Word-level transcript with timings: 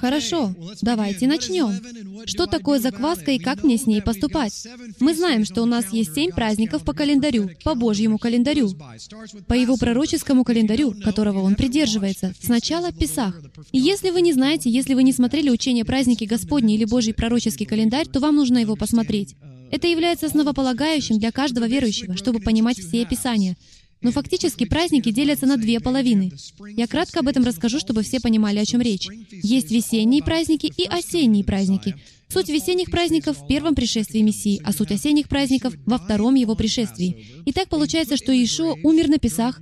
Хорошо, 0.00 0.54
давайте 0.82 1.26
начнем. 1.26 2.26
Что 2.26 2.46
такое 2.46 2.78
закваска 2.78 3.32
и 3.32 3.38
как 3.38 3.62
мне 3.62 3.78
с 3.78 3.86
ней 3.86 4.02
поступать? 4.02 4.66
Мы 5.00 5.14
знаем, 5.14 5.44
что 5.44 5.62
у 5.62 5.66
нас 5.66 5.92
есть 5.92 6.14
семь 6.14 6.30
праздников 6.30 6.84
по 6.84 6.92
календарю, 6.92 7.50
по 7.64 7.74
Божьему 7.74 8.18
календарю, 8.18 8.70
по 9.46 9.54
его 9.54 9.76
пророческому 9.76 10.44
календарю, 10.44 10.94
которого 11.02 11.40
он 11.40 11.54
придерживается. 11.54 12.34
Сначала 12.40 12.92
Песах. 12.92 13.40
И 13.72 13.78
если 13.78 14.10
вы 14.10 14.20
не 14.20 14.32
знаете, 14.32 14.70
если 14.70 14.94
вы 14.94 15.02
не 15.02 15.12
смотрели 15.12 15.50
учение 15.50 15.84
праздники 15.84 16.24
Господни 16.24 16.74
или 16.74 16.84
Божий 16.84 17.14
пророческий 17.14 17.66
календарь, 17.66 18.06
то 18.08 18.20
вам 18.20 18.36
нужно 18.36 18.58
его 18.58 18.76
посмотреть. 18.76 19.36
Это 19.70 19.88
является 19.88 20.26
основополагающим 20.26 21.18
для 21.18 21.32
каждого 21.32 21.66
верующего, 21.66 22.16
чтобы 22.16 22.40
понимать 22.40 22.78
все 22.78 23.04
Писания. 23.04 23.56
Но 24.02 24.12
фактически 24.12 24.64
праздники 24.64 25.10
делятся 25.10 25.46
на 25.46 25.56
две 25.56 25.80
половины. 25.80 26.32
Я 26.76 26.86
кратко 26.86 27.20
об 27.20 27.28
этом 27.28 27.44
расскажу, 27.44 27.78
чтобы 27.80 28.02
все 28.02 28.20
понимали, 28.20 28.58
о 28.58 28.64
чем 28.66 28.80
речь. 28.80 29.08
Есть 29.30 29.70
весенние 29.70 30.22
праздники 30.22 30.72
и 30.76 30.84
осенние 30.84 31.44
праздники. 31.44 31.96
Суть 32.28 32.48
весенних 32.48 32.90
праздников 32.90 33.38
в 33.38 33.46
первом 33.46 33.76
пришествии 33.76 34.20
Мессии, 34.20 34.60
а 34.64 34.72
суть 34.72 34.90
осенних 34.90 35.28
праздников 35.28 35.74
во 35.86 35.96
втором 35.96 36.34
его 36.34 36.56
пришествии. 36.56 37.42
И 37.44 37.52
так 37.52 37.68
получается, 37.68 38.16
что 38.16 38.32
Иешуа 38.32 38.76
умер 38.82 39.08
на 39.08 39.18
Песах, 39.18 39.60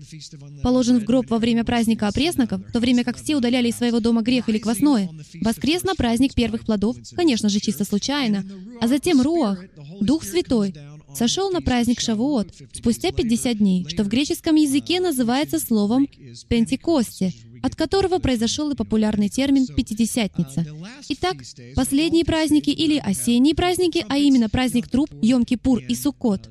положен 0.62 0.98
в 0.98 1.04
гроб 1.04 1.28
во 1.28 1.38
время 1.38 1.64
праздника 1.64 2.08
опресноков, 2.08 2.66
в 2.66 2.72
то 2.72 2.80
время 2.80 3.04
как 3.04 3.18
все 3.18 3.36
удаляли 3.36 3.68
из 3.68 3.76
своего 3.76 4.00
дома 4.00 4.22
грех 4.22 4.48
или 4.48 4.58
квасное. 4.58 5.10
Воскрес 5.42 5.82
на 5.82 5.94
праздник 5.94 6.34
первых 6.34 6.64
плодов, 6.64 6.96
конечно 7.14 7.50
же, 7.50 7.60
чисто 7.60 7.84
случайно. 7.84 8.44
А 8.80 8.88
затем 8.88 9.20
Руах, 9.20 9.62
Дух 10.00 10.24
Святой, 10.24 10.74
сошел 11.14 11.50
на 11.50 11.60
праздник 11.60 12.00
Шавуот 12.00 12.48
спустя 12.72 13.12
50 13.12 13.58
дней, 13.58 13.86
что 13.88 14.04
в 14.04 14.08
греческом 14.08 14.56
языке 14.56 15.00
называется 15.00 15.58
словом 15.58 16.08
«пентекосте», 16.48 17.32
от 17.62 17.74
которого 17.76 18.18
произошел 18.18 18.70
и 18.70 18.76
популярный 18.76 19.28
термин 19.28 19.66
«пятидесятница». 19.66 20.66
Итак, 21.08 21.36
последние 21.74 22.24
праздники 22.24 22.70
или 22.70 22.98
осенние 22.98 23.54
праздники, 23.54 24.04
а 24.08 24.18
именно 24.18 24.48
праздник 24.48 24.88
труп, 24.88 25.10
Йом-Кипур 25.12 25.84
и 25.86 25.94
Суккот. 25.94 26.50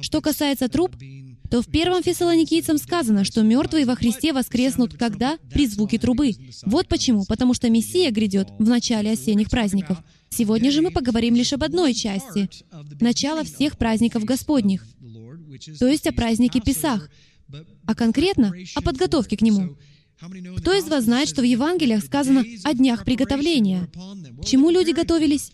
Что 0.00 0.20
касается 0.20 0.68
труп, 0.68 0.96
то 1.50 1.62
в 1.62 1.66
первом 1.66 2.02
Фессалоникийцам 2.02 2.78
сказано, 2.78 3.24
что 3.24 3.42
мертвые 3.42 3.86
во 3.86 3.94
Христе 3.94 4.32
воскреснут 4.32 4.94
когда? 4.94 5.38
При 5.50 5.66
звуке 5.66 5.98
трубы. 5.98 6.32
Вот 6.64 6.88
почему. 6.88 7.24
Потому 7.24 7.54
что 7.54 7.70
Мессия 7.70 8.10
грядет 8.10 8.48
в 8.58 8.68
начале 8.68 9.12
осенних 9.12 9.48
праздников. 9.48 9.98
Сегодня 10.28 10.70
же 10.70 10.82
мы 10.82 10.90
поговорим 10.90 11.34
лишь 11.34 11.52
об 11.52 11.62
одной 11.62 11.94
части— 11.94 12.48
начало 13.00 13.44
всех 13.44 13.78
праздников 13.78 14.24
Господних, 14.24 14.84
то 15.78 15.86
есть 15.86 16.06
о 16.06 16.12
празднике 16.12 16.60
Песах, 16.60 17.08
а 17.86 17.94
конкретно 17.94 18.52
о 18.74 18.82
подготовке 18.82 19.36
к 19.36 19.42
нему. 19.42 19.76
Кто 20.56 20.72
из 20.72 20.88
вас 20.88 21.04
знает, 21.04 21.28
что 21.28 21.42
в 21.42 21.44
Евангелиях 21.44 22.02
сказано 22.02 22.44
о 22.64 22.74
днях 22.74 23.04
приготовления? 23.04 23.88
К 24.42 24.44
чему 24.44 24.70
люди 24.70 24.90
готовились? 24.90 25.52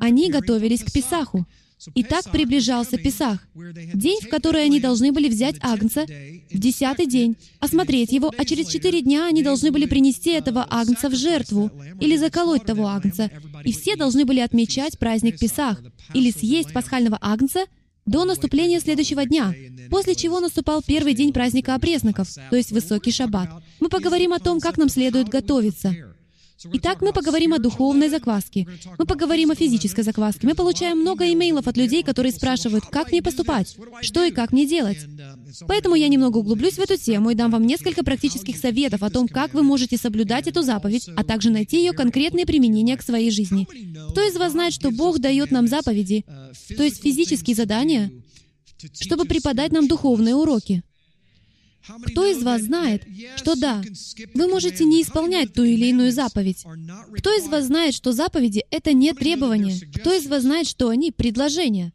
Они 0.00 0.30
готовились 0.30 0.82
к 0.82 0.92
Песаху. 0.92 1.46
И 1.94 2.02
так 2.02 2.30
приближался 2.30 2.96
Песах, 2.96 3.46
день, 3.94 4.20
в 4.20 4.28
который 4.28 4.64
они 4.64 4.80
должны 4.80 5.12
были 5.12 5.28
взять 5.28 5.56
Агнца 5.60 6.04
в 6.04 6.58
десятый 6.58 7.06
день, 7.06 7.36
осмотреть 7.60 8.12
его, 8.12 8.32
а 8.36 8.44
через 8.44 8.68
четыре 8.68 9.00
дня 9.02 9.26
они 9.26 9.42
должны 9.42 9.70
были 9.70 9.86
принести 9.86 10.30
этого 10.30 10.66
Агнца 10.68 11.08
в 11.08 11.14
жертву 11.14 11.70
или 12.00 12.16
заколоть 12.16 12.64
того 12.64 12.88
Агнца. 12.88 13.30
И 13.64 13.72
все 13.72 13.96
должны 13.96 14.24
были 14.24 14.40
отмечать 14.40 14.98
праздник 14.98 15.38
Песах 15.38 15.80
или 16.14 16.30
съесть 16.30 16.72
пасхального 16.72 17.18
Агнца 17.20 17.66
до 18.06 18.24
наступления 18.24 18.80
следующего 18.80 19.24
дня, 19.26 19.54
после 19.90 20.14
чего 20.14 20.40
наступал 20.40 20.82
первый 20.82 21.14
день 21.14 21.32
праздника 21.32 21.74
опресноков, 21.74 22.28
то 22.50 22.56
есть 22.56 22.72
высокий 22.72 23.12
шаббат. 23.12 23.50
Мы 23.80 23.88
поговорим 23.88 24.32
о 24.32 24.38
том, 24.38 24.60
как 24.60 24.78
нам 24.78 24.88
следует 24.88 25.28
готовиться. 25.28 25.94
Итак, 26.64 27.00
мы 27.02 27.12
поговорим 27.12 27.54
о 27.54 27.58
духовной 27.58 28.08
закваске. 28.08 28.66
Мы 28.98 29.06
поговорим 29.06 29.50
о 29.50 29.54
физической 29.54 30.02
закваске. 30.02 30.46
Мы 30.46 30.54
получаем 30.54 30.98
много 30.98 31.32
имейлов 31.32 31.68
от 31.68 31.76
людей, 31.76 32.02
которые 32.02 32.32
спрашивают, 32.32 32.84
как 32.86 33.12
мне 33.12 33.22
поступать, 33.22 33.76
что 34.00 34.24
и 34.24 34.32
как 34.32 34.52
мне 34.52 34.66
делать. 34.66 34.98
Поэтому 35.68 35.94
я 35.94 36.08
немного 36.08 36.38
углублюсь 36.38 36.74
в 36.74 36.80
эту 36.80 36.96
тему 36.96 37.30
и 37.30 37.34
дам 37.34 37.50
вам 37.50 37.64
несколько 37.64 38.02
практических 38.02 38.56
советов 38.56 39.02
о 39.02 39.10
том, 39.10 39.28
как 39.28 39.54
вы 39.54 39.62
можете 39.62 39.96
соблюдать 39.96 40.48
эту 40.48 40.62
заповедь, 40.62 41.08
а 41.16 41.22
также 41.24 41.50
найти 41.50 41.78
ее 41.78 41.92
конкретные 41.92 42.46
применения 42.46 42.96
к 42.96 43.02
своей 43.02 43.30
жизни. 43.30 43.66
Кто 44.10 44.22
из 44.22 44.36
вас 44.36 44.52
знает, 44.52 44.74
что 44.74 44.90
Бог 44.90 45.20
дает 45.20 45.50
нам 45.50 45.68
заповеди, 45.68 46.24
то 46.76 46.82
есть 46.82 47.02
физические 47.02 47.54
задания, 47.54 48.10
чтобы 49.00 49.26
преподать 49.26 49.72
нам 49.72 49.86
духовные 49.86 50.34
уроки? 50.34 50.82
Кто 52.06 52.26
из 52.26 52.42
вас 52.42 52.62
знает, 52.62 53.04
что 53.36 53.54
да, 53.54 53.82
вы 54.34 54.48
можете 54.48 54.84
не 54.84 55.02
исполнять 55.02 55.52
ту 55.52 55.64
или 55.64 55.86
иную 55.86 56.12
заповедь? 56.12 56.64
Кто 57.16 57.34
из 57.36 57.48
вас 57.48 57.66
знает, 57.66 57.94
что 57.94 58.12
заповеди— 58.12 58.64
это 58.70 58.92
не 58.92 59.12
требования? 59.12 59.76
Кто 59.94 60.12
из 60.12 60.26
вас 60.26 60.42
знает, 60.42 60.66
что 60.66 60.88
они— 60.88 61.10
предложения? 61.12 61.92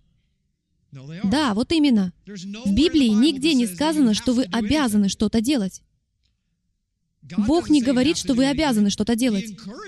Да, 1.23 1.53
вот 1.53 1.71
именно. 1.71 2.13
В 2.25 2.73
Библии 2.73 3.07
нигде 3.07 3.53
не 3.53 3.65
сказано, 3.65 4.13
что 4.13 4.33
вы 4.33 4.43
обязаны 4.43 5.09
что-то 5.09 5.41
делать. 5.41 5.81
Бог 7.37 7.69
не 7.69 7.81
говорит, 7.81 8.17
что 8.17 8.33
вы 8.33 8.45
обязаны 8.47 8.89
что-то 8.89 9.15
делать, 9.15 9.45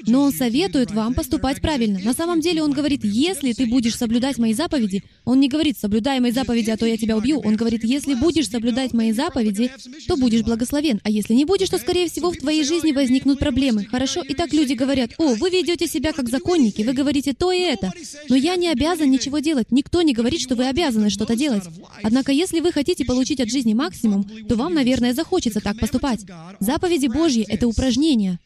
но 0.08 0.22
Он 0.22 0.32
советует 0.32 0.92
вам 0.92 1.14
поступать 1.14 1.62
правильно. 1.62 2.00
На 2.00 2.14
самом 2.14 2.40
деле 2.40 2.64
Он 2.64 2.72
говорит, 2.72 3.02
если 3.04 3.52
ты 3.52 3.66
будешь 3.66 3.98
соблюдать 3.98 4.38
мои 4.38 4.54
заповеди, 4.54 5.04
Он 5.26 5.40
не 5.40 5.50
говорит, 5.50 5.78
соблюдай 5.78 6.20
мои 6.20 6.32
заповеди, 6.32 6.70
а 6.70 6.78
то 6.78 6.86
я 6.86 6.98
тебя 6.98 7.18
убью. 7.18 7.42
Он 7.44 7.56
говорит, 7.56 7.84
если 7.84 8.14
будешь 8.14 8.50
соблюдать 8.50 8.94
мои 8.94 9.12
заповеди, 9.12 9.72
то 10.08 10.16
будешь 10.16 10.44
благословен. 10.44 11.02
А 11.04 11.10
если 11.10 11.34
не 11.34 11.46
будешь, 11.46 11.70
то, 11.70 11.78
скорее 11.78 12.10
всего, 12.10 12.32
в 12.32 12.38
твоей 12.38 12.64
жизни 12.64 12.94
возникнут 12.94 13.40
проблемы. 13.40 13.86
Хорошо? 13.86 14.22
И 14.22 14.34
так 14.34 14.54
люди 14.54 14.74
говорят, 14.74 15.12
о, 15.18 15.36
вы 15.36 15.50
ведете 15.50 15.88
себя 15.88 16.14
как 16.14 16.30
законники, 16.30 16.84
вы 16.84 16.94
говорите 16.94 17.34
то 17.34 17.52
и 17.52 17.60
это. 17.60 17.92
Но 18.30 18.36
я 18.36 18.56
не 18.56 18.70
обязан 18.70 19.12
ничего 19.12 19.40
делать. 19.40 19.72
Никто 19.72 20.02
не 20.02 20.14
говорит, 20.14 20.40
что 20.40 20.56
вы 20.56 20.68
обязаны 20.68 21.10
что-то 21.10 21.36
делать. 21.36 21.64
Однако, 22.02 22.32
если 22.32 22.62
вы 22.62 22.72
хотите 22.72 23.04
получить 23.04 23.42
от 23.42 23.50
жизни 23.50 23.74
максимум, 23.74 24.24
то 24.48 24.56
вам, 24.56 24.74
наверное, 24.74 25.14
захочется 25.14 25.60
так 25.60 25.78
поступать. 25.80 26.22
Заповеди 26.60 27.08
Божьи 27.08 27.25
Божьи— 27.26 27.44
это 27.50 27.68
упражнения, 27.68 28.40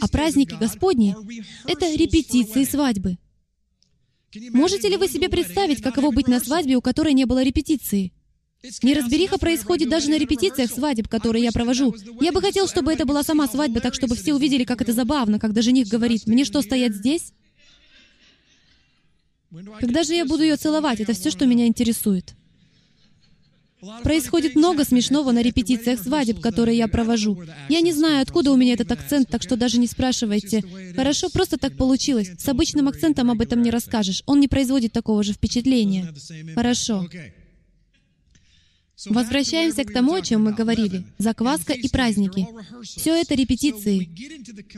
а 0.00 0.08
праздники 0.08 0.56
Господни— 0.58 1.14
это 1.68 1.94
репетиции 1.94 2.64
свадьбы. 2.64 3.18
Можете 4.50 4.88
ли 4.88 4.96
вы 4.96 5.06
себе 5.06 5.28
представить, 5.28 5.80
каково 5.80 6.10
быть 6.10 6.26
на 6.26 6.40
свадьбе, 6.40 6.74
у 6.74 6.82
которой 6.82 7.14
не 7.14 7.24
было 7.24 7.44
репетиции? 7.44 8.12
Неразбериха 8.82 9.38
происходит 9.38 9.88
даже 9.88 10.10
на 10.10 10.18
репетициях 10.18 10.72
свадеб, 10.72 11.06
которые 11.08 11.44
я 11.44 11.52
провожу. 11.52 11.94
Я 12.20 12.32
бы 12.32 12.40
хотел, 12.40 12.66
чтобы 12.66 12.92
это 12.92 13.04
была 13.04 13.22
сама 13.22 13.46
свадьба, 13.46 13.80
так 13.80 13.94
чтобы 13.94 14.16
все 14.16 14.34
увидели, 14.34 14.64
как 14.64 14.82
это 14.82 14.92
забавно, 14.92 15.38
когда 15.38 15.62
жених 15.62 15.86
говорит, 15.86 16.26
«Мне 16.26 16.44
что, 16.44 16.62
стоять 16.62 16.96
здесь?» 16.96 17.32
Когда 19.80 20.02
же 20.02 20.14
я 20.14 20.24
буду 20.24 20.42
ее 20.42 20.56
целовать? 20.56 21.00
Это 21.00 21.12
все, 21.12 21.30
что 21.30 21.46
меня 21.46 21.68
интересует. 21.68 22.34
Происходит 24.02 24.56
много 24.56 24.84
смешного 24.84 25.32
на 25.32 25.42
репетициях 25.42 26.00
свадеб, 26.00 26.40
которые 26.40 26.76
я 26.78 26.88
провожу. 26.88 27.38
Я 27.68 27.80
не 27.80 27.92
знаю, 27.92 28.22
откуда 28.22 28.52
у 28.52 28.56
меня 28.56 28.74
этот 28.74 28.92
акцент, 28.92 29.28
так 29.28 29.42
что 29.42 29.56
даже 29.56 29.78
не 29.78 29.86
спрашивайте. 29.86 30.64
Хорошо, 30.94 31.28
просто 31.28 31.58
так 31.58 31.76
получилось. 31.76 32.30
С 32.38 32.48
обычным 32.48 32.88
акцентом 32.88 33.30
об 33.30 33.40
этом 33.40 33.62
не 33.62 33.70
расскажешь. 33.70 34.22
Он 34.26 34.40
не 34.40 34.48
производит 34.48 34.92
такого 34.92 35.22
же 35.22 35.32
впечатления. 35.32 36.12
Хорошо. 36.54 37.06
Возвращаемся 39.04 39.84
к 39.84 39.92
тому, 39.92 40.14
о 40.14 40.22
чем 40.22 40.44
мы 40.44 40.54
говорили. 40.54 41.04
Закваска 41.18 41.74
и 41.74 41.88
праздники. 41.88 42.46
Все 42.82 43.14
это 43.14 43.34
репетиции. 43.34 44.08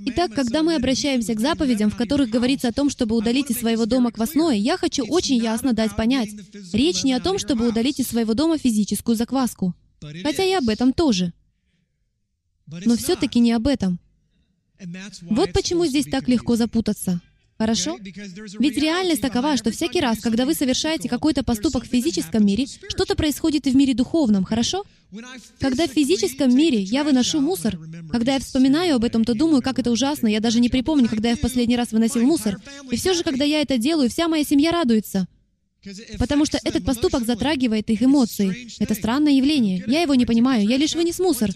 Итак, 0.07 0.35
когда 0.35 0.65
мы 0.65 0.75
обращаемся 0.75 1.35
к 1.35 1.41
заповедям, 1.41 1.91
в 1.91 1.97
которых 1.97 2.29
говорится 2.29 2.69
о 2.69 2.73
том, 2.73 2.91
чтобы 2.91 3.17
удалить 3.17 3.51
из 3.51 3.59
своего 3.59 3.87
дома 3.87 4.11
квасное, 4.11 4.57
я 4.57 4.77
хочу 4.77 5.05
очень 5.05 5.37
ясно 5.37 5.73
дать 5.73 5.95
понять. 5.95 6.31
Речь 6.73 7.05
не 7.05 7.13
о 7.13 7.21
том, 7.21 7.39
чтобы 7.39 7.69
удалить 7.69 8.01
из 8.01 8.09
своего 8.09 8.35
дома 8.35 8.59
физическую 8.59 9.17
закваску. 9.17 9.75
Хотя 10.01 10.45
и 10.45 10.53
об 10.53 10.69
этом 10.69 10.93
тоже. 10.93 11.33
Но 12.67 12.97
все-таки 12.97 13.39
не 13.39 13.53
об 13.53 13.69
этом. 13.69 14.01
Вот 15.23 15.53
почему 15.53 15.87
здесь 15.87 16.07
так 16.07 16.29
легко 16.29 16.57
запутаться. 16.57 17.21
Хорошо? 17.59 17.99
Ведь 18.61 18.79
реальность 18.79 19.21
такова, 19.21 19.57
что 19.57 19.73
всякий 19.73 20.01
раз, 20.01 20.21
когда 20.21 20.47
вы 20.47 20.55
совершаете 20.55 21.09
какой-то 21.09 21.43
поступок 21.43 21.85
в 21.85 21.89
физическом 21.89 22.47
мире, 22.47 22.67
что-то 22.89 23.17
происходит 23.17 23.67
и 23.67 23.71
в 23.71 23.77
мире 23.77 23.95
духовном, 23.95 24.45
хорошо? 24.45 24.85
Когда 25.59 25.89
в 25.89 25.91
физическом 25.91 26.55
мире 26.55 26.81
я 26.81 27.03
выношу 27.03 27.41
мусор, 27.41 27.77
когда 28.13 28.35
я 28.35 28.39
вспоминаю 28.39 28.95
об 28.97 29.05
этом, 29.05 29.25
то 29.25 29.35
думаю, 29.35 29.61
как 29.61 29.81
это 29.81 29.91
ужасно, 29.91 30.29
я 30.29 30.39
даже 30.39 30.61
не 30.61 30.69
припомню, 30.69 31.09
когда 31.09 31.31
я 31.31 31.37
в 31.37 31.41
последний 31.41 31.77
раз 31.77 31.91
выносил 31.91 32.23
мусор. 32.23 32.59
И 32.93 32.97
все 32.97 33.13
же, 33.13 33.25
когда 33.25 33.45
я 33.45 33.61
это 33.61 33.77
делаю, 33.77 34.09
вся 34.09 34.29
моя 34.29 34.45
семья 34.45 34.71
радуется. 34.71 35.27
Потому 36.19 36.45
что 36.45 36.61
этот 36.63 36.85
поступок 36.85 37.25
затрагивает 37.25 37.91
их 37.91 38.03
эмоции. 38.03 38.69
Это 38.79 38.95
странное 38.95 39.33
явление. 39.33 39.83
Я 39.87 40.03
его 40.03 40.15
не 40.15 40.27
понимаю, 40.27 40.65
я 40.65 40.77
лишь 40.77 40.95
вынес 40.95 41.19
мусор. 41.19 41.51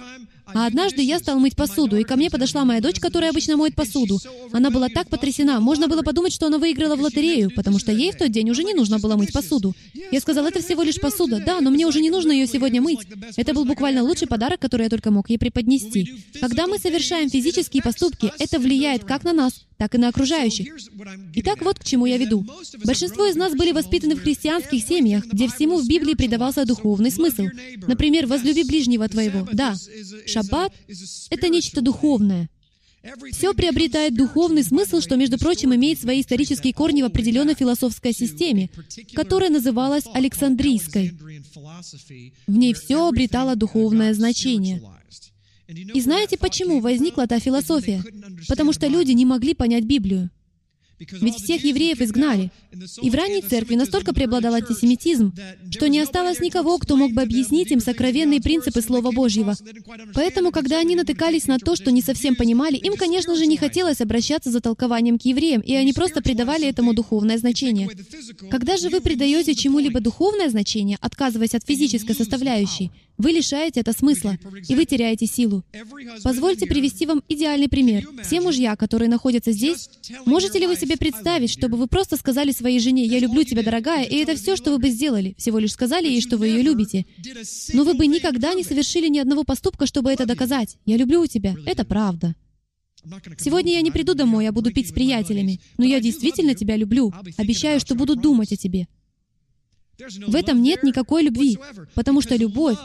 А 0.47 0.67
однажды 0.67 1.03
я 1.03 1.19
стал 1.19 1.39
мыть 1.39 1.57
посуду, 1.57 1.97
и 1.97 2.05
ко 2.05 2.17
мне 2.17 2.31
подошла 2.31 2.65
моя 2.65 2.81
дочь, 2.81 3.01
которая 3.01 3.31
обычно 3.31 3.57
моет 3.57 3.75
посуду. 3.75 4.19
Она 4.53 4.71
была 4.71 4.89
так 4.89 5.09
потрясена. 5.09 5.61
Можно 5.61 5.89
было 5.89 6.03
подумать, 6.03 6.33
что 6.33 6.47
она 6.47 6.59
выиграла 6.59 6.97
в 6.97 7.01
лотерею, 7.01 7.51
потому 7.55 7.79
что 7.79 7.93
ей 7.93 8.13
в 8.13 8.17
тот 8.17 8.31
день 8.31 8.51
уже 8.51 8.65
не 8.65 8.75
нужно 8.75 8.99
было 8.99 9.17
мыть 9.17 9.33
посуду. 9.33 9.75
Я 10.11 10.21
сказал, 10.21 10.47
это 10.47 10.61
всего 10.61 10.83
лишь 10.83 11.01
посуда. 11.01 11.43
Да, 11.45 11.61
но 11.61 11.71
мне 11.71 11.87
уже 11.87 12.01
не 12.01 12.11
нужно 12.11 12.33
ее 12.33 12.47
сегодня 12.47 12.83
мыть. 12.83 13.01
Это 13.37 13.55
был 13.55 13.65
буквально 13.65 14.03
лучший 14.03 14.29
подарок, 14.29 14.61
который 14.61 14.85
я 14.85 14.91
только 14.91 15.11
мог 15.11 15.31
ей 15.31 15.39
преподнести. 15.39 16.25
Когда 16.41 16.67
мы 16.67 16.79
совершаем 16.79 17.31
физические 17.31 17.83
поступки, 17.83 18.33
это 18.39 18.59
влияет 18.59 19.05
как 19.05 19.25
на 19.25 19.33
нас, 19.33 19.65
так 19.83 19.97
и 19.97 19.99
на 19.99 20.11
окружающих. 20.11 20.69
Итак, 21.35 21.61
вот 21.61 21.81
к 21.81 21.85
чему 21.85 22.07
я 22.07 22.17
веду. 22.17 22.47
Большинство 22.85 23.27
из 23.27 23.35
нас 23.35 23.53
были 23.53 23.73
воспитаны 23.73 24.15
в 24.15 24.23
христианских 24.23 24.81
семьях, 24.87 25.27
где 25.27 25.49
всему 25.49 25.81
в 25.81 25.89
Библии 25.89 26.15
придавался 26.15 26.65
духовный 26.65 27.11
смысл. 27.11 27.49
Например, 27.89 28.29
«возлюби 28.29 28.63
ближнего 28.63 29.09
твоего». 29.09 29.45
Да, 29.53 29.75
шаббат— 30.25 30.73
это 31.31 31.49
нечто 31.49 31.81
духовное. 31.81 32.49
Все 33.33 33.55
приобретает 33.55 34.15
духовный 34.15 34.63
смысл, 34.63 35.01
что, 35.01 35.17
между 35.17 35.37
прочим, 35.37 35.75
имеет 35.75 36.01
свои 36.01 36.21
исторические 36.21 36.73
корни 36.73 37.03
в 37.03 37.07
определенной 37.07 37.57
философской 37.57 38.13
системе, 38.13 38.71
которая 39.15 39.51
называлась 39.51 40.05
Александрийской. 40.15 41.13
В 42.47 42.57
ней 42.57 42.73
все 42.75 43.09
обретало 43.09 43.57
духовное 43.57 44.15
значение. 44.15 44.81
И 45.95 46.01
знаете, 46.01 46.37
почему 46.39 46.81
возникла 46.81 47.27
та 47.27 47.39
философия? 47.39 48.03
Потому 48.49 48.73
что 48.73 48.87
люди 48.87 49.13
не 49.13 49.25
могли 49.25 49.55
понять 49.55 49.85
Библию. 49.85 50.31
Ведь 51.21 51.37
всех 51.37 51.65
евреев 51.65 52.01
изгнали. 52.01 52.51
И 53.01 53.11
в 53.11 53.15
ранней 53.15 53.43
церкви 53.43 53.75
настолько 53.75 54.15
преобладал 54.15 54.55
антисемитизм, 54.55 55.33
что 55.71 55.89
не 55.89 56.01
осталось 56.01 56.41
никого, 56.41 56.79
кто 56.79 56.97
мог 56.97 57.13
бы 57.13 57.23
объяснить 57.23 57.71
им 57.71 57.81
сокровенные 57.81 58.41
принципы 58.41 58.81
Слова 58.81 59.11
Божьего. 59.11 59.55
Поэтому, 60.15 60.53
когда 60.53 60.79
они 60.79 60.95
натыкались 60.95 61.47
на 61.47 61.59
то, 61.59 61.77
что 61.77 61.91
не 61.91 62.03
совсем 62.03 62.37
понимали, 62.37 62.77
им, 62.77 62.95
конечно 62.97 63.35
же, 63.35 63.47
не 63.47 63.57
хотелось 63.57 64.01
обращаться 64.01 64.51
за 64.51 64.61
толкованием 64.61 65.19
к 65.19 65.23
евреям, 65.23 65.61
и 65.61 65.75
они 65.75 65.93
просто 65.93 66.23
придавали 66.23 66.69
этому 66.69 66.95
духовное 66.95 67.39
значение. 67.39 67.89
Когда 68.51 68.77
же 68.77 68.89
вы 68.89 69.01
придаете 69.01 69.55
чему-либо 69.55 70.01
духовное 70.01 70.49
значение, 70.49 70.99
отказываясь 71.01 71.55
от 71.55 71.67
физической 71.67 72.15
составляющей, 72.15 72.91
вы 73.19 73.33
лишаете 73.33 73.81
это 73.81 73.93
смысла, 73.93 74.37
и 74.69 74.75
вы 74.75 74.85
теряете 74.85 75.27
силу. 75.27 75.65
Позвольте 76.23 76.67
привести 76.67 77.07
вам 77.07 77.23
идеальный 77.29 77.69
пример. 77.69 78.09
Все 78.23 78.41
мужья, 78.41 78.77
которые 78.77 79.09
находятся 79.09 79.53
здесь, 79.53 79.89
можете 80.27 80.59
ли 80.59 80.67
вы 80.67 80.77
себе 80.77 80.97
представить, 80.97 81.51
чтобы 81.51 81.77
вы 81.77 81.87
просто 81.87 82.17
сказали 82.17 82.53
своей 82.53 82.81
жене, 82.81 83.05
«Я 83.05 83.19
люблю 83.19 83.45
тебя, 83.45 83.63
дорогая», 83.63 84.05
и 84.05 84.17
это 84.17 84.35
все, 84.37 84.57
что 84.57 84.71
вы 84.71 84.79
бы 84.79 84.89
сделали, 84.91 85.35
всего 85.39 85.59
лишь 85.59 85.73
сказали 85.73 86.09
ей, 86.09 86.21
что 86.21 86.37
вы 86.37 86.49
ее 86.49 86.63
любите. 86.63 87.07
Но 87.73 87.85
вы 87.85 87.95
бы 87.95 88.07
никогда 88.07 88.55
не 88.55 88.65
совершили 88.65 89.09
ни 89.09 89.19
одного 89.19 89.45
поступка, 89.45 89.87
чтобы 89.87 90.11
это 90.11 90.27
доказать. 90.27 90.79
«Я 90.85 90.97
люблю 90.97 91.27
тебя». 91.27 91.55
Это 91.67 91.85
правда. 91.85 92.35
Сегодня 93.39 93.73
я 93.73 93.83
не 93.83 93.91
приду 93.91 94.15
домой, 94.15 94.45
я 94.45 94.53
буду 94.53 94.73
пить 94.73 94.89
с 94.89 94.93
приятелями, 94.93 95.61
но 95.77 95.85
я 95.85 96.01
действительно 96.01 96.55
тебя 96.55 96.77
люблю. 96.77 97.13
Обещаю, 97.37 97.81
что 97.81 97.95
буду 97.95 98.15
думать 98.15 98.53
о 98.53 98.57
тебе. 98.57 98.87
В 100.27 100.35
этом 100.35 100.63
нет 100.63 100.83
никакой 100.83 101.23
любви, 101.25 101.59
потому 101.95 102.21
что 102.21 102.37
любовь 102.37 102.79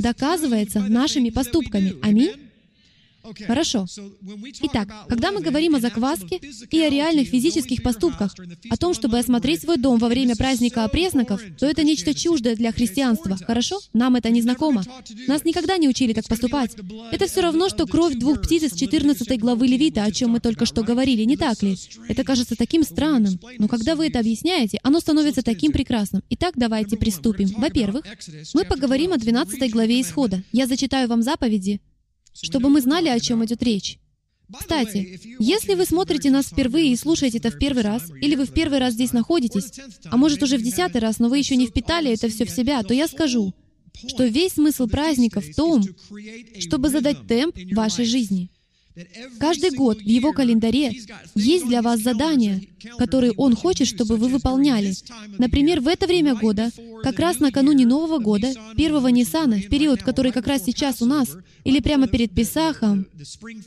доказывается 0.00 0.80
нашими 0.80 1.30
поступками. 1.30 1.94
Аминь. 2.02 2.32
Хорошо. 3.46 3.86
Итак, 4.62 4.88
когда 5.08 5.32
мы 5.32 5.40
говорим 5.40 5.74
о 5.74 5.80
закваске 5.80 6.40
и 6.70 6.80
о 6.80 6.88
реальных 6.90 7.28
физических 7.28 7.82
поступках, 7.82 8.34
о 8.68 8.76
том, 8.76 8.94
чтобы 8.94 9.18
осмотреть 9.18 9.62
свой 9.62 9.76
дом 9.76 9.98
во 9.98 10.08
время 10.08 10.36
праздника 10.36 10.84
опресноков, 10.84 11.40
то 11.58 11.66
это 11.66 11.84
нечто 11.84 12.14
чуждое 12.14 12.56
для 12.56 12.72
христианства. 12.72 13.36
Хорошо? 13.36 13.80
Нам 13.92 14.16
это 14.16 14.30
не 14.30 14.42
знакомо. 14.42 14.84
Нас 15.28 15.44
никогда 15.44 15.76
не 15.76 15.88
учили 15.88 16.12
так 16.12 16.26
поступать. 16.26 16.76
Это 17.10 17.26
все 17.26 17.40
равно, 17.42 17.68
что 17.68 17.86
кровь 17.86 18.14
двух 18.14 18.42
птиц 18.42 18.64
из 18.64 18.74
14 18.74 19.38
главы 19.38 19.66
Левита, 19.66 20.04
о 20.04 20.10
чем 20.10 20.30
мы 20.30 20.40
только 20.40 20.66
что 20.66 20.82
говорили, 20.82 21.22
не 21.24 21.36
так 21.36 21.62
ли? 21.62 21.76
Это 22.08 22.24
кажется 22.24 22.56
таким 22.56 22.82
странным. 22.82 23.38
Но 23.58 23.68
когда 23.68 23.94
вы 23.94 24.08
это 24.08 24.18
объясняете, 24.18 24.78
оно 24.82 25.00
становится 25.00 25.42
таким 25.42 25.72
прекрасным. 25.72 26.22
Итак, 26.30 26.54
давайте 26.56 26.96
приступим. 26.96 27.48
Во-первых, 27.56 28.04
мы 28.54 28.64
поговорим 28.64 29.12
о 29.12 29.18
12 29.18 29.70
главе 29.70 30.00
Исхода. 30.00 30.42
Я 30.52 30.66
зачитаю 30.66 31.08
вам 31.08 31.22
заповеди, 31.22 31.80
чтобы 32.34 32.68
мы 32.68 32.80
знали, 32.80 33.08
о 33.08 33.20
чем 33.20 33.44
идет 33.44 33.62
речь. 33.62 33.98
Кстати, 34.58 35.20
если 35.38 35.74
вы 35.74 35.86
смотрите 35.86 36.30
нас 36.30 36.46
впервые 36.46 36.92
и 36.92 36.96
слушаете 36.96 37.38
это 37.38 37.50
в 37.50 37.58
первый 37.58 37.82
раз, 37.82 38.10
или 38.20 38.34
вы 38.34 38.44
в 38.44 38.52
первый 38.52 38.78
раз 38.78 38.94
здесь 38.94 39.12
находитесь, 39.12 39.72
а 40.04 40.16
может 40.16 40.42
уже 40.42 40.58
в 40.58 40.62
десятый 40.62 41.00
раз, 41.00 41.18
но 41.18 41.28
вы 41.28 41.38
еще 41.38 41.56
не 41.56 41.66
впитали 41.66 42.12
это 42.12 42.28
все 42.28 42.44
в 42.44 42.50
себя, 42.50 42.82
то 42.82 42.92
я 42.92 43.08
скажу, 43.08 43.54
что 44.06 44.24
весь 44.24 44.54
смысл 44.54 44.88
праздника 44.88 45.40
в 45.40 45.54
том, 45.54 45.82
чтобы 46.58 46.90
задать 46.90 47.26
темп 47.26 47.56
вашей 47.72 48.04
жизни. 48.04 48.50
Каждый 49.38 49.70
год 49.70 49.98
в 49.98 50.06
его 50.06 50.32
календаре 50.32 50.92
есть 51.34 51.66
для 51.66 51.80
вас 51.80 52.00
задания, 52.00 52.62
которые 52.98 53.32
он 53.32 53.56
хочет, 53.56 53.88
чтобы 53.88 54.16
вы 54.16 54.28
выполняли. 54.28 54.94
Например, 55.38 55.80
в 55.80 55.88
это 55.88 56.06
время 56.06 56.34
года, 56.34 56.70
как 57.02 57.18
раз 57.18 57.38
накануне 57.40 57.86
Нового 57.86 58.18
года, 58.18 58.52
первого 58.76 59.08
Ниссана, 59.08 59.56
в 59.56 59.68
период, 59.68 60.02
который 60.02 60.32
как 60.32 60.46
раз 60.46 60.64
сейчас 60.64 61.00
у 61.00 61.06
нас, 61.06 61.30
или 61.64 61.80
прямо 61.80 62.06
перед 62.06 62.34
Песахом, 62.34 63.06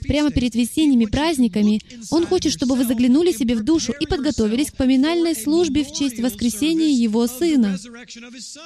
прямо 0.02 0.30
перед 0.32 0.54
весенними 0.54 1.06
праздниками, 1.06 1.82
он 2.12 2.26
хочет, 2.26 2.52
чтобы 2.52 2.76
вы 2.76 2.86
заглянули 2.86 3.32
себе 3.32 3.56
в 3.56 3.64
душу 3.64 3.94
и 4.00 4.06
подготовились 4.06 4.72
к 4.72 4.76
поминальной 4.76 5.36
службе 5.36 5.84
в 5.84 5.92
честь 5.94 6.20
воскресения 6.20 6.90
Его 6.90 7.26
Сына. 7.28 7.78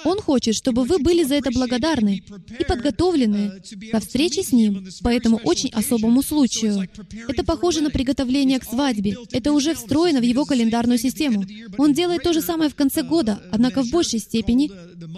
Он 0.04 0.20
хочет, 0.20 0.56
чтобы 0.56 0.84
вы 0.84 1.00
были 1.00 1.24
за 1.24 1.36
это 1.36 1.52
благодарны 1.52 2.24
и 2.60 2.64
подготовлены 2.64 3.62
ко 3.92 4.00
встрече 4.00 4.44
с 4.44 4.52
Ним 4.52 4.88
по 5.04 5.10
этому 5.10 5.38
очень 5.44 5.70
особому 5.70 6.22
случаю 6.22 6.49
случаю. 6.50 6.88
Это 7.28 7.44
похоже 7.44 7.82
на 7.82 7.90
приготовление 7.90 8.60
к 8.60 8.64
свадьбе. 8.64 9.18
Это 9.32 9.52
уже 9.52 9.74
встроено 9.74 10.20
в 10.20 10.24
его 10.24 10.46
календарную 10.46 10.98
систему. 10.98 11.46
Он 11.78 11.94
делает 11.94 12.24
то 12.24 12.34
же 12.34 12.42
самое 12.42 12.70
в 12.70 12.76
конце 12.76 13.04
года, 13.04 13.40
однако 13.52 13.84
в 13.84 13.90
большей 13.90 14.20
степени. 14.20 14.72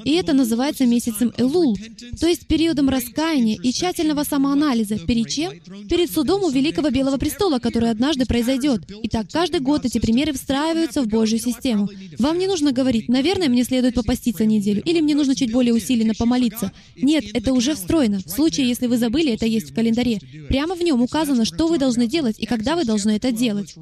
И 0.06 0.12
это 0.12 0.34
называется 0.34 0.86
месяцем 0.86 1.34
Элул, 1.38 1.78
то 2.20 2.28
есть 2.28 2.48
периодом 2.48 2.90
раскаяния 2.90 3.58
и 3.62 3.72
тщательного 3.72 4.24
самоанализа. 4.24 5.00
Перед 5.00 5.30
чем? 5.30 5.54
Перед 5.90 6.12
судом 6.12 6.44
у 6.44 6.50
Великого 6.50 6.90
Белого 6.90 7.18
Престола, 7.18 7.60
который 7.60 7.90
однажды 7.90 8.26
произойдет. 8.26 8.84
Итак, 9.04 9.28
каждый 9.32 9.60
год 9.60 9.86
эти 9.86 10.00
примеры 10.00 10.34
встраиваются 10.34 11.02
в 11.02 11.08
Божью 11.08 11.40
систему. 11.40 11.90
Вам 12.20 12.38
не 12.38 12.48
нужно 12.48 12.72
говорить, 12.72 13.10
наверное, 13.10 13.50
мне 13.50 13.64
следует 13.64 13.96
попаститься 13.96 14.46
неделю, 14.46 14.82
или 14.84 15.02
мне 15.02 15.16
нужно 15.16 15.36
чуть 15.36 15.52
более 15.52 15.74
усиленно 15.74 16.14
помолиться. 16.14 16.72
Нет, 16.96 17.26
это 17.34 17.54
уже 17.54 17.76
встроено. 17.76 18.20
В 18.26 18.30
случае, 18.30 18.68
если 18.68 18.88
вы 18.88 18.98
забыли, 18.98 19.34
это 19.34 19.46
есть 19.46 19.72
в 19.72 19.76
календаре. 19.76 20.20
Прямо 20.50 20.76
в 20.76 20.82
нем 20.82 21.02
указано 21.02 21.21
сказано, 21.22 21.46
что 21.46 21.68
вы 21.68 21.78
должны 21.78 22.08
делать 22.08 22.40
и 22.40 22.46
когда 22.46 22.76
вы 22.76 22.84
должны 22.84 23.12
это 23.12 23.32
делать. 23.32 23.76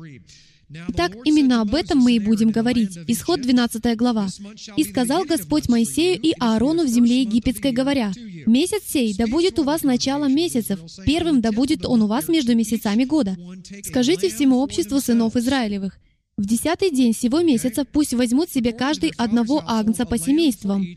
Итак, 0.90 1.16
именно 1.26 1.62
об 1.62 1.74
этом 1.74 1.98
мы 1.98 2.14
и 2.14 2.20
будем 2.20 2.52
говорить. 2.52 2.96
Исход 3.08 3.42
12 3.42 3.96
глава. 3.96 4.28
«И 4.76 4.84
сказал 4.84 5.24
Господь 5.24 5.68
Моисею 5.68 6.20
и 6.22 6.34
Аарону 6.40 6.84
в 6.84 6.88
земле 6.88 7.22
египетской, 7.22 7.72
говоря, 7.72 8.12
«Месяц 8.46 8.84
сей 8.86 9.16
да 9.16 9.26
будет 9.26 9.58
у 9.58 9.64
вас 9.64 9.82
началом 9.82 10.36
месяцев, 10.36 10.80
первым 11.06 11.42
да 11.42 11.52
будет 11.52 11.86
он 11.86 12.04
у 12.04 12.08
вас 12.08 12.28
между 12.28 12.56
месяцами 12.56 13.06
года. 13.06 13.36
Скажите 13.84 14.30
всему 14.30 14.58
обществу 14.60 15.00
сынов 15.00 15.36
Израилевых, 15.36 15.98
в 16.40 16.46
десятый 16.46 16.90
день 16.90 17.14
сего 17.14 17.42
месяца 17.42 17.84
пусть 17.84 18.14
возьмут 18.14 18.50
себе 18.50 18.72
каждый 18.72 19.12
одного 19.18 19.62
агнца 19.68 20.06
по 20.06 20.18
семействам, 20.18 20.88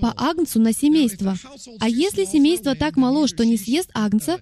по 0.00 0.12
агнцу 0.16 0.60
на 0.60 0.72
семейство. 0.72 1.36
А 1.78 1.88
если 1.88 2.24
семейство 2.24 2.74
так 2.74 2.96
мало, 2.96 3.28
что 3.28 3.44
не 3.44 3.56
съест 3.56 3.90
агнца, 3.94 4.40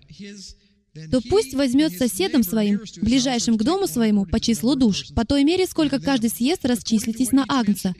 то 1.10 1.20
пусть 1.20 1.54
возьмет 1.54 1.96
соседом 1.96 2.42
своим, 2.42 2.80
ближайшим 3.00 3.56
к 3.56 3.62
дому 3.62 3.86
своему, 3.86 4.26
по 4.26 4.40
числу 4.40 4.74
душ, 4.74 5.12
по 5.14 5.24
той 5.24 5.44
мере, 5.44 5.66
сколько 5.66 6.00
каждый 6.00 6.30
съест, 6.30 6.64
расчислитесь 6.64 7.32
на 7.32 7.44
агнца. 7.48 7.94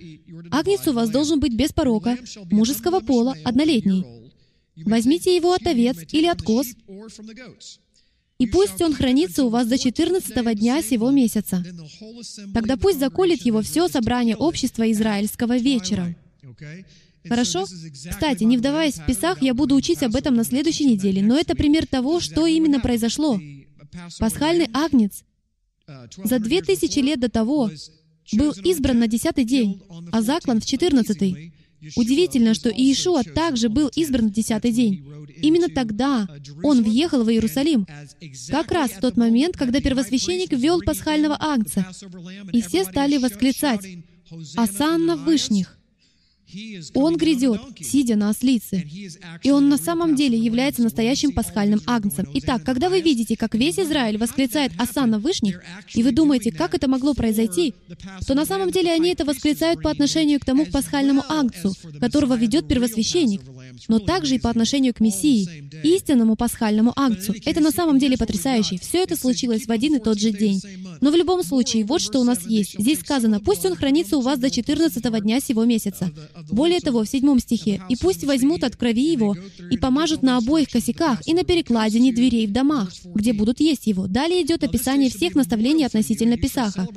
Агнец 0.50 0.86
у 0.86 0.92
вас 0.92 1.10
должен 1.10 1.40
быть 1.40 1.54
без 1.54 1.72
порока, 1.72 2.18
мужеского 2.50 3.00
пола, 3.00 3.36
однолетний. 3.44 4.04
Возьмите 4.76 5.34
его 5.34 5.52
от 5.52 5.66
овец 5.66 5.96
или 6.12 6.26
от 6.26 6.42
коз, 6.42 6.68
и 8.38 8.46
пусть 8.46 8.80
он 8.80 8.94
хранится 8.94 9.44
у 9.44 9.48
вас 9.48 9.66
до 9.66 9.78
14 9.78 10.56
дня 10.56 10.80
сего 10.80 11.10
месяца. 11.10 11.64
Тогда 12.54 12.76
пусть 12.76 13.00
заколет 13.00 13.42
его 13.42 13.62
все 13.62 13.88
собрание 13.88 14.36
общества 14.36 14.90
израильского 14.92 15.56
вечером. 15.58 16.14
Хорошо? 17.26 17.64
Кстати, 17.64 18.44
не 18.44 18.56
вдаваясь 18.56 18.94
в 18.94 19.06
Писах, 19.06 19.42
я 19.42 19.54
буду 19.54 19.74
учить 19.74 20.02
об 20.02 20.14
этом 20.14 20.34
на 20.34 20.44
следующей 20.44 20.84
неделе, 20.84 21.22
но 21.22 21.38
это 21.38 21.54
пример 21.54 21.86
того, 21.86 22.20
что 22.20 22.46
именно 22.46 22.80
произошло. 22.80 23.40
Пасхальный 24.18 24.68
агнец 24.72 25.24
за 26.22 26.38
две 26.38 26.62
тысячи 26.62 26.98
лет 26.98 27.20
до 27.20 27.28
того 27.28 27.70
был 28.32 28.52
избран 28.52 28.98
на 28.98 29.08
десятый 29.08 29.44
день, 29.44 29.82
а 30.12 30.22
заклан 30.22 30.60
в 30.60 30.66
четырнадцатый. 30.66 31.54
Удивительно, 31.96 32.54
что 32.54 32.70
Иешуа 32.70 33.22
также 33.22 33.68
был 33.68 33.88
избран 33.94 34.28
в 34.28 34.32
десятый 34.32 34.72
день. 34.72 35.04
Именно 35.40 35.68
тогда 35.68 36.28
он 36.64 36.82
въехал 36.82 37.22
в 37.22 37.30
Иерусалим, 37.30 37.86
как 38.48 38.72
раз 38.72 38.90
в 38.90 39.00
тот 39.00 39.16
момент, 39.16 39.56
когда 39.56 39.80
первосвященник 39.80 40.52
ввел 40.52 40.80
пасхального 40.82 41.36
агнца, 41.38 41.86
и 42.52 42.60
все 42.62 42.84
стали 42.84 43.16
восклицать 43.16 43.86
«Асанна 44.56 45.16
вышних!» 45.16 45.77
Он 46.94 47.16
грядет, 47.16 47.60
сидя 47.80 48.16
на 48.16 48.30
ослице. 48.30 48.86
И 49.42 49.50
он 49.50 49.68
на 49.68 49.76
самом 49.76 50.14
деле 50.14 50.38
является 50.38 50.82
настоящим 50.82 51.32
пасхальным 51.32 51.80
агнцем. 51.86 52.26
Итак, 52.34 52.62
когда 52.64 52.88
вы 52.88 53.00
видите, 53.00 53.36
как 53.36 53.54
весь 53.54 53.78
Израиль 53.78 54.18
восклицает 54.18 54.72
«Осанна 54.78 55.18
Вышних», 55.18 55.60
и 55.94 56.02
вы 56.02 56.12
думаете, 56.12 56.50
как 56.50 56.74
это 56.74 56.88
могло 56.88 57.14
произойти, 57.14 57.74
то 58.26 58.34
на 58.34 58.46
самом 58.46 58.70
деле 58.70 58.92
они 58.92 59.10
это 59.10 59.24
восклицают 59.24 59.82
по 59.82 59.90
отношению 59.90 60.40
к 60.40 60.44
тому 60.44 60.66
пасхальному 60.66 61.22
агнцу, 61.28 61.74
которого 62.00 62.34
ведет 62.34 62.66
первосвященник, 62.68 63.42
но 63.88 63.98
также 63.98 64.36
и 64.36 64.38
по 64.38 64.50
отношению 64.50 64.94
к 64.94 65.00
Мессии, 65.00 65.68
истинному 65.82 66.36
пасхальному 66.36 66.92
акцу. 66.96 67.34
Это 67.44 67.60
на 67.60 67.70
самом 67.70 67.98
деле 67.98 68.16
потрясающе. 68.16 68.78
Все 68.78 69.02
это 69.02 69.16
случилось 69.16 69.66
в 69.66 69.70
один 69.70 69.94
и 69.96 69.98
тот 70.00 70.18
же 70.18 70.30
день. 70.30 70.60
Но 71.00 71.10
в 71.10 71.14
любом 71.14 71.44
случае, 71.44 71.84
вот 71.84 72.00
что 72.00 72.20
у 72.20 72.24
нас 72.24 72.46
есть. 72.46 72.78
Здесь 72.78 73.00
сказано, 73.00 73.40
«Пусть 73.40 73.64
он 73.64 73.76
хранится 73.76 74.16
у 74.16 74.20
вас 74.20 74.38
до 74.38 74.50
14 74.50 75.22
дня 75.22 75.40
сего 75.40 75.64
месяца». 75.64 76.10
Более 76.50 76.80
того, 76.80 77.04
в 77.04 77.08
седьмом 77.08 77.38
стихе, 77.38 77.80
«И 77.88 77.96
пусть 77.96 78.24
возьмут 78.24 78.64
от 78.64 78.76
крови 78.76 79.12
его 79.12 79.36
и 79.70 79.76
помажут 79.76 80.22
на 80.22 80.36
обоих 80.36 80.68
косяках 80.70 81.26
и 81.26 81.34
на 81.34 81.44
перекладине 81.44 82.12
дверей 82.12 82.46
в 82.46 82.52
домах, 82.52 82.90
где 83.14 83.32
будут 83.32 83.60
есть 83.60 83.86
его». 83.86 84.06
Далее 84.06 84.42
идет 84.42 84.64
описание 84.64 85.10
всех 85.10 85.34
наставлений 85.34 85.84
относительно 85.84 86.36
Песаха. 86.36 86.88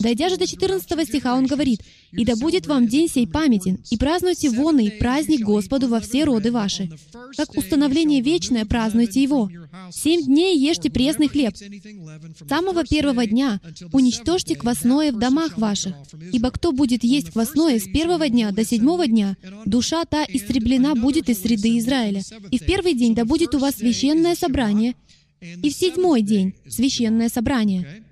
Дойдя 0.00 0.28
же 0.28 0.36
до 0.36 0.46
14 0.46 1.06
стиха, 1.06 1.34
он 1.34 1.46
говорит, 1.46 1.80
«И 2.12 2.24
да 2.24 2.36
будет 2.36 2.66
вам 2.66 2.86
день 2.86 3.08
сей 3.08 3.26
памятен, 3.26 3.78
и 3.90 3.96
празднуйте 3.96 4.50
вон 4.50 4.78
и 4.78 4.90
праздник 4.90 5.42
Господу 5.42 5.88
во 5.88 6.00
все 6.00 6.24
роды 6.24 6.50
ваши. 6.50 6.90
Как 7.36 7.56
установление 7.56 8.20
вечное 8.20 8.64
празднуйте 8.64 9.22
его. 9.22 9.48
Семь 9.92 10.22
дней 10.22 10.58
ешьте 10.58 10.90
пресный 10.90 11.28
хлеб. 11.28 11.54
С 11.56 12.48
самого 12.48 12.84
первого 12.84 13.26
дня 13.26 13.60
уничтожьте 13.92 14.56
квасное 14.56 15.12
в 15.12 15.18
домах 15.18 15.58
ваших. 15.58 15.94
Ибо 16.32 16.50
кто 16.50 16.72
будет 16.72 17.04
есть 17.04 17.30
квасное 17.30 17.78
с 17.78 17.84
первого 17.84 18.28
дня 18.28 18.50
до 18.50 18.64
седьмого 18.64 19.06
дня, 19.06 19.36
душа 19.64 20.04
та 20.04 20.24
истреблена 20.24 20.94
будет 20.94 21.28
из 21.28 21.40
среды 21.40 21.78
Израиля. 21.78 22.22
И 22.50 22.58
в 22.58 22.64
первый 22.64 22.94
день 22.94 23.14
да 23.14 23.24
будет 23.24 23.54
у 23.54 23.58
вас 23.58 23.76
священное 23.76 24.34
собрание, 24.34 24.94
и 25.40 25.70
в 25.70 25.72
седьмой 25.72 26.22
день 26.22 26.54
священное 26.68 27.28
собрание. 27.28 28.04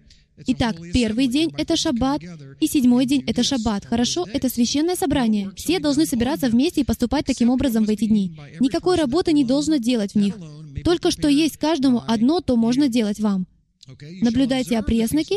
Итак, 0.46 0.76
первый 0.92 1.26
день— 1.26 1.52
это 1.58 1.76
шаббат, 1.76 2.22
и 2.60 2.66
седьмой 2.66 3.06
день— 3.06 3.24
это 3.26 3.42
шаббат. 3.42 3.84
Хорошо? 3.84 4.26
Это 4.32 4.48
священное 4.48 4.96
собрание. 4.96 5.50
Все 5.56 5.78
должны 5.78 6.06
собираться 6.06 6.48
вместе 6.48 6.80
и 6.80 6.84
поступать 6.84 7.26
таким 7.26 7.50
образом 7.50 7.84
в 7.84 7.90
эти 7.90 8.06
дни. 8.06 8.38
Никакой 8.60 8.96
работы 8.96 9.32
не 9.32 9.44
должно 9.44 9.76
делать 9.76 10.12
в 10.12 10.18
них. 10.18 10.36
Только 10.84 11.10
что 11.10 11.28
есть 11.28 11.56
каждому 11.56 12.02
одно, 12.06 12.40
то 12.40 12.56
можно 12.56 12.88
делать 12.88 13.20
вам. 13.20 13.46
Наблюдайте 14.20 14.78
опресноки, 14.78 15.36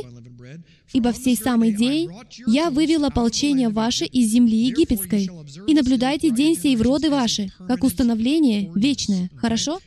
ибо 0.94 1.14
в 1.14 1.18
сей 1.18 1.38
самый 1.38 1.74
день 1.74 2.10
я 2.48 2.70
вывел 2.70 3.06
ополчение 3.06 3.70
ваше 3.70 4.06
из 4.06 4.30
земли 4.30 4.58
египетской. 4.58 5.30
И 5.68 5.74
наблюдайте 5.74 6.32
день 6.32 6.58
сей 6.58 6.76
в 6.76 6.82
роды 6.82 7.10
ваши, 7.10 7.52
как 7.68 7.84
установление 7.84 8.72
вечное. 8.76 9.30
Хорошо? 9.36 9.80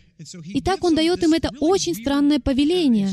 Итак, 0.55 0.85
он 0.85 0.95
дает 0.95 1.23
им 1.23 1.33
это 1.33 1.51
очень 1.61 1.95
странное 1.95 2.39
повеление. 2.39 3.11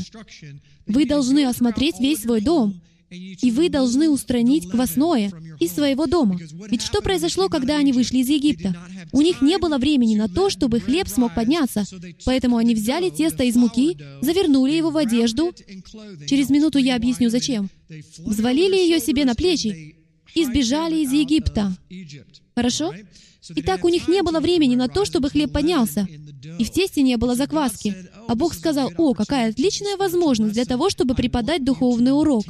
Вы 0.86 1.06
должны 1.06 1.44
осмотреть 1.46 1.98
весь 2.00 2.22
свой 2.22 2.40
дом, 2.40 2.80
и 3.10 3.50
вы 3.50 3.68
должны 3.68 4.08
устранить 4.08 4.68
квасное 4.70 5.30
из 5.60 5.72
своего 5.72 6.06
дома. 6.06 6.38
Ведь 6.70 6.82
что 6.82 7.02
произошло, 7.02 7.48
когда 7.48 7.76
они 7.76 7.92
вышли 7.92 8.18
из 8.18 8.28
Египта? 8.28 8.74
У 9.12 9.20
них 9.20 9.42
не 9.42 9.58
было 9.58 9.78
времени 9.78 10.16
на 10.16 10.28
то, 10.28 10.48
чтобы 10.48 10.80
хлеб 10.80 11.08
смог 11.08 11.34
подняться, 11.34 11.84
поэтому 12.24 12.56
они 12.56 12.74
взяли 12.74 13.10
тесто 13.10 13.44
из 13.44 13.56
муки, 13.56 13.98
завернули 14.22 14.72
его 14.72 14.90
в 14.90 14.96
одежду. 14.96 15.52
Через 16.26 16.48
минуту 16.50 16.78
я 16.78 16.96
объясню, 16.96 17.28
зачем. 17.28 17.68
Взвалили 18.18 18.76
ее 18.76 18.98
себе 19.00 19.24
на 19.24 19.34
плечи 19.34 20.01
и 20.34 20.44
сбежали 20.44 20.96
из 20.96 21.12
Египта. 21.12 21.72
Хорошо? 22.54 22.92
Итак, 23.50 23.84
у 23.84 23.88
них 23.88 24.06
не 24.08 24.22
было 24.22 24.40
времени 24.40 24.76
на 24.76 24.88
то, 24.88 25.04
чтобы 25.04 25.28
хлеб 25.28 25.52
поднялся, 25.52 26.06
и 26.58 26.64
в 26.64 26.70
тесте 26.70 27.02
не 27.02 27.16
было 27.16 27.34
закваски. 27.34 27.94
А 28.28 28.34
Бог 28.34 28.54
сказал, 28.54 28.92
«О, 28.96 29.14
какая 29.14 29.50
отличная 29.50 29.96
возможность 29.96 30.54
для 30.54 30.64
того, 30.64 30.90
чтобы 30.90 31.14
преподать 31.14 31.64
духовный 31.64 32.12
урок. 32.12 32.44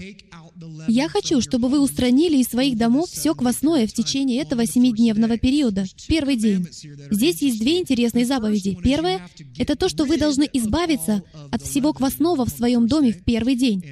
Я 0.87 1.09
хочу, 1.09 1.41
чтобы 1.41 1.69
вы 1.69 1.81
устранили 1.81 2.37
из 2.37 2.49
своих 2.49 2.77
домов 2.77 3.11
все 3.11 3.35
квасное 3.35 3.87
в 3.87 3.93
течение 3.93 4.43
этого 4.43 4.67
семидневного 4.67 5.39
периода. 5.39 5.85
Первый 6.09 6.37
день. 6.37 6.67
Здесь 7.11 7.43
есть 7.43 7.59
две 7.59 7.81
интересные 7.81 8.27
заповеди. 8.27 8.79
Первое— 8.83 9.29
это 9.59 9.77
то, 9.77 9.89
что 9.89 10.05
вы 10.05 10.19
должны 10.19 10.49
избавиться 10.53 11.23
от 11.51 11.63
всего 11.63 11.93
квасного 11.93 12.45
в 12.45 12.51
своем 12.51 12.87
доме 12.87 13.13
в 13.13 13.25
первый 13.25 13.57
день. 13.57 13.83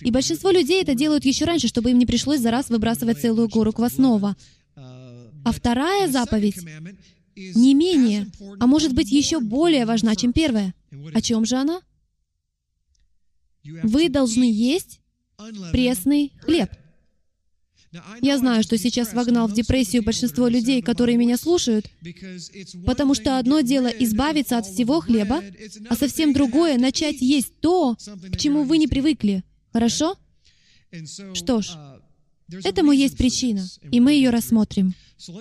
И 0.00 0.10
большинство 0.10 0.50
людей 0.50 0.82
это 0.82 0.94
делают 0.94 1.24
еще 1.24 1.44
раньше, 1.44 1.68
чтобы 1.68 1.90
им 1.90 1.98
не 1.98 2.06
пришлось 2.06 2.40
за 2.40 2.50
раз 2.50 2.70
выбрасывать 2.70 3.20
целую 3.20 3.48
гору 3.48 3.72
квасного. 3.72 4.36
А 4.76 5.52
вторая 5.52 6.08
заповедь 6.08 6.58
не 7.36 7.74
менее, 7.74 8.26
а 8.58 8.66
может 8.66 8.92
быть 8.92 9.10
еще 9.10 9.40
более 9.40 9.86
важна, 9.86 10.16
чем 10.16 10.32
первая. 10.32 10.74
О 11.14 11.20
чем 11.20 11.44
же 11.44 11.56
она? 11.56 11.80
Вы 13.82 14.08
должны 14.08 14.44
есть 14.44 15.00
пресный 15.72 16.32
хлеб. 16.40 16.70
Я 18.20 18.36
знаю, 18.36 18.62
что 18.62 18.76
сейчас 18.76 19.14
вогнал 19.14 19.48
в 19.48 19.54
депрессию 19.54 20.02
большинство 20.02 20.46
людей, 20.48 20.82
которые 20.82 21.16
меня 21.16 21.38
слушают, 21.38 21.86
потому 22.84 23.14
что 23.14 23.38
одно 23.38 23.60
дело 23.60 23.86
избавиться 23.86 24.58
от 24.58 24.66
всего 24.66 25.00
хлеба, 25.00 25.42
а 25.88 25.96
совсем 25.96 26.32
другое— 26.34 26.76
начать 26.78 27.20
есть 27.20 27.60
то, 27.60 27.96
к 28.30 28.36
чему 28.36 28.64
вы 28.64 28.78
не 28.78 28.88
привыкли. 28.88 29.42
Хорошо? 29.78 30.16
Что 31.34 31.62
ж, 31.62 31.68
Этому 32.64 32.92
есть 32.92 33.18
причина, 33.18 33.64
и 33.92 34.00
мы 34.00 34.14
ее 34.14 34.30
рассмотрим. 34.30 34.94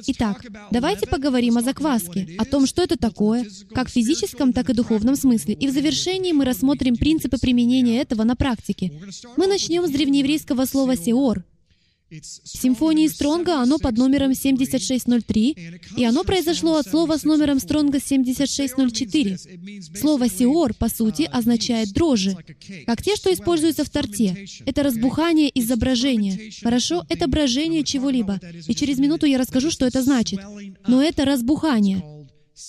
Итак, 0.07 0.45
давайте 0.71 1.07
поговорим 1.07 1.57
о 1.57 1.61
закваске, 1.61 2.35
о 2.37 2.43
том, 2.43 2.67
что 2.67 2.83
это 2.83 2.97
такое, 2.97 3.47
как 3.73 3.87
в 3.87 3.93
физическом, 3.93 4.51
так 4.51 4.69
и 4.69 4.73
духовном 4.73 5.15
смысле. 5.15 5.53
И 5.53 5.67
в 5.67 5.71
завершении 5.71 6.33
мы 6.33 6.43
рассмотрим 6.43 6.97
принципы 6.97 7.37
применения 7.39 8.01
этого 8.01 8.23
на 8.25 8.35
практике. 8.35 9.01
Мы 9.37 9.47
начнем 9.47 9.87
с 9.87 9.89
древнееврейского 9.89 10.65
слова 10.65 10.97
«сеор», 10.97 11.45
симфонии 12.11 13.07
Стронга 13.07 13.61
оно 13.61 13.79
под 13.79 13.97
номером 13.97 14.33
7603, 14.33 15.79
и 15.97 16.05
оно 16.05 16.23
произошло 16.23 16.77
от 16.77 16.87
слова 16.87 17.17
с 17.17 17.23
номером 17.23 17.59
Стронга 17.59 17.99
7604. 17.99 19.37
Слово 19.95 20.29
«сиор» 20.29 20.73
по 20.73 20.89
сути 20.89 21.23
означает 21.23 21.91
«дрожжи», 21.91 22.37
как 22.85 23.01
те, 23.01 23.15
что 23.15 23.33
используются 23.33 23.83
в 23.83 23.89
торте. 23.89 24.47
Это 24.65 24.83
разбухание 24.83 25.51
изображения. 25.59 26.51
Хорошо? 26.61 27.05
Это 27.09 27.27
брожение 27.27 27.83
чего-либо. 27.83 28.39
И 28.67 28.75
через 28.75 28.99
минуту 28.99 29.25
я 29.25 29.37
расскажу, 29.37 29.69
что 29.69 29.85
это 29.85 30.01
значит. 30.01 30.39
Но 30.87 31.01
это 31.01 31.25
разбухание. 31.25 32.03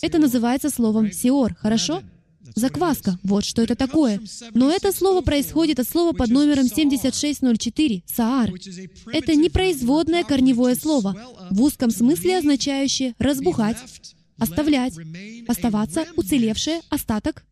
Это 0.03 0.19
называется 0.19 0.69
словом 0.69 1.13
«сиор». 1.13 1.55
Хорошо? 1.55 2.03
Закваска. 2.55 3.19
Вот 3.23 3.45
что 3.45 3.63
это 3.63 3.75
такое. 3.75 4.21
Но 4.55 4.71
это 4.71 4.93
слово 4.93 5.21
происходит 5.21 5.79
от 5.79 5.89
слова 5.89 6.13
под 6.13 6.31
номером 6.31 6.69
7604, 6.69 8.03
саар. 8.07 8.53
Это 9.13 9.35
непроизводное 9.35 10.25
корневое 10.25 10.75
слово, 10.75 11.17
в 11.51 11.63
узком 11.63 11.91
смысле 11.91 12.39
означающее 12.39 13.15
«разбухать», 13.19 13.77
«оставлять», 14.39 14.95
«оставаться», 15.49 16.07
«уцелевшее», 16.17 16.81
«остаток», 16.91 17.45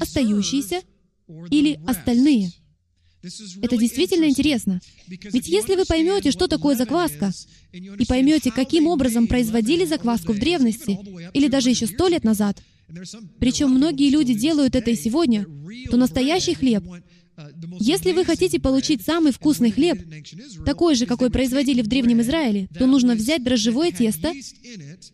«остающийся» 0.00 0.80
или 1.50 1.80
«остальные». 1.86 2.52
Это 3.60 3.76
действительно 3.76 4.24
интересно. 4.24 4.80
Ведь 5.06 5.48
если 5.48 5.74
вы 5.74 5.84
поймете, 5.84 6.30
что 6.30 6.48
такое 6.48 6.74
закваска, 6.74 7.32
и 7.72 8.06
поймете, 8.06 8.50
каким 8.50 8.86
образом 8.86 9.26
производили 9.26 9.84
закваску 9.84 10.32
в 10.32 10.38
древности, 10.38 10.98
или 11.34 11.48
даже 11.48 11.70
еще 11.70 11.86
сто 11.86 12.08
лет 12.08 12.24
назад, 12.24 12.62
причем 13.38 13.70
многие 13.70 14.10
люди 14.10 14.34
делают 14.34 14.74
это 14.74 14.90
и 14.90 14.96
сегодня, 14.96 15.46
то 15.90 15.96
настоящий 15.96 16.54
хлеб, 16.54 16.84
если 17.78 18.12
вы 18.12 18.24
хотите 18.24 18.60
получить 18.60 19.02
самый 19.02 19.32
вкусный 19.32 19.70
хлеб, 19.70 19.98
такой 20.64 20.94
же, 20.94 21.06
какой 21.06 21.30
производили 21.30 21.82
в 21.82 21.86
Древнем 21.86 22.20
Израиле, 22.20 22.68
то 22.78 22.86
нужно 22.86 23.14
взять 23.14 23.42
дрожжевое 23.42 23.92
тесто 23.92 24.32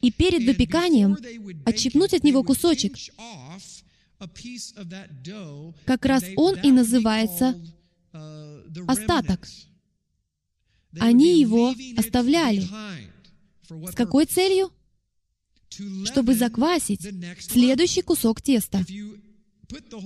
и 0.01 0.11
перед 0.11 0.45
выпеканием 0.45 1.17
отщипнуть 1.65 2.15
от 2.15 2.25
него 2.25 2.43
кусочек. 2.43 2.97
Как 5.85 6.05
раз 6.05 6.25
он 6.37 6.59
и 6.61 6.73
называется 6.73 7.55
остаток. 8.87 9.47
Они 10.99 11.41
его 11.41 11.75
оставляли. 11.97 12.67
С 13.69 13.95
какой 13.95 14.27
целью? 14.27 14.71
Чтобы 16.05 16.35
заквасить 16.35 17.03
следующий 17.41 18.03
кусок 18.03 18.41
теста. 18.41 18.85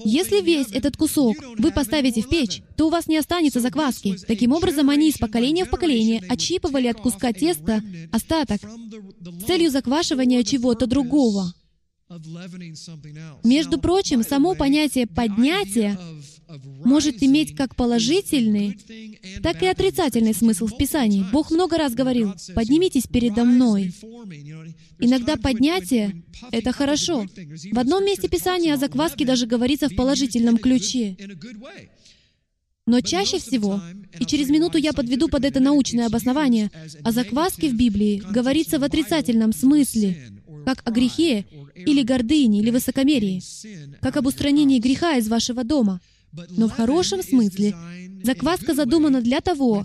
Если 0.05 0.41
весь 0.41 0.69
этот 0.73 0.97
кусок 0.97 1.37
вы 1.59 1.71
поставите 1.71 2.23
в 2.23 2.29
печь, 2.29 2.63
то 2.77 2.87
у 2.87 2.91
вас 2.91 3.07
не 3.07 3.19
останется 3.19 3.61
закваски. 3.61 4.17
Таким 4.27 4.53
образом, 4.53 4.89
они 4.89 5.11
из 5.11 5.19
поколения 5.19 5.65
в 5.65 5.71
поколение 5.71 6.23
отщипывали 6.29 6.87
от 6.87 6.99
куска 6.99 7.33
теста 7.33 7.83
остаток 8.11 8.61
с 8.63 9.45
целью 9.45 9.71
заквашивания 9.71 10.43
чего-то 10.45 10.87
другого. 10.87 11.53
Между 13.45 13.79
прочим, 13.79 14.23
само 14.25 14.55
понятие 14.55 15.07
поднятия 15.07 15.99
может 16.85 17.23
иметь 17.23 17.55
как 17.55 17.77
положительный, 17.77 18.79
так 19.43 19.63
и 19.63 19.67
отрицательный 19.67 20.35
смысл 20.35 20.67
в 20.67 20.77
Писании. 20.77 21.25
Бог 21.33 21.51
много 21.51 21.79
раз 21.79 21.95
говорил, 21.95 22.35
«Поднимитесь 22.55 23.07
передо 23.07 23.45
мной». 23.45 23.95
Иногда 24.99 25.37
поднятие— 25.37 26.23
это 26.53 26.73
хорошо. 26.73 27.27
В 27.73 27.79
одном 27.79 28.05
месте 28.05 28.29
Писания 28.29 28.75
о 28.75 28.77
закваске 28.77 29.25
даже 29.25 29.47
говорится 29.47 29.89
в 29.89 29.97
положительном 29.97 30.59
ключе. 30.59 31.17
Но 32.87 33.01
чаще 33.01 33.39
всего, 33.39 33.81
и 34.19 34.25
через 34.25 34.49
минуту 34.49 34.79
я 34.79 34.93
подведу 34.93 35.29
под 35.29 35.45
это 35.45 35.61
научное 35.61 36.07
обоснование, 36.07 36.71
о 37.05 37.13
закваске 37.13 37.69
в 37.69 37.75
Библии 37.75 38.23
говорится 38.31 38.79
в 38.79 38.85
отрицательном 38.85 39.53
смысле, 39.53 40.19
как 40.65 40.83
о 40.85 40.91
грехе, 40.91 41.45
или 41.75 42.03
гордыне, 42.03 42.61
или 42.61 42.71
высокомерии, 42.71 43.43
как 44.01 44.17
об 44.17 44.27
устранении 44.27 44.79
греха 44.79 45.17
из 45.17 45.29
вашего 45.29 45.65
дома. 45.65 46.01
Но 46.33 46.69
в 46.69 46.73
хорошем 46.73 47.23
смысле 47.23 47.75
закваска 48.23 48.75
задумана 48.75 49.21
для 49.21 49.41
того, 49.41 49.85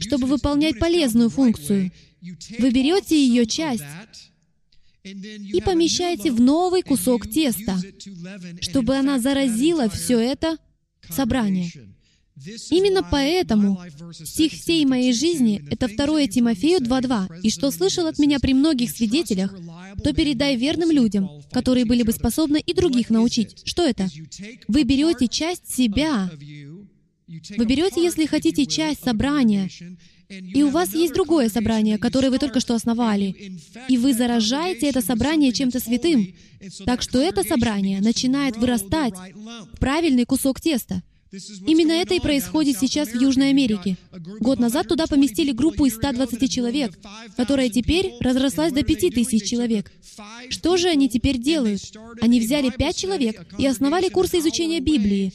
чтобы 0.00 0.26
выполнять 0.26 0.78
полезную 0.78 1.30
функцию. 1.30 1.92
Вы 2.58 2.70
берете 2.70 3.16
ее 3.16 3.46
часть 3.46 3.84
и 5.02 5.60
помещаете 5.64 6.30
в 6.30 6.40
новый 6.40 6.82
кусок 6.82 7.28
теста, 7.28 7.76
чтобы 8.60 8.96
она 8.96 9.18
заразила 9.18 9.88
все 9.88 10.18
это 10.18 10.58
собрание. 11.08 11.70
Именно 12.70 13.02
поэтому 13.10 13.80
стих 14.12 14.52
всей 14.52 14.84
моей 14.86 15.12
жизни— 15.12 15.62
это 15.70 15.86
2 15.88 16.26
Тимофею 16.28 16.80
2.2. 16.80 17.40
«И 17.42 17.50
что 17.50 17.70
слышал 17.70 18.06
от 18.06 18.18
меня 18.18 18.40
при 18.40 18.54
многих 18.54 18.90
свидетелях, 18.90 19.54
то 20.02 20.12
передай 20.12 20.56
верным 20.56 20.90
людям, 20.90 21.28
которые 21.52 21.84
были 21.84 22.02
бы 22.02 22.12
способны 22.12 22.60
и 22.60 22.72
других 22.72 23.10
научить». 23.10 23.62
Что 23.64 23.82
это? 23.84 24.08
Вы 24.66 24.84
берете 24.84 25.28
часть 25.28 25.72
себя. 25.72 26.30
Вы 27.56 27.64
берете, 27.66 28.02
если 28.02 28.26
хотите, 28.26 28.66
часть 28.66 29.04
собрания, 29.04 29.70
и 30.28 30.62
у 30.62 30.70
вас 30.70 30.94
есть 30.94 31.12
другое 31.12 31.50
собрание, 31.50 31.98
которое 31.98 32.30
вы 32.30 32.38
только 32.38 32.60
что 32.60 32.74
основали, 32.74 33.58
и 33.88 33.98
вы 33.98 34.14
заражаете 34.14 34.88
это 34.88 35.02
собрание 35.02 35.52
чем-то 35.52 35.80
святым, 35.80 36.34
так 36.86 37.02
что 37.02 37.20
это 37.20 37.42
собрание 37.42 38.00
начинает 38.00 38.56
вырастать 38.56 39.14
в 39.72 39.78
правильный 39.78 40.24
кусок 40.24 40.60
теста. 40.60 41.02
Именно 41.66 41.92
это 41.92 42.14
и 42.14 42.20
происходит 42.20 42.78
сейчас 42.78 43.08
в 43.08 43.20
Южной 43.20 43.50
Америке. 43.50 43.96
Год 44.40 44.58
назад 44.58 44.88
туда 44.88 45.06
поместили 45.06 45.52
группу 45.52 45.86
из 45.86 45.94
120 45.94 46.50
человек, 46.50 46.98
которая 47.36 47.70
теперь 47.70 48.12
разрослась 48.20 48.72
до 48.72 48.82
5000 48.82 49.42
человек. 49.42 49.90
Что 50.50 50.76
же 50.76 50.88
они 50.88 51.08
теперь 51.08 51.38
делают? 51.38 51.80
Они 52.20 52.38
взяли 52.38 52.70
пять 52.70 52.96
человек 52.96 53.46
и 53.58 53.66
основали 53.66 54.10
курсы 54.10 54.40
изучения 54.40 54.80
Библии, 54.80 55.32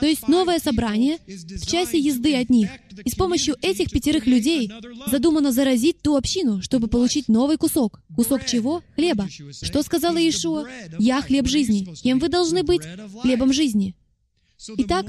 то 0.00 0.06
есть 0.06 0.28
новое 0.28 0.58
собрание 0.58 1.18
в 1.26 1.66
часе 1.66 1.98
езды 1.98 2.36
от 2.36 2.50
них. 2.50 2.70
И 3.04 3.10
с 3.10 3.14
помощью 3.14 3.56
этих 3.62 3.90
пятерых 3.90 4.26
людей 4.26 4.70
задумано 5.10 5.50
заразить 5.50 6.02
ту 6.02 6.16
общину, 6.16 6.62
чтобы 6.62 6.88
получить 6.88 7.28
новый 7.28 7.56
кусок. 7.56 8.00
Кусок 8.14 8.44
чего? 8.44 8.82
Хлеба. 8.94 9.28
Что 9.62 9.82
сказала 9.82 10.18
Иешуа? 10.18 10.66
«Я 10.98 11.22
хлеб 11.22 11.46
жизни». 11.46 11.94
Кем 12.02 12.18
вы 12.18 12.28
должны 12.28 12.62
быть? 12.62 12.82
Хлебом 13.22 13.52
жизни. 13.52 13.94
Итак, 14.78 15.06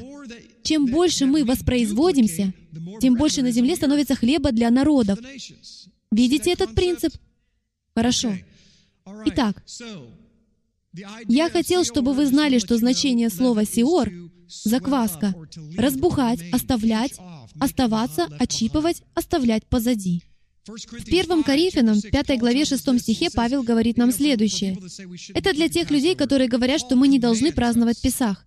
чем 0.64 0.86
больше 0.86 1.26
мы 1.26 1.44
воспроизводимся, 1.46 2.54
тем 3.02 3.16
больше 3.16 3.42
на 3.42 3.52
земле 3.52 3.76
становится 3.76 4.16
хлеба 4.16 4.52
для 4.52 4.70
народов. 4.70 5.20
Видите 6.12 6.52
этот 6.52 6.74
принцип? 6.76 7.14
Хорошо. 7.96 8.34
Итак, 9.26 9.64
я 11.28 11.50
хотел, 11.50 11.84
чтобы 11.84 12.14
вы 12.14 12.26
знали, 12.26 12.60
что 12.60 12.78
значение 12.78 13.30
слова 13.30 13.66
«сиор»— 13.66 14.12
закваска, 14.48 15.34
разбухать, 15.78 16.40
оставлять, 16.52 17.14
оставаться, 17.60 18.28
отщипывать, 18.40 19.04
оставлять 19.14 19.66
позади. 19.66 20.24
В 20.66 21.08
1 21.08 21.44
Коринфянам, 21.44 22.02
5 22.02 22.40
главе 22.40 22.66
6 22.66 23.00
стихе 23.00 23.30
Павел 23.34 23.64
говорит 23.64 23.98
нам 23.98 24.12
следующее. 24.12 24.78
Это 25.34 25.54
для 25.54 25.70
тех 25.70 25.90
людей, 25.92 26.14
которые 26.16 26.50
говорят, 26.50 26.82
что 26.82 26.96
мы 26.96 27.08
не 27.08 27.20
должны 27.20 27.54
праздновать 27.54 28.02
Песах. 28.02 28.47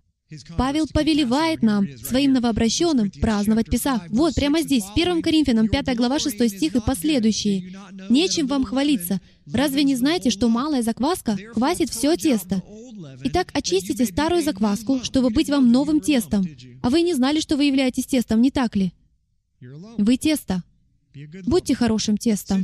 Павел 0.57 0.87
повелевает 0.91 1.61
нам, 1.61 1.87
своим 1.97 2.33
новообращенным, 2.33 3.11
праздновать 3.11 3.69
Песах. 3.69 4.03
Вот, 4.09 4.35
прямо 4.35 4.61
здесь, 4.61 4.83
в 4.83 4.93
1 4.93 5.21
Коринфянам, 5.21 5.67
5 5.67 5.95
глава, 5.95 6.19
6 6.19 6.49
стих 6.49 6.75
и 6.75 6.81
последующие. 6.81 7.75
«Нечем 8.09 8.47
вам 8.47 8.63
хвалиться. 8.63 9.19
Разве 9.51 9.83
не 9.83 9.95
знаете, 9.95 10.29
что 10.29 10.49
малая 10.49 10.81
закваска 10.83 11.37
квасит 11.53 11.89
все 11.89 12.15
тесто? 12.15 12.63
Итак, 13.23 13.49
очистите 13.53 14.05
старую 14.05 14.41
закваску, 14.41 15.03
чтобы 15.03 15.29
быть 15.29 15.49
вам 15.49 15.71
новым 15.71 15.99
тестом. 15.99 16.45
А 16.81 16.89
вы 16.89 17.01
не 17.01 17.13
знали, 17.13 17.39
что 17.39 17.57
вы 17.57 17.65
являетесь 17.65 18.05
тестом, 18.05 18.41
не 18.41 18.51
так 18.51 18.75
ли? 18.75 18.93
Вы 19.97 20.17
тесто. 20.17 20.63
Будьте 21.45 21.75
хорошим 21.75 22.17
тестом, 22.17 22.63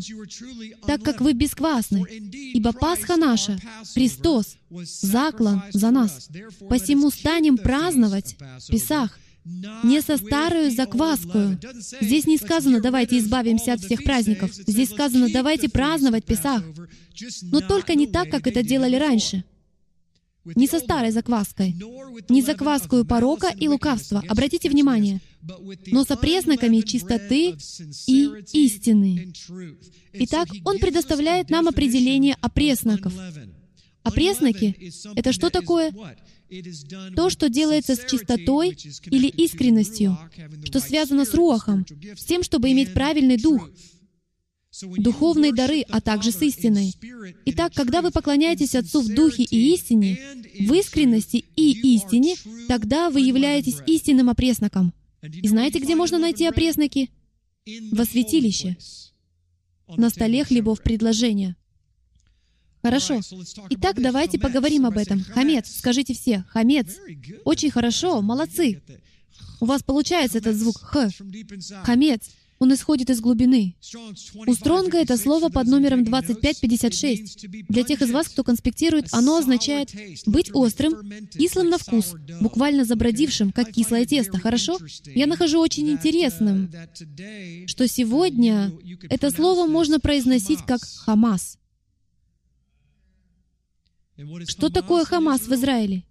так 0.86 1.04
как 1.04 1.22
вы 1.22 1.34
бесквасны, 1.34 2.06
ибо 2.54 2.72
Пасха 2.72 3.18
наша, 3.18 3.58
Христос, 3.94 4.56
заклан 4.70 5.64
за 5.74 5.92
нас. 5.92 6.30
Посему 6.70 7.10
станем 7.10 7.58
праздновать 7.58 8.38
Песах, 8.70 9.20
не 9.84 10.02
со 10.02 10.18
старую 10.18 10.72
закваскую. 10.72 11.60
Здесь 12.02 12.26
не 12.26 12.38
сказано 12.38 12.82
«давайте 12.82 13.18
избавимся 13.18 13.74
от 13.74 13.82
всех 13.82 14.04
праздников». 14.04 14.54
Здесь 14.54 14.90
сказано 14.90 15.30
«давайте 15.30 15.70
праздновать 15.70 16.26
Песах». 16.26 16.64
Но 17.44 17.62
только 17.62 17.96
не 17.96 18.08
так, 18.08 18.30
как 18.30 18.48
это 18.48 18.64
делали 18.64 18.96
раньше— 18.96 19.44
не 20.56 20.68
со 20.68 20.80
старой 20.80 21.12
закваской, 21.12 21.76
не 22.30 22.42
закваскую 22.42 23.06
порока 23.06 23.50
и 23.50 23.68
лукавства, 23.68 24.24
обратите 24.28 24.70
внимание, 24.70 25.22
но 25.88 26.04
со 26.04 26.18
пресноками 26.18 26.82
чистоты 26.82 27.56
и 28.08 28.30
истины. 28.54 29.34
Итак, 30.14 30.50
он 30.66 30.80
предоставляет 30.80 31.50
нам 31.50 31.68
определение 31.68 32.36
опресноков. 32.42 33.14
Опресноки— 34.04 34.92
это 35.16 35.34
что 35.34 35.50
такое? 35.50 35.94
То, 37.16 37.30
что 37.30 37.50
делается 37.50 37.96
с 37.96 38.06
чистотой 38.10 38.78
или 39.06 39.28
искренностью, 39.28 40.18
что 40.64 40.80
связано 40.80 41.26
с 41.26 41.34
руахом, 41.34 41.86
с 42.16 42.24
тем, 42.24 42.42
чтобы 42.42 42.72
иметь 42.72 42.94
правильный 42.94 43.38
дух, 43.38 43.70
духовные 44.98 45.54
дары, 45.54 45.82
а 45.90 46.02
также 46.02 46.32
с 46.32 46.42
истиной. 46.42 46.94
Итак, 47.46 47.74
когда 47.74 48.02
вы 48.02 48.12
поклоняетесь 48.12 48.76
Отцу 48.76 49.02
в 49.02 49.13
Духе 49.13 49.44
и 49.44 49.74
истине, 49.74 50.20
в 50.60 50.74
искренности 50.74 51.46
и 51.56 51.96
истине, 51.96 52.36
тогда 52.68 53.10
вы 53.10 53.22
являетесь 53.22 53.78
истинным 53.86 54.30
опресноком. 54.30 54.94
И 55.22 55.48
знаете, 55.48 55.80
где 55.80 55.96
можно 55.96 56.18
найти 56.18 56.46
опресноки? 56.46 57.10
Во 57.92 58.06
святилище. 58.06 58.78
На 59.96 60.10
столе 60.10 60.44
хлебов 60.44 60.82
предложения. 60.82 61.56
Хорошо. 62.82 63.20
Итак, 63.70 64.02
давайте 64.02 64.40
поговорим 64.40 64.86
об 64.86 64.98
этом. 64.98 65.24
Хамец. 65.24 65.78
Скажите 65.78 66.13
все. 66.13 66.46
Хамец. 66.50 66.98
Очень 67.44 67.72
хорошо. 67.72 68.22
Молодцы. 68.22 68.82
У 69.60 69.66
вас 69.66 69.84
получается 69.84 70.38
этот 70.38 70.56
звук 70.56 70.78
«х». 70.78 71.10
Хамец. 71.84 72.30
Он 72.60 72.74
исходит 72.74 73.10
из 73.10 73.22
глубины. 73.22 73.76
У 74.34 74.54
Стронга 74.54 74.98
это 74.98 75.17
слово 75.17 75.50
под 75.50 75.67
номером 75.67 76.04
2556. 76.04 77.67
Для 77.70 77.84
тех 77.84 78.02
из 78.02 78.10
вас, 78.10 78.28
кто 78.28 78.43
конспектирует, 78.43 79.08
оно 79.12 79.38
означает 79.38 79.91
«быть 80.26 80.50
острым, 80.54 81.12
кислым 81.30 81.70
на 81.70 81.78
вкус, 81.78 82.15
буквально 82.41 82.84
забродившим, 82.84 83.52
как 83.52 83.72
кислое 83.72 84.06
тесто». 84.06 84.39
Хорошо? 84.39 84.78
Я 85.06 85.28
нахожу 85.28 85.60
очень 85.60 85.89
интересным, 85.89 86.72
что 87.67 87.88
сегодня 87.88 88.72
это 89.10 89.30
слово 89.30 89.67
можно 89.67 90.00
произносить 90.00 90.60
как 90.65 90.82
«хамас». 90.84 91.58
Что 94.48 94.70
такое 94.70 95.06
Хамас 95.06 95.41
в 95.41 95.54
Израиле? 95.54 96.04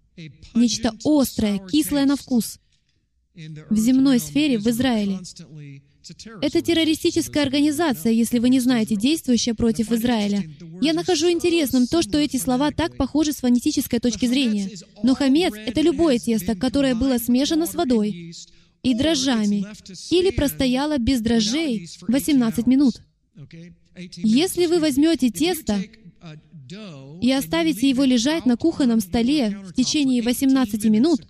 Нечто 0.55 0.93
острое, 1.03 1.59
кислое 1.67 2.05
на 2.05 2.15
вкус. 2.15 2.59
В 3.35 3.77
земной 3.77 4.19
сфере 4.19 4.57
в 4.57 4.67
Израиле 4.67 5.19
это 6.41 6.61
террористическая 6.61 7.43
организация, 7.43 8.11
если 8.11 8.39
вы 8.39 8.49
не 8.49 8.59
знаете, 8.59 8.95
действующая 8.95 9.53
против 9.53 9.91
Израиля. 9.91 10.43
Я 10.81 10.93
нахожу 10.93 11.29
интересным 11.29 11.87
то, 11.87 12.01
что 12.01 12.17
эти 12.17 12.37
слова 12.37 12.71
так 12.71 12.97
похожи 12.97 13.33
с 13.33 13.37
фонетической 13.37 13.99
точки 13.99 14.25
зрения. 14.25 14.69
Но 15.03 15.15
хамец— 15.15 15.53
это 15.65 15.81
любое 15.81 16.19
тесто, 16.19 16.55
которое 16.55 16.95
было 16.95 17.17
смешано 17.17 17.65
с 17.65 17.75
водой 17.75 18.33
и 18.83 18.93
дрожжами, 18.93 19.65
или 20.11 20.31
простояло 20.31 20.97
без 20.97 21.21
дрожжей 21.21 21.89
18 22.07 22.67
минут. 22.67 23.01
Если 24.15 24.65
вы 24.67 24.79
возьмете 24.79 25.29
тесто 25.29 25.81
и 27.21 27.31
оставите 27.31 27.89
его 27.89 28.03
лежать 28.03 28.45
на 28.45 28.57
кухонном 28.57 28.99
столе 28.99 29.59
в 29.63 29.73
течение 29.73 30.21
18 30.21 30.85
минут, 30.85 31.21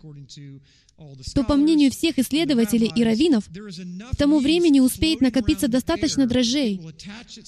то, 1.33 1.43
по 1.43 1.55
мнению 1.55 1.91
всех 1.91 2.17
исследователей 2.17 2.91
и 2.95 3.03
раввинов, 3.03 3.47
к 3.47 4.15
тому 4.17 4.39
времени 4.39 4.79
успеет 4.79 5.21
накопиться 5.21 5.67
достаточно 5.67 6.25
дрожжей, 6.25 6.81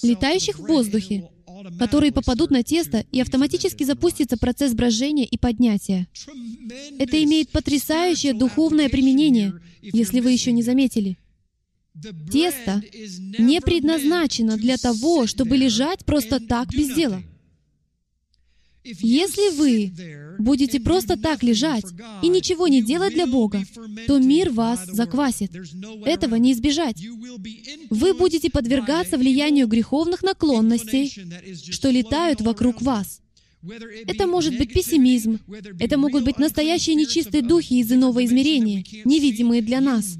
летающих 0.04 0.60
в 0.60 0.68
воздухе, 0.68 1.30
которые 1.80 2.12
попадут 2.12 2.52
на 2.52 2.64
тесто, 2.64 3.06
и 3.12 3.20
автоматически 3.20 3.84
запустится 3.84 4.38
процесс 4.38 4.74
брожения 4.74 5.26
и 5.26 5.38
поднятия. 5.38 6.08
Это 7.00 7.24
имеет 7.24 7.50
потрясающее 7.50 8.34
духовное 8.34 8.88
применение, 8.88 9.54
если 9.82 10.20
вы 10.20 10.32
еще 10.32 10.52
не 10.52 10.62
заметили. 10.62 11.18
Тесто 12.32 12.82
не 13.40 13.60
предназначено 13.62 14.58
для 14.58 14.78
того, 14.78 15.26
чтобы 15.26 15.58
лежать 15.58 16.06
просто 16.06 16.40
так 16.40 16.70
без 16.70 16.96
дела. 16.96 17.24
Если 19.00 19.56
вы 19.56 19.92
будете 20.40 20.80
просто 20.80 21.18
так 21.18 21.44
лежать 21.44 21.86
и 22.24 22.28
ничего 22.28 22.68
не 22.68 22.82
делать 22.82 23.14
для 23.14 23.28
Бога, 23.28 23.64
то 24.08 24.20
мир 24.20 24.52
вас 24.52 24.86
заквасит. 24.86 25.52
Этого 26.06 26.36
не 26.36 26.54
избежать. 26.54 26.98
Вы 27.90 28.14
будете 28.14 28.50
подвергаться 28.50 29.18
влиянию 29.18 29.68
греховных 29.68 30.24
наклонностей, 30.24 31.14
что 31.72 31.90
летают 31.90 32.42
вокруг 32.42 32.82
вас. 32.82 33.22
Это 34.08 34.26
может 34.26 34.58
быть 34.58 34.74
пессимизм, 34.74 35.40
это 35.80 35.98
могут 35.98 36.24
быть 36.24 36.40
настоящие 36.40 36.96
нечистые 36.96 37.42
духи 37.42 37.74
из 37.74 37.92
иного 37.92 38.24
измерения, 38.24 38.86
невидимые 39.04 39.62
для 39.62 39.82
нас. 39.82 40.18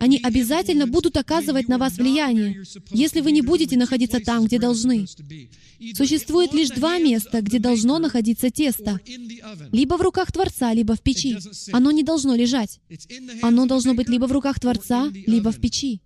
Они 0.00 0.18
обязательно 0.22 0.86
будут 0.86 1.18
оказывать 1.18 1.68
на 1.68 1.76
вас 1.76 1.98
влияние, 1.98 2.64
если 2.90 3.20
вы 3.20 3.32
не 3.32 3.42
будете 3.42 3.76
находиться 3.76 4.18
там, 4.18 4.46
где 4.46 4.58
должны. 4.58 5.06
Существует 5.94 6.54
лишь 6.54 6.70
два 6.70 6.98
места, 6.98 7.42
где 7.42 7.58
должно 7.58 7.98
находиться 7.98 8.50
тесто. 8.50 8.98
Либо 9.72 9.98
в 9.98 10.00
руках 10.00 10.32
Творца, 10.32 10.72
либо 10.72 10.96
в 10.96 11.02
печи. 11.02 11.36
Оно 11.72 11.90
не 11.90 12.02
должно 12.02 12.34
лежать. 12.34 12.80
Оно 13.42 13.66
должно 13.66 13.92
быть 13.92 14.08
либо 14.08 14.24
в 14.24 14.32
руках 14.32 14.58
Творца, 14.58 15.10
либо 15.26 15.52
в 15.52 15.60
печи. 15.60 16.00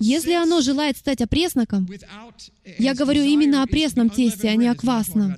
Если 0.00 0.32
оно 0.32 0.62
желает 0.62 0.96
стать 0.96 1.20
опресноком, 1.20 1.86
я 2.78 2.94
говорю 2.94 3.22
именно 3.22 3.62
о 3.62 3.66
пресном 3.66 4.08
тесте, 4.08 4.48
а 4.48 4.56
не 4.56 4.68
о 4.68 4.74
квасном. 4.74 5.34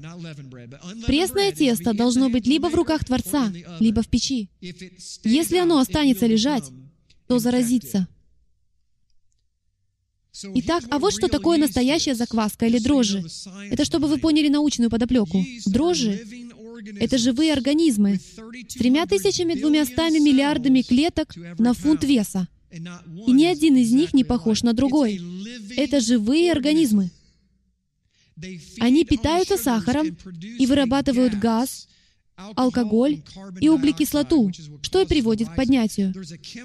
Пресное 1.04 1.50
тесто 1.50 1.94
должно 1.94 2.28
быть 2.28 2.46
либо 2.46 2.68
в 2.68 2.74
руках 2.76 3.04
Творца, 3.04 3.52
либо 3.80 4.02
в 4.02 4.08
печи. 4.08 4.50
Если 5.24 5.56
оно 5.56 5.78
останется 5.78 6.26
лежать, 6.26 6.70
то 7.28 7.38
заразится. 7.38 8.08
Итак, 10.54 10.84
а 10.90 10.98
вот 10.98 11.12
что 11.12 11.28
такое 11.28 11.58
настоящая 11.58 12.14
закваска 12.14 12.66
или 12.66 12.78
дрожжи. 12.78 13.24
Это 13.70 13.84
чтобы 13.84 14.08
вы 14.08 14.18
поняли 14.18 14.48
научную 14.48 14.90
подоплеку. 14.90 15.44
Дрожжи— 15.66 16.24
это 17.00 17.18
живые 17.18 17.52
организмы 17.52 18.20
с 18.68 18.74
тремя 18.74 19.06
тысячами 19.06 19.54
двумястами 19.54 20.18
миллиардами 20.18 20.82
клеток 20.82 21.34
на 21.58 21.74
фунт 21.74 22.04
веса. 22.04 22.48
И 22.70 23.32
ни 23.32 23.44
один 23.44 23.76
из 23.76 23.92
них 23.92 24.14
не 24.14 24.24
похож 24.24 24.62
на 24.62 24.74
другой. 24.74 25.20
Это 25.76 26.00
живые 26.00 26.52
организмы. 26.52 27.10
Они 28.78 29.04
питаются 29.04 29.56
сахаром 29.56 30.16
и 30.58 30.66
вырабатывают 30.66 31.34
газ, 31.34 31.88
алкоголь 32.54 33.22
и 33.60 33.68
углекислоту, 33.68 34.50
что 34.82 35.00
и 35.02 35.06
приводит 35.06 35.48
к 35.48 35.56
поднятию. 35.56 36.14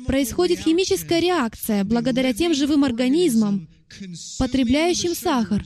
Происходит 0.06 0.60
химическая 0.60 1.20
реакция 1.20 1.84
благодаря 1.84 2.34
тем 2.34 2.54
живым 2.54 2.84
организмам, 2.84 3.68
потребляющим 4.38 5.16
сахар, 5.16 5.64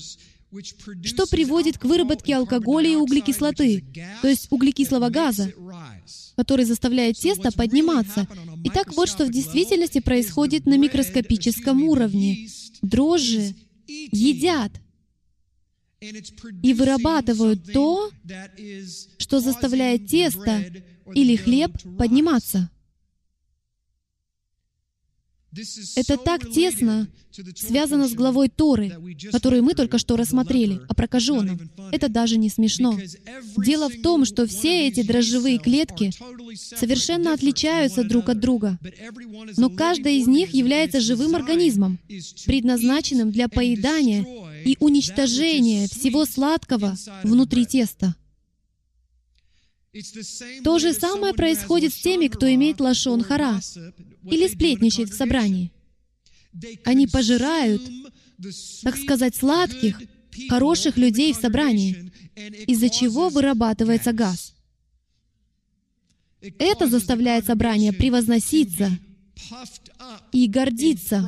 что 1.03 1.27
приводит 1.27 1.77
к 1.77 1.85
выработке 1.85 2.35
алкоголя 2.35 2.89
и 2.89 2.95
углекислоты, 2.95 3.83
то 4.21 4.27
есть 4.27 4.47
углекислого 4.49 5.09
газа, 5.09 5.51
который 6.35 6.65
заставляет 6.65 7.17
тесто 7.17 7.51
подниматься. 7.51 8.27
Итак, 8.63 8.93
вот 8.95 9.09
что 9.09 9.25
в 9.25 9.31
действительности 9.31 9.99
происходит 9.99 10.65
на 10.65 10.77
микроскопическом 10.77 11.83
уровне. 11.83 12.47
Дрожжи 12.81 13.55
едят— 13.87 14.71
и 15.99 16.73
вырабатывают 16.73 17.71
то, 17.71 18.12
что 19.17 19.39
заставляет 19.39 20.07
тесто 20.07 20.63
или 21.13 21.36
хлеб 21.36 21.71
подниматься. 21.97 22.69
Это 25.95 26.17
так 26.17 26.49
тесно 26.51 27.07
связано 27.55 28.07
с 28.07 28.13
главой 28.13 28.49
Торы, 28.49 28.91
которую 29.31 29.63
мы 29.63 29.73
только 29.73 29.97
что 29.97 30.15
рассмотрели, 30.15 30.81
о 30.88 30.93
прокаженном. 30.93 31.60
Это 31.91 32.10
даже 32.10 32.38
не 32.38 32.49
смешно. 32.49 32.97
Дело 33.57 33.89
в 33.89 34.01
том, 34.01 34.25
что 34.25 34.45
все 34.47 34.88
эти 34.88 35.03
дрожжевые 35.03 35.57
клетки 35.57 36.12
совершенно 36.55 37.33
отличаются 37.33 38.03
друг 38.03 38.29
от 38.29 38.39
друга, 38.39 38.77
но 39.57 39.69
каждая 39.69 40.13
из 40.13 40.27
них 40.27 40.53
является 40.53 40.99
живым 40.99 41.36
организмом, 41.36 41.99
предназначенным 42.45 43.31
для 43.31 43.47
поедания 43.47 44.25
и 44.67 44.75
уничтожения 44.82 45.88
всего 45.88 46.25
сладкого 46.25 46.95
внутри 47.23 47.65
теста. 47.65 48.15
То 50.63 50.77
же 50.77 50.93
самое 50.93 51.34
происходит 51.34 51.93
с 51.93 52.01
теми, 52.01 52.27
кто 52.27 52.53
имеет 52.53 52.82
лашон 52.82 53.23
хара 53.23 53.62
или 54.30 54.47
сплетничает 54.47 55.10
в 55.10 55.15
собрании. 55.15 55.71
Они 56.84 57.08
пожирают, 57.08 57.82
так 58.84 58.97
сказать, 58.97 59.36
сладких, 59.36 60.01
хороших 60.49 60.97
людей 60.97 61.32
в 61.34 61.38
собрании, 61.38 62.12
из-за 62.67 62.89
чего 62.89 63.30
вырабатывается 63.30 64.12
газ. 64.12 64.53
Это 66.60 66.88
заставляет 66.88 67.45
собрание 67.45 67.93
превозноситься 67.93 68.91
и 70.34 70.47
гордиться, 70.47 71.27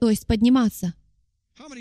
то 0.00 0.10
есть 0.10 0.26
подниматься. 0.26 0.92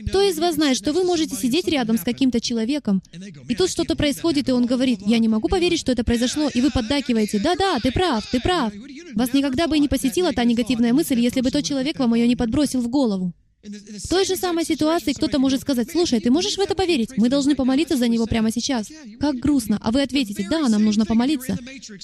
Кто 0.07 0.21
из 0.21 0.39
вас 0.39 0.55
знает, 0.55 0.77
что 0.77 0.93
вы 0.93 1.03
можете 1.03 1.35
сидеть 1.35 1.67
рядом 1.67 1.97
с 1.97 2.01
каким-то 2.03 2.39
человеком, 2.39 3.01
и 3.47 3.55
тут 3.55 3.69
что-то 3.69 3.95
происходит, 3.95 4.49
и 4.49 4.51
он 4.51 4.65
говорит, 4.65 4.99
«Я 5.05 5.19
не 5.19 5.27
могу 5.27 5.47
поверить, 5.47 5.79
что 5.79 5.91
это 5.91 6.03
произошло», 6.03 6.49
и 6.53 6.61
вы 6.61 6.71
поддакиваете, 6.71 7.39
«Да-да, 7.39 7.79
ты 7.79 7.91
прав, 7.91 8.25
ты 8.29 8.39
прав». 8.39 8.73
Вас 9.13 9.33
никогда 9.33 9.67
бы 9.67 9.77
и 9.77 9.79
не 9.79 9.87
посетила 9.87 10.33
та 10.33 10.43
негативная 10.43 10.93
мысль, 10.93 11.19
если 11.19 11.41
бы 11.41 11.51
тот 11.51 11.63
человек 11.63 11.99
вам 11.99 12.13
ее 12.15 12.27
не 12.27 12.35
подбросил 12.35 12.81
в 12.81 12.89
голову. 12.89 13.33
В 13.67 14.07
той 14.07 14.25
же 14.25 14.35
самой 14.35 14.65
ситуации 14.65 15.13
кто-то 15.13 15.39
может 15.39 15.61
сказать, 15.61 15.91
«Слушай, 15.91 16.19
ты 16.19 16.31
можешь 16.31 16.57
в 16.57 16.59
это 16.59 16.75
поверить? 16.75 17.17
Мы 17.17 17.29
должны 17.29 17.55
помолиться 17.55 17.97
за 17.97 18.07
него 18.07 18.25
прямо 18.25 18.51
сейчас». 18.51 18.87
Как 19.19 19.35
грустно. 19.35 19.77
А 19.81 19.91
вы 19.91 20.01
ответите, 20.01 20.47
«Да, 20.49 20.67
нам 20.69 20.83
нужно 20.83 21.05
помолиться». 21.05 21.57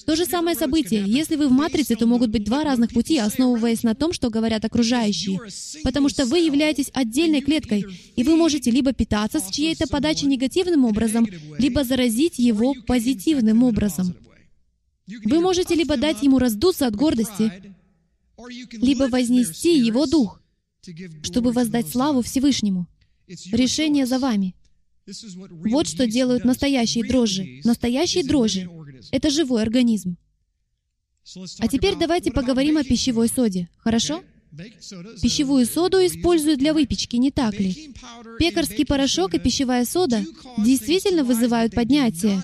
То 0.05 0.15
же 0.15 0.25
самое 0.25 0.55
событие. 0.57 1.03
Если 1.05 1.35
вы 1.35 1.47
в 1.47 1.51
матрице, 1.51 1.95
то 1.95 2.05
могут 2.05 2.31
быть 2.31 2.43
два 2.43 2.63
разных 2.63 2.91
пути, 2.91 3.17
основываясь 3.17 3.83
на 3.83 3.95
том, 3.95 4.13
что 4.13 4.29
говорят 4.29 4.65
окружающие. 4.65 5.39
Потому 5.83 6.09
что 6.09 6.25
вы 6.25 6.39
являетесь 6.39 6.89
отдельной 6.93 7.41
клеткой, 7.41 7.85
и 8.15 8.23
вы 8.23 8.35
можете 8.35 8.69
либо 8.69 8.93
питаться 8.93 9.39
с 9.39 9.49
чьей-то 9.49 9.87
подачи 9.87 10.25
негативным 10.25 10.85
образом, 10.85 11.27
либо 11.57 11.83
заразить 11.83 12.39
его 12.39 12.73
позитивным 12.85 13.63
образом. 13.63 14.15
Вы 15.07 15.39
можете 15.39 15.75
либо 15.75 15.97
дать 15.97 16.23
ему 16.23 16.39
раздуться 16.39 16.87
от 16.87 16.95
гордости, 16.95 17.51
либо 18.71 19.03
вознести 19.03 19.77
его 19.77 20.05
дух 20.05 20.39
чтобы 21.23 21.51
воздать 21.51 21.89
славу 21.89 22.21
Всевышнему. 22.21 22.87
Решение 23.51 24.05
за 24.05 24.19
вами. 24.19 24.55
Вот 25.49 25.87
что 25.87 26.07
делают 26.07 26.45
настоящие 26.45 27.05
дрожжи. 27.05 27.61
Настоящие 27.63 28.23
дрожжи— 28.23 28.69
это 29.11 29.29
живой 29.29 29.61
организм. 29.61 30.17
А 31.59 31.67
теперь 31.67 31.95
давайте 31.97 32.31
поговорим 32.31 32.77
о 32.77 32.83
пищевой 32.83 33.29
соде, 33.29 33.69
хорошо? 33.77 34.23
Пищевую 35.21 35.65
соду 35.65 35.97
используют 35.97 36.59
для 36.59 36.73
выпечки, 36.73 37.15
не 37.15 37.31
так 37.31 37.59
ли? 37.59 37.93
Пекарский 38.37 38.85
порошок 38.85 39.33
и 39.33 39.39
пищевая 39.39 39.85
сода 39.85 40.23
действительно 40.57 41.23
вызывают 41.23 41.73
поднятие, 41.73 42.43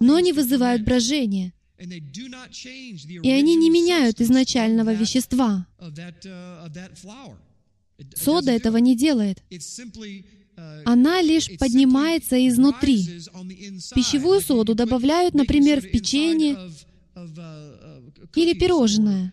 но 0.00 0.20
не 0.20 0.32
вызывают 0.32 0.82
брожение. 0.82 1.52
И 1.78 3.30
они 3.30 3.56
не 3.56 3.70
меняют 3.70 4.20
изначального 4.20 4.92
вещества. 4.92 5.66
Сода 8.14 8.52
этого 8.52 8.76
не 8.78 8.96
делает. 8.96 9.42
Она 10.84 11.20
лишь 11.22 11.50
поднимается 11.58 12.36
изнутри. 12.48 13.04
Пищевую 13.94 14.40
соду 14.40 14.74
добавляют, 14.74 15.34
например, 15.34 15.80
в 15.80 15.90
печенье 15.90 16.56
или 18.34 18.54
пирожное. 18.54 19.32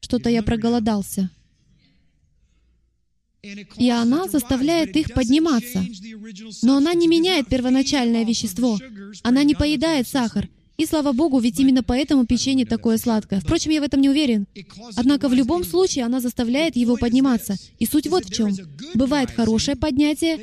Что-то 0.00 0.30
я 0.30 0.42
проголодался. 0.42 1.30
И 3.42 3.88
она 3.88 4.28
заставляет 4.28 4.96
их 4.96 5.14
подниматься. 5.14 5.84
Но 6.62 6.76
она 6.76 6.92
не 6.94 7.08
меняет 7.08 7.48
первоначальное 7.48 8.24
вещество. 8.24 8.78
Она 9.22 9.44
не 9.44 9.54
поедает 9.54 10.06
сахар. 10.06 10.48
И 10.80 10.86
слава 10.86 11.12
Богу, 11.12 11.38
ведь 11.40 11.60
именно 11.60 11.82
поэтому 11.82 12.24
печенье 12.24 12.64
такое 12.64 12.96
сладкое. 12.96 13.40
Впрочем, 13.40 13.70
я 13.70 13.82
в 13.82 13.84
этом 13.84 14.00
не 14.00 14.08
уверен. 14.08 14.46
Однако 14.96 15.28
в 15.28 15.34
любом 15.34 15.62
случае 15.62 16.06
она 16.06 16.20
заставляет 16.20 16.74
его 16.74 16.96
подниматься. 16.96 17.56
И 17.78 17.84
суть 17.84 18.06
вот 18.06 18.24
в 18.24 18.32
чем. 18.32 18.56
Бывает 18.94 19.30
хорошее 19.30 19.76
поднятие, 19.76 20.38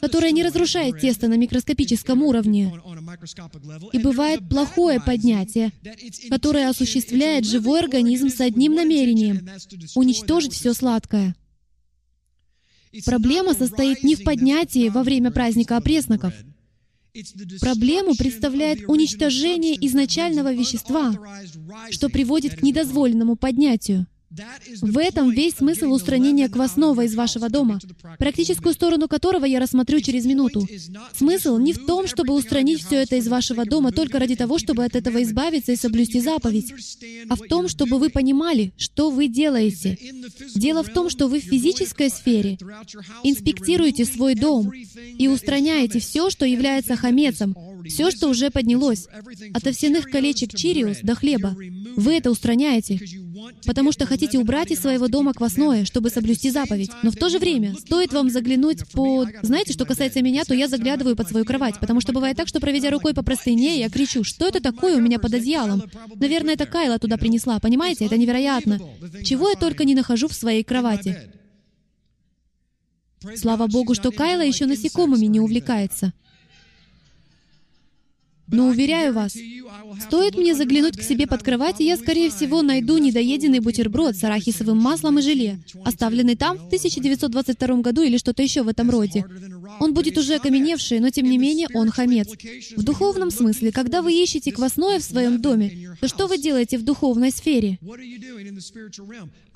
которое 0.00 0.32
не 0.32 0.42
разрушает 0.42 0.98
тесто 0.98 1.28
на 1.28 1.34
микроскопическом 1.34 2.20
уровне. 2.24 2.74
И 3.92 3.98
бывает 4.00 4.48
плохое 4.48 5.00
поднятие, 5.00 5.70
которое 6.30 6.68
осуществляет 6.68 7.44
живой 7.44 7.78
организм 7.78 8.28
с 8.28 8.40
одним 8.40 8.74
намерением— 8.74 9.48
уничтожить 9.94 10.52
все 10.52 10.74
сладкое. 10.74 11.36
Проблема 13.04 13.54
состоит 13.54 14.02
не 14.02 14.16
в 14.16 14.24
поднятии 14.24 14.88
во 14.88 15.04
время 15.04 15.30
праздника 15.30 15.76
опресноков. 15.76 16.34
Проблему 17.60 18.14
представляет 18.16 18.88
уничтожение 18.88 19.74
изначального 19.86 20.52
вещества, 20.52 21.14
что 21.90 22.08
приводит 22.08 22.56
к 22.56 22.62
недозволенному 22.62 23.36
поднятию. 23.36 24.06
В 24.82 24.98
этом 24.98 25.30
весь 25.30 25.54
смысл 25.54 25.92
устранения 25.92 26.48
квасного 26.48 27.02
из 27.02 27.14
вашего 27.14 27.48
дома, 27.48 27.78
практическую 28.18 28.74
сторону 28.74 29.08
которого 29.08 29.44
я 29.44 29.60
рассмотрю 29.60 30.00
через 30.00 30.24
минуту. 30.26 30.66
Смысл 31.14 31.58
не 31.58 31.72
в 31.72 31.86
том, 31.86 32.08
чтобы 32.08 32.34
устранить 32.34 32.84
все 32.84 32.96
это 32.96 33.16
из 33.16 33.28
вашего 33.28 33.64
дома 33.64 33.92
только 33.92 34.18
ради 34.18 34.34
того, 34.34 34.58
чтобы 34.58 34.84
от 34.84 34.96
этого 34.96 35.22
избавиться 35.22 35.72
и 35.72 35.76
соблюсти 35.76 36.20
заповедь, 36.20 36.74
а 37.28 37.36
в 37.36 37.40
том, 37.48 37.68
чтобы 37.68 37.98
вы 37.98 38.10
понимали, 38.10 38.72
что 38.76 39.10
вы 39.10 39.28
делаете. 39.28 39.96
Дело 40.54 40.82
в 40.82 40.92
том, 40.92 41.08
что 41.08 41.28
вы 41.28 41.40
в 41.40 41.44
физической 41.44 42.10
сфере. 42.10 42.58
инспектируете 43.22 44.04
свой 44.04 44.34
дом 44.34 44.72
и 44.72 45.28
устраняете 45.28 46.00
все, 46.00 46.30
что 46.30 46.44
является 46.44 46.96
хамецом, 46.96 47.56
все, 47.88 48.10
что 48.10 48.28
уже 48.28 48.50
поднялось, 48.50 49.06
от 49.54 49.66
овсяных 49.66 50.10
колечек 50.10 50.54
чириус 50.54 50.98
до 51.02 51.14
хлеба. 51.14 51.56
Вы 51.96 52.14
это 52.14 52.30
устраняете, 52.30 53.00
потому 53.64 53.92
что 53.92 54.04
хотите 54.04 54.15
убрать 54.36 54.70
из 54.70 54.80
своего 54.80 55.08
дома 55.08 55.32
квасное, 55.32 55.84
чтобы 55.84 56.10
соблюсти 56.10 56.50
заповедь. 56.50 56.90
Но 57.02 57.10
в 57.10 57.16
то 57.16 57.28
же 57.28 57.38
время, 57.38 57.74
стоит 57.74 58.12
вам 58.12 58.30
заглянуть 58.30 58.86
под... 58.92 59.28
Знаете, 59.42 59.72
что 59.72 59.84
касается 59.84 60.22
меня, 60.22 60.44
то 60.44 60.54
я 60.54 60.68
заглядываю 60.68 61.16
под 61.16 61.28
свою 61.28 61.44
кровать, 61.44 61.78
потому 61.80 62.00
что 62.00 62.12
бывает 62.12 62.36
так, 62.36 62.48
что, 62.48 62.60
проведя 62.60 62.90
рукой 62.90 63.14
по 63.14 63.22
простыне, 63.22 63.78
я 63.78 63.90
кричу, 63.90 64.24
что 64.24 64.46
это 64.46 64.60
такое 64.60 64.96
у 64.96 65.00
меня 65.00 65.18
под 65.18 65.34
одеялом? 65.34 65.82
Наверное, 66.14 66.54
это 66.54 66.66
Кайла 66.66 66.98
туда 66.98 67.16
принесла, 67.16 67.58
понимаете? 67.58 68.06
Это 68.06 68.16
невероятно. 68.16 68.80
Чего 69.24 69.50
я 69.50 69.56
только 69.56 69.84
не 69.84 69.94
нахожу 69.94 70.28
в 70.28 70.34
своей 70.34 70.64
кровати. 70.64 71.30
Слава 73.36 73.66
Богу, 73.66 73.94
что 73.94 74.12
Кайла 74.12 74.42
еще 74.42 74.66
насекомыми 74.66 75.26
не 75.26 75.40
увлекается. 75.40 76.12
Но 78.48 78.68
уверяю 78.68 79.12
вас, 79.12 79.36
стоит 80.00 80.36
мне 80.36 80.54
заглянуть 80.54 80.96
к 80.96 81.02
себе 81.02 81.26
под 81.26 81.42
кровать, 81.42 81.80
и 81.80 81.84
я, 81.84 81.96
скорее 81.96 82.30
всего, 82.30 82.62
найду 82.62 82.96
недоеденный 82.98 83.58
бутерброд 83.60 84.16
с 84.16 84.22
арахисовым 84.22 84.78
маслом 84.78 85.18
и 85.18 85.22
желе, 85.22 85.58
оставленный 85.84 86.36
там 86.36 86.56
в 86.56 86.66
1922 86.66 87.76
году 87.80 88.02
или 88.02 88.18
что-то 88.18 88.42
еще 88.42 88.62
в 88.62 88.68
этом 88.68 88.90
роде. 88.90 89.24
Он 89.80 89.94
будет 89.94 90.16
уже 90.16 90.34
окаменевший, 90.34 91.00
но 91.00 91.10
тем 91.10 91.28
не 91.28 91.38
менее 91.38 91.68
он 91.74 91.90
хамец. 91.90 92.28
В 92.76 92.82
духовном 92.82 93.30
смысле, 93.30 93.72
когда 93.72 94.00
вы 94.00 94.12
ищете 94.12 94.52
квасное 94.52 95.00
в 95.00 95.04
своем 95.04 95.40
доме, 95.40 95.96
то 96.00 96.08
что 96.08 96.26
вы 96.26 96.38
делаете 96.38 96.78
в 96.78 96.84
духовной 96.84 97.30
сфере? 97.30 97.78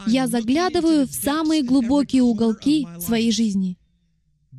Я 0.07 0.27
заглядываю 0.27 1.07
в 1.07 1.13
самые 1.13 1.63
глубокие 1.63 2.23
уголки 2.23 2.89
своей 2.99 3.31
жизни. 3.31 3.77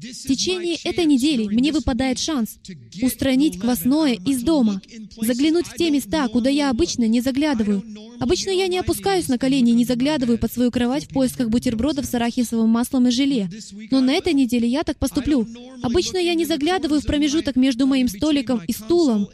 В 0.01 0.27
течение 0.27 0.77
этой 0.83 1.05
недели 1.05 1.45
мне 1.45 1.71
выпадает 1.71 2.17
шанс 2.17 2.57
устранить 3.03 3.59
квасное 3.59 4.13
из 4.13 4.41
дома, 4.41 4.81
заглянуть 5.21 5.67
в 5.67 5.75
те 5.75 5.91
места, 5.91 6.27
куда 6.27 6.49
я 6.49 6.71
обычно 6.71 7.07
не 7.07 7.21
заглядываю. 7.21 7.83
Обычно 8.19 8.49
я 8.49 8.67
не 8.67 8.79
опускаюсь 8.79 9.27
на 9.27 9.37
колени 9.37 9.71
и 9.71 9.75
не 9.75 9.85
заглядываю 9.85 10.39
под 10.39 10.51
свою 10.51 10.71
кровать 10.71 11.05
в 11.05 11.09
поисках 11.09 11.49
бутербродов 11.49 12.05
с 12.05 12.13
арахисовым 12.15 12.69
маслом 12.69 13.07
и 13.07 13.11
желе. 13.11 13.49
Но 13.91 14.01
на 14.01 14.13
этой 14.13 14.33
неделе 14.33 14.67
я 14.67 14.83
так 14.83 14.97
поступлю. 14.97 15.47
Обычно 15.83 16.17
я 16.17 16.33
не 16.33 16.45
заглядываю 16.45 17.01
в 17.01 17.05
промежуток 17.05 17.55
между 17.55 17.85
моим 17.85 18.07
столиком 18.07 18.61
и 18.67 18.73
стулом, 18.73 19.27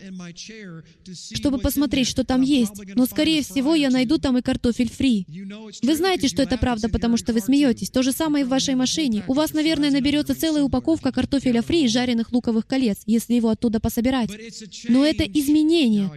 чтобы 1.33 1.59
посмотреть, 1.59 2.07
что 2.07 2.23
там 2.25 2.41
есть. 2.41 2.73
Но, 2.95 3.05
скорее 3.05 3.41
всего, 3.41 3.75
я 3.75 3.89
найду 3.89 4.17
там 4.17 4.37
и 4.37 4.41
картофель 4.41 4.89
фри. 4.89 5.25
Вы 5.81 5.95
знаете, 5.95 6.27
что 6.27 6.41
это 6.41 6.57
правда, 6.57 6.89
потому 6.89 7.17
что 7.17 7.33
вы 7.33 7.39
смеетесь. 7.39 7.89
То 7.89 8.03
же 8.03 8.11
самое 8.11 8.43
и 8.43 8.45
в 8.45 8.49
вашей 8.49 8.75
машине. 8.75 9.23
У 9.27 9.33
вас, 9.33 9.53
наверное, 9.53 9.91
наберется 9.91 10.35
целый 10.35 10.56
целая 10.57 10.63
упаковка 10.63 11.11
картофеля 11.11 11.61
фри 11.61 11.85
и 11.85 11.87
жареных 11.87 12.31
луковых 12.31 12.65
колец, 12.65 12.97
если 13.05 13.35
его 13.35 13.49
оттуда 13.49 13.79
пособирать. 13.79 14.31
Но 14.89 15.05
это 15.05 15.23
изменение. 15.23 16.09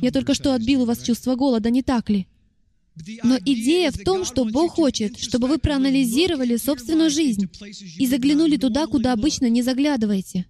Я 0.00 0.10
только 0.10 0.34
что 0.34 0.54
отбил 0.54 0.82
у 0.82 0.84
вас 0.86 1.02
чувство 1.02 1.34
голода, 1.34 1.70
не 1.70 1.82
так 1.82 2.08
ли? 2.10 2.26
Но 3.22 3.38
идея 3.38 3.90
в 3.90 3.98
том, 3.98 4.24
что 4.24 4.44
Бог 4.44 4.72
хочет, 4.72 5.18
чтобы 5.18 5.46
вы 5.46 5.58
проанализировали 5.58 6.56
собственную 6.56 7.10
жизнь 7.10 7.48
и 7.98 8.06
заглянули 8.06 8.56
туда, 8.56 8.86
куда 8.86 9.12
обычно 9.12 9.48
не 9.48 9.62
заглядываете, 9.62 10.46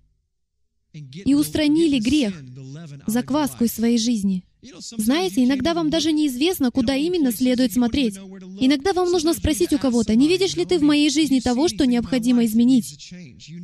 и 0.92 1.34
устранили 1.34 1.98
грех, 1.98 2.34
закваску 3.06 3.64
из 3.64 3.72
своей 3.72 3.98
жизни. 3.98 4.44
Знаете, 4.98 5.44
иногда 5.44 5.74
вам 5.74 5.90
даже 5.90 6.12
неизвестно, 6.12 6.70
куда 6.70 6.94
именно 6.94 7.32
следует 7.32 7.72
смотреть. 7.72 8.16
Иногда 8.60 8.92
вам 8.92 9.10
нужно 9.10 9.32
спросить 9.32 9.72
у 9.72 9.78
кого-то, 9.78 10.14
не 10.14 10.28
видишь 10.28 10.56
ли 10.56 10.64
ты 10.64 10.78
в 10.78 10.82
моей 10.82 11.10
жизни 11.10 11.40
того, 11.40 11.68
что 11.68 11.86
необходимо 11.86 12.44
изменить? 12.44 13.12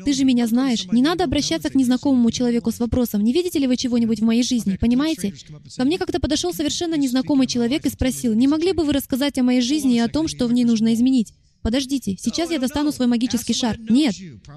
Ты 0.05 0.13
же 0.13 0.25
меня 0.25 0.47
знаешь. 0.47 0.87
Не 0.93 1.03
надо 1.03 1.25
обращаться 1.25 1.69
к 1.69 1.75
незнакомому 1.75 2.31
человеку 2.31 2.71
с 2.71 2.79
вопросом, 2.79 3.23
не 3.23 3.33
видите 3.33 3.59
ли 3.59 3.67
вы 3.67 3.77
чего-нибудь 3.77 4.21
в 4.21 4.25
моей 4.25 4.43
жизни, 4.43 4.79
понимаете? 4.81 5.35
Ко 5.77 5.85
мне 5.85 5.99
как-то 5.99 6.21
подошел 6.21 6.55
совершенно 6.55 6.95
незнакомый 6.95 7.47
человек 7.47 7.85
и 7.85 7.91
спросил, 7.91 8.35
не 8.35 8.49
могли 8.49 8.73
бы 8.73 8.85
вы 8.85 8.93
рассказать 8.93 9.39
о 9.39 9.43
моей 9.43 9.61
жизни 9.61 9.97
и 9.97 10.01
о 10.01 10.09
том, 10.09 10.29
что 10.29 10.47
в 10.47 10.53
ней 10.53 10.65
нужно 10.65 10.95
изменить? 10.95 11.33
Подождите, 11.67 12.17
сейчас 12.17 12.49
я 12.53 12.61
достану 12.61 12.93
свой 12.93 13.09
магический 13.09 13.53
шар. 13.53 13.77
Нет, 13.91 14.15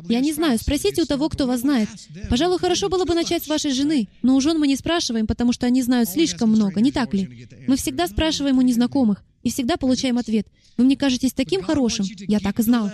я 0.07 0.19
не 0.19 0.31
знаю. 0.31 0.59
Спросите 0.59 1.01
у 1.01 1.05
того, 1.07 1.27
кто 1.27 1.47
вас 1.47 1.61
знает. 1.61 1.89
Пожалуй, 2.29 2.59
хорошо 2.59 2.87
было 2.87 3.03
бы 3.03 3.15
начать 3.15 3.43
с 3.43 3.47
вашей 3.47 3.71
жены, 3.71 4.09
но 4.21 4.35
у 4.35 4.41
жен 4.41 4.59
мы 4.59 4.67
не 4.67 4.75
спрашиваем, 4.75 5.25
потому 5.25 5.51
что 5.51 5.65
они 5.65 5.81
знают 5.81 6.07
слишком 6.07 6.51
много, 6.51 6.81
не 6.81 6.91
так 6.91 7.11
ли? 7.15 7.47
Мы 7.65 7.77
всегда 7.77 8.07
спрашиваем 8.07 8.59
у 8.59 8.61
незнакомых 8.61 9.23
и 9.41 9.49
всегда 9.49 9.77
получаем 9.77 10.19
ответ. 10.19 10.45
Вы 10.77 10.83
мне 10.83 10.95
кажетесь 10.95 11.33
таким 11.33 11.63
хорошим. 11.63 12.05
Я 12.27 12.39
так 12.39 12.59
и 12.59 12.61
знал. 12.61 12.91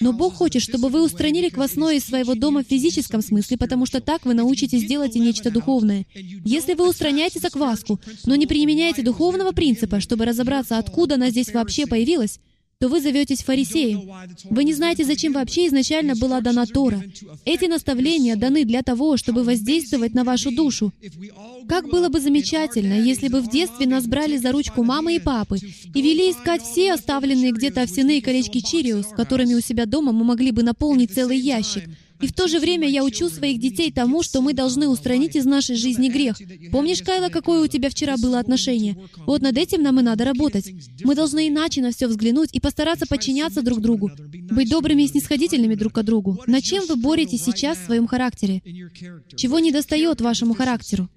Но 0.00 0.12
Бог 0.12 0.34
хочет, 0.34 0.60
чтобы 0.60 0.88
вы 0.88 1.04
устранили 1.04 1.48
квасное 1.48 1.94
из 1.94 2.04
своего 2.04 2.34
дома 2.34 2.64
в 2.64 2.66
физическом 2.66 3.22
смысле, 3.22 3.58
потому 3.58 3.86
что 3.86 4.00
так 4.00 4.24
вы 4.24 4.34
научитесь 4.34 4.84
делать 4.88 5.14
и 5.14 5.20
нечто 5.20 5.52
духовное. 5.52 6.04
Если 6.44 6.74
вы 6.74 6.88
устраняете 6.88 7.38
закваску, 7.38 8.00
но 8.24 8.34
не 8.34 8.48
применяете 8.48 9.02
духовного 9.02 9.52
принципа, 9.52 10.00
чтобы 10.00 10.24
разобраться, 10.24 10.78
откуда 10.78 11.14
она 11.14 11.30
здесь 11.30 11.54
вообще 11.54 11.86
появилась, 11.86 12.40
то 12.78 12.88
вы 12.88 13.00
зоветесь 13.00 13.42
фарисеем. 13.42 14.10
Вы 14.50 14.64
не 14.64 14.74
знаете, 14.74 15.04
зачем 15.04 15.32
вообще 15.32 15.66
изначально 15.66 16.14
была 16.14 16.42
дана 16.42 16.66
Тора. 16.66 17.02
Эти 17.46 17.64
наставления 17.64 18.36
даны 18.36 18.64
для 18.64 18.82
того, 18.82 19.16
чтобы 19.16 19.44
воздействовать 19.44 20.12
на 20.12 20.24
вашу 20.24 20.50
душу. 20.50 20.92
Как 21.68 21.88
было 21.88 22.10
бы 22.10 22.20
замечательно, 22.20 22.94
если 22.94 23.28
бы 23.28 23.40
в 23.40 23.48
детстве 23.48 23.86
нас 23.86 24.06
брали 24.06 24.36
за 24.36 24.52
ручку 24.52 24.82
мамы 24.82 25.16
и 25.16 25.18
папы 25.18 25.56
и 25.56 26.02
вели 26.02 26.30
искать 26.30 26.62
все 26.62 26.92
оставленные 26.92 27.52
где-то 27.52 27.82
овсяные 27.82 28.20
колечки 28.20 28.60
Чириус, 28.60 29.06
которыми 29.06 29.54
у 29.54 29.60
себя 29.60 29.86
дома 29.86 30.12
мы 30.12 30.24
могли 30.24 30.50
бы 30.50 30.62
наполнить 30.62 31.14
целый 31.14 31.38
ящик— 31.38 31.84
и 32.20 32.26
в 32.26 32.32
то 32.32 32.48
же 32.48 32.58
время 32.58 32.88
я 32.88 33.04
учу 33.04 33.28
своих 33.28 33.60
детей 33.60 33.90
тому, 33.92 34.22
что 34.22 34.40
мы 34.40 34.54
должны 34.54 34.88
устранить 34.88 35.36
из 35.36 35.44
нашей 35.44 35.76
жизни 35.76 36.08
грех. 36.08 36.36
Помнишь, 36.72 37.02
Кайла, 37.02 37.28
какое 37.28 37.62
у 37.62 37.66
тебя 37.66 37.90
вчера 37.90 38.16
было 38.16 38.38
отношение? 38.38 38.96
Вот 39.26 39.42
над 39.42 39.56
этим 39.56 39.82
нам 39.82 40.00
и 40.00 40.02
надо 40.02 40.24
работать. 40.24 40.72
Мы 41.02 41.14
должны 41.14 41.48
иначе 41.48 41.82
на 41.82 41.92
все 41.92 42.06
взглянуть 42.06 42.50
и 42.52 42.60
постараться 42.60 43.06
подчиняться 43.06 43.62
друг 43.62 43.80
другу, 43.80 44.10
быть 44.50 44.68
добрыми 44.68 45.02
и 45.02 45.08
снисходительными 45.08 45.74
друг 45.74 45.94
к 45.94 46.02
другу. 46.02 46.42
На 46.46 46.60
чем 46.60 46.86
вы 46.86 46.96
боретесь 46.96 47.44
сейчас 47.44 47.78
в 47.78 47.86
своем 47.86 48.06
характере? 48.06 48.62
Чего 49.36 49.58
не 49.58 49.72
достает 49.72 50.20
вашему 50.20 50.54
характеру? 50.54 51.08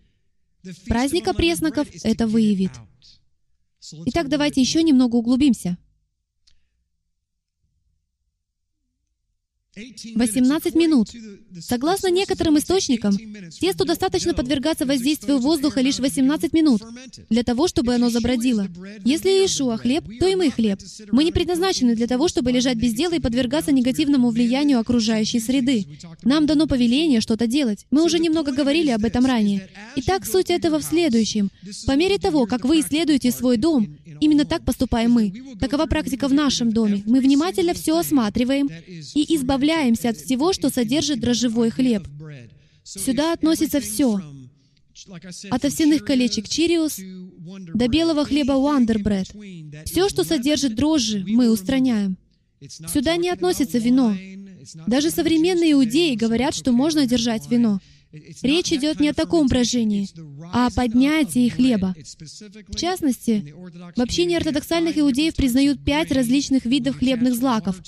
Праздник 0.88 1.28
опресноков 1.28 1.88
это 2.04 2.28
выявит. 2.28 2.72
Итак, 4.06 4.28
давайте 4.28 4.62
еще 4.62 4.84
немного 4.84 5.16
углубимся. 5.16 5.78
18 10.16 10.76
минут. 10.76 11.10
Согласно 11.60 12.10
некоторым 12.10 12.58
источникам, 12.58 13.16
тесту 13.60 13.86
достаточно 13.86 14.34
подвергаться 14.34 14.86
воздействию 14.86 15.40
воздуха 15.40 15.82
лишь 15.82 16.00
18 16.00 16.54
минут 16.54 16.82
для 17.30 17.44
того, 17.44 17.68
чтобы 17.68 17.96
оно 17.96 18.10
забродило. 18.10 18.68
Если 19.04 19.30
Иешуа 19.30 19.78
хлеб, 19.78 20.04
то 20.20 20.28
и 20.28 20.36
мы 20.36 20.52
хлеб. 20.52 20.80
Мы 21.12 21.24
не 21.24 21.32
предназначены 21.32 21.96
для 21.96 22.08
того, 22.08 22.28
чтобы 22.28 22.52
лежать 22.52 22.78
без 22.78 22.94
дела 22.94 23.16
и 23.16 23.20
подвергаться 23.20 23.72
негативному 23.72 24.30
влиянию 24.30 24.80
окружающей 24.80 25.40
среды. 25.40 25.86
Нам 26.24 26.46
дано 26.46 26.68
повеление 26.68 27.22
что-то 27.22 27.48
делать. 27.48 27.86
Мы 27.92 28.04
уже 28.04 28.20
немного 28.20 28.52
говорили 28.52 28.92
об 28.92 29.06
этом 29.06 29.26
ранее. 29.26 29.68
Итак, 29.96 30.26
суть 30.26 30.50
этого 30.50 30.80
в 30.80 30.84
следующем. 30.84 31.50
По 31.86 31.96
мере 31.96 32.18
того, 32.18 32.46
как 32.46 32.66
вы 32.66 32.82
исследуете 32.82 33.32
свой 33.32 33.58
дом, 33.58 33.98
именно 34.20 34.46
так 34.46 34.64
поступаем 34.64 35.12
мы. 35.12 35.34
Такова 35.60 35.86
практика 35.86 36.28
в 36.28 36.34
нашем 36.34 36.72
доме. 36.72 37.04
Мы 37.06 37.20
внимательно 37.20 37.74
все 37.74 37.98
осматриваем 37.98 38.70
и 39.16 39.36
избавляемся 39.36 39.69
избавляемся 39.70 40.10
от 40.10 40.18
всего, 40.18 40.54
что 40.54 40.70
содержит 40.70 41.20
дрожжевой 41.20 41.70
хлеб. 41.70 42.08
Сюда 42.84 43.34
относится 43.34 43.80
все. 43.80 44.20
От 45.50 45.66
овсяных 45.66 46.04
колечек 46.04 46.48
Чириус 46.48 47.00
до 47.74 47.88
белого 47.88 48.26
хлеба 48.26 48.54
Bread. 48.54 49.86
Все, 49.86 50.10
что 50.10 50.24
содержит 50.24 50.76
дрожжи, 50.76 51.24
мы 51.28 51.52
устраняем. 51.52 52.18
Сюда 52.88 53.16
не 53.16 53.30
относится 53.30 53.78
вино. 53.78 54.16
Даже 54.88 55.10
современные 55.10 55.72
иудеи 55.74 56.16
говорят, 56.16 56.54
что 56.54 56.72
можно 56.72 57.06
держать 57.06 57.50
вино. 57.50 57.80
Речь 58.42 58.74
идет 58.74 59.00
не 59.00 59.10
о 59.10 59.14
таком 59.14 59.48
брожении, 59.48 60.10
а 60.52 60.68
о 60.68 60.72
поднятии 60.72 61.48
хлеба. 61.48 61.96
В 62.68 62.76
частности, 62.76 63.54
в 63.96 64.02
общине 64.02 64.38
ортодоксальных 64.38 64.98
иудеев 64.98 65.36
признают 65.36 65.86
пять 65.86 66.12
различных 66.12 66.66
видов 66.66 66.98
хлебных 66.98 67.36
злаков. 67.36 67.80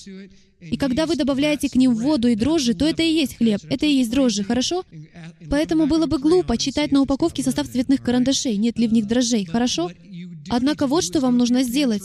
И 0.62 0.78
когда 0.78 1.06
вы 1.06 1.16
добавляете 1.16 1.70
к 1.70 1.76
ним 1.76 1.96
воду 1.96 2.28
и 2.28 2.36
дрожжи, 2.36 2.74
то 2.74 2.86
это 2.86 3.02
и 3.04 3.12
есть 3.12 3.38
хлеб, 3.38 3.60
это 3.70 3.86
и 3.86 3.94
есть 3.94 4.12
дрожжи, 4.12 4.44
хорошо? 4.44 4.84
Поэтому 5.50 5.88
было 5.88 6.06
бы 6.06 6.20
глупо 6.20 6.58
читать 6.58 6.92
на 6.92 7.02
упаковке 7.02 7.44
состав 7.44 7.68
цветных 7.68 8.02
карандашей, 8.02 8.58
нет 8.58 8.78
ли 8.78 8.88
в 8.88 8.94
них 8.94 9.08
дрожжей, 9.08 9.46
хорошо? 9.46 9.92
Однако 10.50 10.88
вот 10.88 11.04
что 11.04 11.20
вам 11.20 11.38
нужно 11.38 11.64
сделать. 11.64 12.04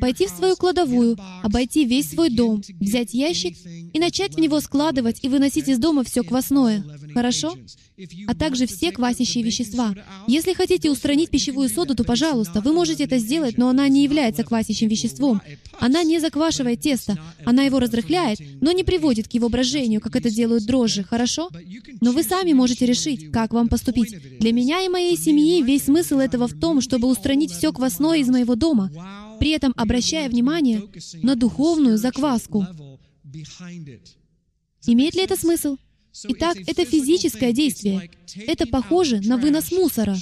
Пойти 0.00 0.26
в 0.26 0.30
свою 0.30 0.56
кладовую, 0.56 1.16
обойти 1.42 1.84
весь 1.84 2.10
свой 2.10 2.30
дом, 2.30 2.62
взять 2.80 3.14
ящик 3.14 3.56
и 3.92 3.98
начать 3.98 4.34
в 4.34 4.38
него 4.38 4.60
складывать 4.60 5.20
и 5.22 5.28
выносить 5.28 5.68
из 5.68 5.78
дома 5.78 6.04
все 6.04 6.22
квасное. 6.22 6.84
Хорошо? 7.16 7.56
а 8.26 8.34
также 8.34 8.66
все 8.66 8.92
квасящие 8.92 9.42
вещества. 9.42 9.94
Если 10.26 10.52
хотите 10.52 10.90
устранить 10.90 11.30
пищевую 11.30 11.70
соду, 11.70 11.94
то, 11.94 12.04
пожалуйста, 12.04 12.60
вы 12.60 12.74
можете 12.74 13.04
это 13.04 13.16
сделать, 13.16 13.56
но 13.56 13.70
она 13.70 13.88
не 13.88 14.04
является 14.04 14.44
квасящим 14.44 14.88
веществом. 14.88 15.40
Она 15.80 16.02
не 16.02 16.20
заквашивает 16.20 16.80
тесто, 16.80 17.18
она 17.46 17.62
его 17.62 17.78
разрыхляет, 17.78 18.38
но 18.60 18.72
не 18.72 18.84
приводит 18.84 19.28
к 19.28 19.32
его 19.32 19.48
брожению, 19.48 20.02
как 20.02 20.14
это 20.14 20.28
делают 20.28 20.66
дрожжи, 20.66 21.04
хорошо? 21.04 21.48
Но 22.02 22.12
вы 22.12 22.22
сами 22.22 22.52
можете 22.52 22.84
решить, 22.84 23.30
как 23.30 23.54
вам 23.54 23.68
поступить. 23.68 24.14
Для 24.38 24.52
меня 24.52 24.82
и 24.82 24.88
моей 24.90 25.16
семьи 25.16 25.62
весь 25.62 25.84
смысл 25.84 26.18
этого 26.18 26.48
в 26.48 26.60
том, 26.60 26.82
чтобы 26.82 27.08
устранить 27.08 27.50
все 27.50 27.72
квасное 27.72 28.18
из 28.18 28.28
моего 28.28 28.56
дома, 28.56 28.90
при 29.40 29.52
этом 29.52 29.72
обращая 29.76 30.28
внимание 30.28 30.82
на 31.22 31.34
духовную 31.34 31.96
закваску. 31.96 32.66
Имеет 34.86 35.14
ли 35.14 35.22
это 35.22 35.36
смысл? 35.36 35.78
Итак, 36.24 36.56
это 36.66 36.84
физическое 36.84 37.52
действие. 37.52 38.10
Это 38.46 38.66
похоже 38.66 39.20
на 39.20 39.36
вынос 39.36 39.70
мусора. 39.70 40.16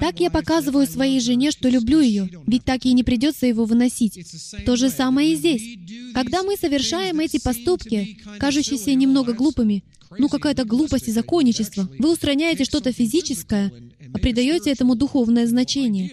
Так 0.00 0.20
я 0.20 0.30
показываю 0.30 0.86
своей 0.86 1.20
жене, 1.20 1.50
что 1.50 1.68
люблю 1.68 2.00
ее, 2.00 2.28
ведь 2.46 2.64
так 2.64 2.84
ей 2.84 2.94
не 2.94 3.04
придется 3.04 3.46
его 3.46 3.64
выносить. 3.64 4.26
То 4.66 4.76
же 4.76 4.90
самое 4.90 5.32
и 5.32 5.36
здесь. 5.36 5.78
Когда 6.14 6.42
мы 6.42 6.56
совершаем 6.56 7.20
эти 7.20 7.38
поступки, 7.38 8.18
кажущиеся 8.38 8.94
немного 8.94 9.32
глупыми, 9.32 9.84
ну 10.18 10.28
какая-то 10.28 10.64
глупость 10.64 11.08
и 11.08 11.12
законничество, 11.12 11.88
вы 11.98 12.12
устраняете 12.12 12.64
что-то 12.64 12.92
физическое, 12.92 13.72
а 14.12 14.18
придаете 14.18 14.70
этому 14.70 14.94
духовное 14.94 15.46
значение. 15.46 16.12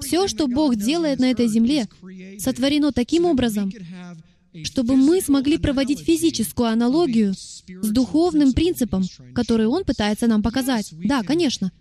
Все, 0.00 0.28
что 0.28 0.46
Бог 0.46 0.76
делает 0.76 1.18
на 1.18 1.30
этой 1.30 1.48
земле, 1.48 1.88
сотворено 2.38 2.92
таким 2.92 3.24
образом, 3.24 3.72
чтобы 4.64 4.96
мы 4.96 5.20
смогли 5.20 5.58
проводить 5.58 6.00
физическую 6.00 6.68
аналогию 6.68 7.34
с 7.34 7.62
духовным 7.90 8.52
принципом, 8.52 9.04
который 9.34 9.66
Он 9.66 9.84
пытается 9.84 10.26
нам 10.26 10.42
показать. 10.42 10.92
Да, 11.04 11.22
конечно. 11.22 11.72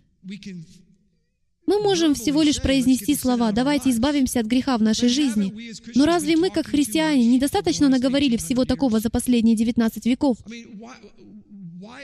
Мы 1.67 1.79
можем 1.81 2.15
всего 2.15 2.41
лишь 2.41 2.61
произнести 2.61 3.15
слова 3.15 3.51
«давайте 3.51 3.91
избавимся 3.91 4.39
от 4.39 4.45
греха 4.45 4.77
в 4.77 4.81
нашей 4.81 5.09
жизни». 5.09 5.53
Но 5.95 6.05
разве 6.05 6.35
мы, 6.35 6.49
как 6.49 6.67
христиане, 6.67 7.25
недостаточно 7.27 7.87
наговорили 7.87 8.35
всего 8.37 8.65
такого 8.65 8.99
за 8.99 9.09
последние 9.09 9.55
19 9.55 10.05
веков? 10.05 10.37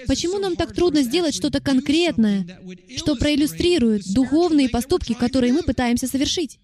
Почему 0.07 0.39
нам 0.39 0.55
так 0.55 0.73
трудно 0.73 1.01
сделать 1.01 1.35
что-то 1.35 1.59
конкретное, 1.59 2.61
что 2.95 3.15
проиллюстрирует 3.15 4.03
духовные 4.13 4.69
поступки, 4.69 5.13
которые 5.13 5.53
мы 5.53 5.63
пытаемся 5.63 6.07
совершить? 6.07 6.59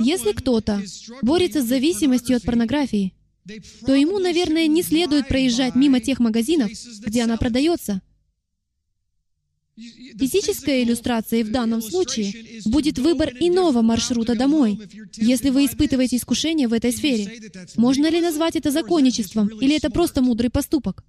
Если 0.00 0.32
кто-то 0.32 0.82
борется 1.22 1.62
с 1.62 1.66
зависимостью 1.66 2.36
от 2.36 2.42
порнографии, 2.42 3.14
то 3.86 3.94
ему, 3.94 4.18
наверное, 4.18 4.66
не 4.66 4.82
следует 4.82 5.28
проезжать 5.28 5.74
мимо 5.74 6.00
тех 6.00 6.20
магазинов, 6.20 6.70
где 7.00 7.22
она 7.22 7.36
продается. 7.36 8.00
Физическая 9.74 10.82
иллюстрация 10.82 11.44
в 11.44 11.50
данном 11.50 11.80
случае 11.80 12.60
будет 12.66 12.98
выбор 12.98 13.30
иного 13.40 13.80
маршрута 13.80 14.34
домой, 14.34 14.78
если 15.16 15.48
вы 15.48 15.64
испытываете 15.64 16.16
искушение 16.16 16.68
в 16.68 16.74
этой 16.74 16.92
сфере. 16.92 17.50
Можно 17.76 18.10
ли 18.10 18.20
назвать 18.20 18.54
это 18.54 18.70
законничеством, 18.70 19.48
или 19.48 19.74
это 19.76 19.90
просто 19.90 20.20
мудрый 20.20 20.50
поступок? 20.50 21.04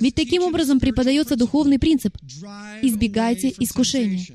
Ведь 0.00 0.14
таким 0.14 0.42
образом 0.44 0.80
преподается 0.80 1.36
духовный 1.36 1.78
принцип 1.78 2.16
«избегайте 2.82 3.54
искушения». 3.58 4.26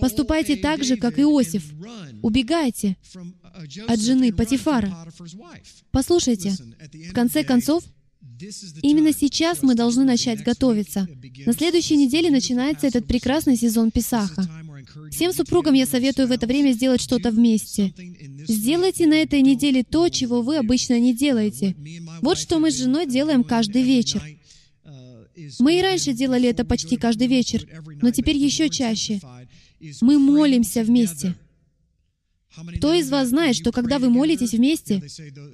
Поступайте 0.00 0.56
так 0.56 0.84
же, 0.84 0.96
как 0.96 1.18
Иосиф. 1.18 1.72
Убегайте 2.22 2.96
от 3.86 4.00
жены 4.00 4.32
Патифара. 4.32 4.94
Послушайте, 5.90 6.54
в 7.10 7.12
конце 7.12 7.44
концов, 7.44 7.84
именно 8.82 9.12
сейчас 9.12 9.62
мы 9.62 9.74
должны 9.74 10.04
начать 10.04 10.42
готовиться. 10.42 11.08
На 11.46 11.52
следующей 11.52 11.96
неделе 11.96 12.30
начинается 12.30 12.86
этот 12.86 13.06
прекрасный 13.06 13.56
сезон 13.56 13.90
Писаха. 13.90 14.46
Всем 15.10 15.32
супругам 15.32 15.74
я 15.74 15.86
советую 15.86 16.28
в 16.28 16.32
это 16.32 16.46
время 16.46 16.72
сделать 16.72 17.00
что-то 17.00 17.30
вместе. 17.30 17.94
Сделайте 18.46 19.06
на 19.06 19.14
этой 19.14 19.42
неделе 19.42 19.84
то, 19.84 20.08
чего 20.08 20.42
вы 20.42 20.56
обычно 20.56 20.98
не 21.00 21.14
делаете. 21.14 21.74
Вот 22.22 22.38
что 22.38 22.58
мы 22.58 22.70
с 22.70 22.78
женой 22.78 23.06
делаем 23.06 23.44
каждый 23.44 23.82
вечер. 23.82 24.22
Мы 25.58 25.78
и 25.78 25.82
раньше 25.82 26.12
делали 26.12 26.48
это 26.48 26.64
почти 26.64 26.96
каждый 26.96 27.26
вечер, 27.26 27.66
но 28.00 28.10
теперь 28.10 28.36
еще 28.36 28.70
чаще. 28.70 29.20
Мы 30.00 30.18
молимся 30.18 30.82
вместе. 30.82 31.34
Кто 32.76 32.94
из 32.94 33.10
вас 33.10 33.28
знает, 33.28 33.54
что 33.54 33.70
когда 33.70 33.98
вы 33.98 34.08
молитесь 34.08 34.52
вместе, 34.52 35.02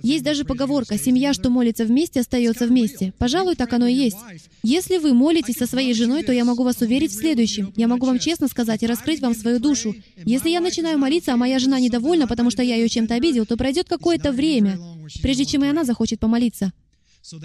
есть 0.02 0.22
даже 0.22 0.44
поговорка 0.44 0.96
«семья, 0.98 1.32
что 1.32 1.50
молится 1.50 1.84
вместе, 1.84 2.20
остается 2.20 2.66
вместе». 2.66 3.12
Пожалуй, 3.18 3.56
так 3.56 3.72
оно 3.72 3.86
и 3.86 3.94
есть. 3.94 4.16
Если 4.62 4.98
вы 4.98 5.12
молитесь 5.12 5.56
со 5.56 5.66
своей 5.66 5.94
женой, 5.94 6.22
то 6.22 6.32
я 6.32 6.44
могу 6.44 6.62
вас 6.62 6.80
уверить 6.80 7.10
в 7.10 7.16
следующем. 7.16 7.72
Я 7.76 7.88
могу 7.88 8.06
вам 8.06 8.18
честно 8.20 8.46
сказать 8.46 8.82
и 8.82 8.86
раскрыть 8.86 9.20
вам 9.20 9.34
свою 9.34 9.58
душу. 9.58 9.94
Если 10.24 10.50
я 10.50 10.60
начинаю 10.60 10.98
молиться, 10.98 11.32
а 11.32 11.36
моя 11.36 11.58
жена 11.58 11.80
недовольна, 11.80 12.28
потому 12.28 12.50
что 12.50 12.62
я 12.62 12.76
ее 12.76 12.88
чем-то 12.88 13.14
обидел, 13.14 13.46
то 13.46 13.56
пройдет 13.56 13.88
какое-то 13.88 14.30
время, 14.30 14.78
прежде 15.22 15.44
чем 15.44 15.64
и 15.64 15.68
она 15.68 15.84
захочет 15.84 16.20
помолиться. 16.20 16.72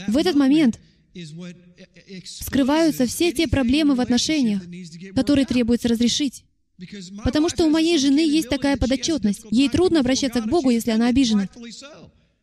В 0.08 0.18
этот 0.18 0.36
момент 0.36 0.80
скрываются 2.26 3.08
все 3.08 3.32
те 3.32 3.48
проблемы 3.48 3.96
в 3.96 4.02
отношениях, 4.02 4.62
которые 5.16 5.46
требуется 5.46 5.88
разрешить. 5.88 6.44
Потому 7.24 7.50
что 7.50 7.66
у 7.66 7.70
моей 7.70 7.98
жены 7.98 8.20
есть 8.20 8.50
такая 8.50 8.78
подотчетность. 8.78 9.46
Ей 9.50 9.70
трудно 9.70 10.00
обращаться 10.00 10.42
к 10.42 10.48
Богу, 10.48 10.70
если 10.70 10.92
она 10.92 11.08
обижена. 11.08 11.50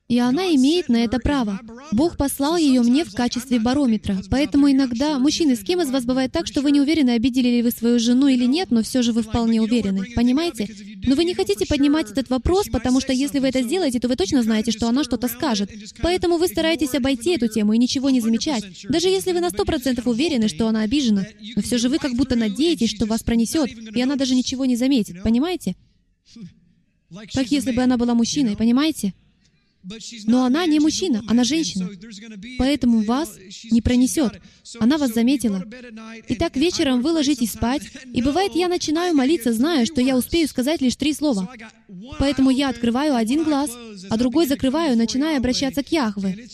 И 0.06 0.18
она 0.18 0.54
имеет 0.54 0.90
на 0.90 0.98
это 0.98 1.18
право. 1.18 1.58
Бог 1.90 2.18
послал 2.18 2.58
ее 2.58 2.82
мне 2.82 3.04
в 3.04 3.14
качестве 3.14 3.58
барометра. 3.58 4.20
Поэтому 4.30 4.70
иногда, 4.70 5.18
мужчины, 5.18 5.56
с 5.56 5.64
кем 5.64 5.80
из 5.80 5.90
вас 5.90 6.04
бывает 6.04 6.30
так, 6.30 6.46
что 6.46 6.60
вы 6.60 6.72
не 6.72 6.80
уверены, 6.80 7.10
обидели 7.10 7.48
ли 7.48 7.62
вы 7.62 7.70
свою 7.70 7.98
жену 7.98 8.28
или 8.28 8.44
нет, 8.44 8.70
но 8.70 8.82
все 8.82 9.00
же 9.00 9.12
вы 9.12 9.22
вполне 9.22 9.62
уверены. 9.62 10.04
Понимаете? 10.14 10.68
Но 11.06 11.14
вы 11.14 11.24
не 11.24 11.32
хотите 11.32 11.64
поднимать 11.64 12.10
этот 12.10 12.28
вопрос, 12.28 12.68
потому 12.68 13.00
что 13.00 13.14
если 13.14 13.38
вы 13.38 13.48
это 13.48 13.62
сделаете, 13.62 13.98
то 13.98 14.08
вы 14.08 14.16
точно 14.16 14.42
знаете, 14.42 14.72
что 14.72 14.88
она 14.88 15.04
что-то 15.04 15.26
скажет. 15.26 15.70
Поэтому 16.02 16.36
вы 16.36 16.48
стараетесь 16.48 16.94
обойти 16.94 17.36
эту 17.36 17.48
тему 17.48 17.72
и 17.72 17.78
ничего 17.78 18.10
не 18.10 18.20
замечать. 18.20 18.64
Даже 18.86 19.08
если 19.08 19.32
вы 19.32 19.40
на 19.40 19.48
сто 19.48 19.64
процентов 19.64 20.06
уверены, 20.06 20.48
что 20.48 20.68
она 20.68 20.82
обижена, 20.82 21.24
но 21.56 21.62
все 21.62 21.78
же 21.78 21.88
вы 21.88 21.96
как 21.98 22.12
будто 22.12 22.36
надеетесь, 22.36 22.90
что 22.90 23.06
вас 23.06 23.22
пронесет, 23.22 23.70
и 23.70 24.02
она 24.02 24.16
даже 24.16 24.34
ничего 24.34 24.66
не 24.66 24.76
заметит. 24.76 25.22
Понимаете? 25.22 25.76
Как 27.32 27.50
если 27.50 27.72
бы 27.72 27.82
она 27.82 27.96
была 27.96 28.12
мужчиной, 28.12 28.54
понимаете? 28.54 29.14
Но 30.26 30.44
она 30.44 30.66
не 30.66 30.80
мужчина, 30.80 31.22
она 31.28 31.44
женщина. 31.44 31.88
Поэтому 32.58 33.02
вас 33.02 33.36
не 33.70 33.80
пронесет. 33.80 34.40
Она 34.80 34.98
вас 34.98 35.12
заметила. 35.12 35.64
Итак, 36.28 36.56
вечером 36.56 37.02
вы 37.02 37.12
ложитесь 37.12 37.52
спать, 37.52 37.82
и 38.12 38.22
бывает, 38.22 38.52
я 38.54 38.68
начинаю 38.68 39.14
молиться, 39.14 39.52
зная, 39.52 39.84
что 39.84 40.00
я 40.00 40.16
успею 40.16 40.48
сказать 40.48 40.80
лишь 40.80 40.96
три 40.96 41.12
слова. 41.12 41.48
Поэтому 42.18 42.50
я 42.50 42.68
открываю 42.68 43.14
один 43.14 43.44
глаз, 43.44 43.70
а 44.10 44.16
другой 44.16 44.46
закрываю, 44.46 44.96
начиная 44.96 45.38
обращаться 45.38 45.82
к 45.82 45.92
Яхве. 45.92 46.48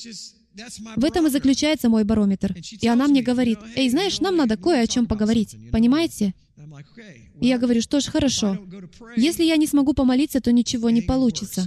В 0.96 1.04
этом 1.04 1.26
и 1.26 1.30
заключается 1.30 1.88
мой 1.88 2.04
барометр. 2.04 2.54
И 2.80 2.88
она 2.88 3.06
мне 3.06 3.22
говорит, 3.22 3.58
«Эй, 3.76 3.88
знаешь, 3.88 4.20
нам 4.20 4.36
надо 4.36 4.56
кое 4.56 4.80
о 4.80 4.86
чем 4.86 5.06
поговорить. 5.06 5.56
Понимаете?» 5.70 6.34
И 7.40 7.46
я 7.46 7.58
говорю, 7.58 7.80
что 7.80 8.00
ж, 8.00 8.06
хорошо. 8.06 8.58
Если 9.16 9.44
я 9.44 9.56
не 9.56 9.66
смогу 9.66 9.92
помолиться, 9.92 10.40
то 10.40 10.52
ничего 10.52 10.90
не 10.90 11.02
получится. 11.02 11.66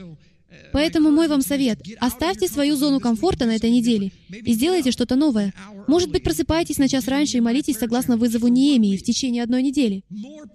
Поэтому 0.72 1.12
мой 1.12 1.28
вам 1.28 1.42
совет— 1.42 1.80
оставьте 2.00 2.48
свою 2.48 2.76
зону 2.76 3.00
комфорта 3.00 3.46
на 3.46 3.56
этой 3.56 3.70
неделе 3.70 4.12
и 4.30 4.54
сделайте 4.54 4.92
что-то 4.92 5.16
новое. 5.16 5.54
Может 5.88 6.12
быть, 6.12 6.24
просыпайтесь 6.24 6.78
на 6.78 6.88
час 6.88 7.08
раньше 7.08 7.38
и 7.38 7.42
молитесь 7.42 7.78
согласно 7.78 8.18
вызову 8.18 8.48
Неемии 8.48 8.98
в 8.98 9.04
течение 9.04 9.44
одной 9.44 9.64
недели. 9.64 10.04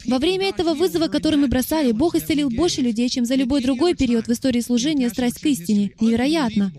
Во 0.07 0.19
время 0.19 0.49
этого 0.49 0.75
вызова, 0.75 1.09
который 1.09 1.37
мы 1.37 1.49
бросали, 1.49 1.93
Бог 1.93 2.15
исцелил 2.15 2.51
больше 2.51 2.81
людей, 2.81 3.09
чем 3.09 3.25
за 3.25 3.35
любой 3.35 3.63
другой 3.63 3.95
период 3.95 4.27
в 4.27 4.33
истории 4.33 4.61
служения 4.61 5.09
«Страсть 5.09 5.41
к 5.41 5.47
истине». 5.47 5.93
Невероятно! 6.01 6.73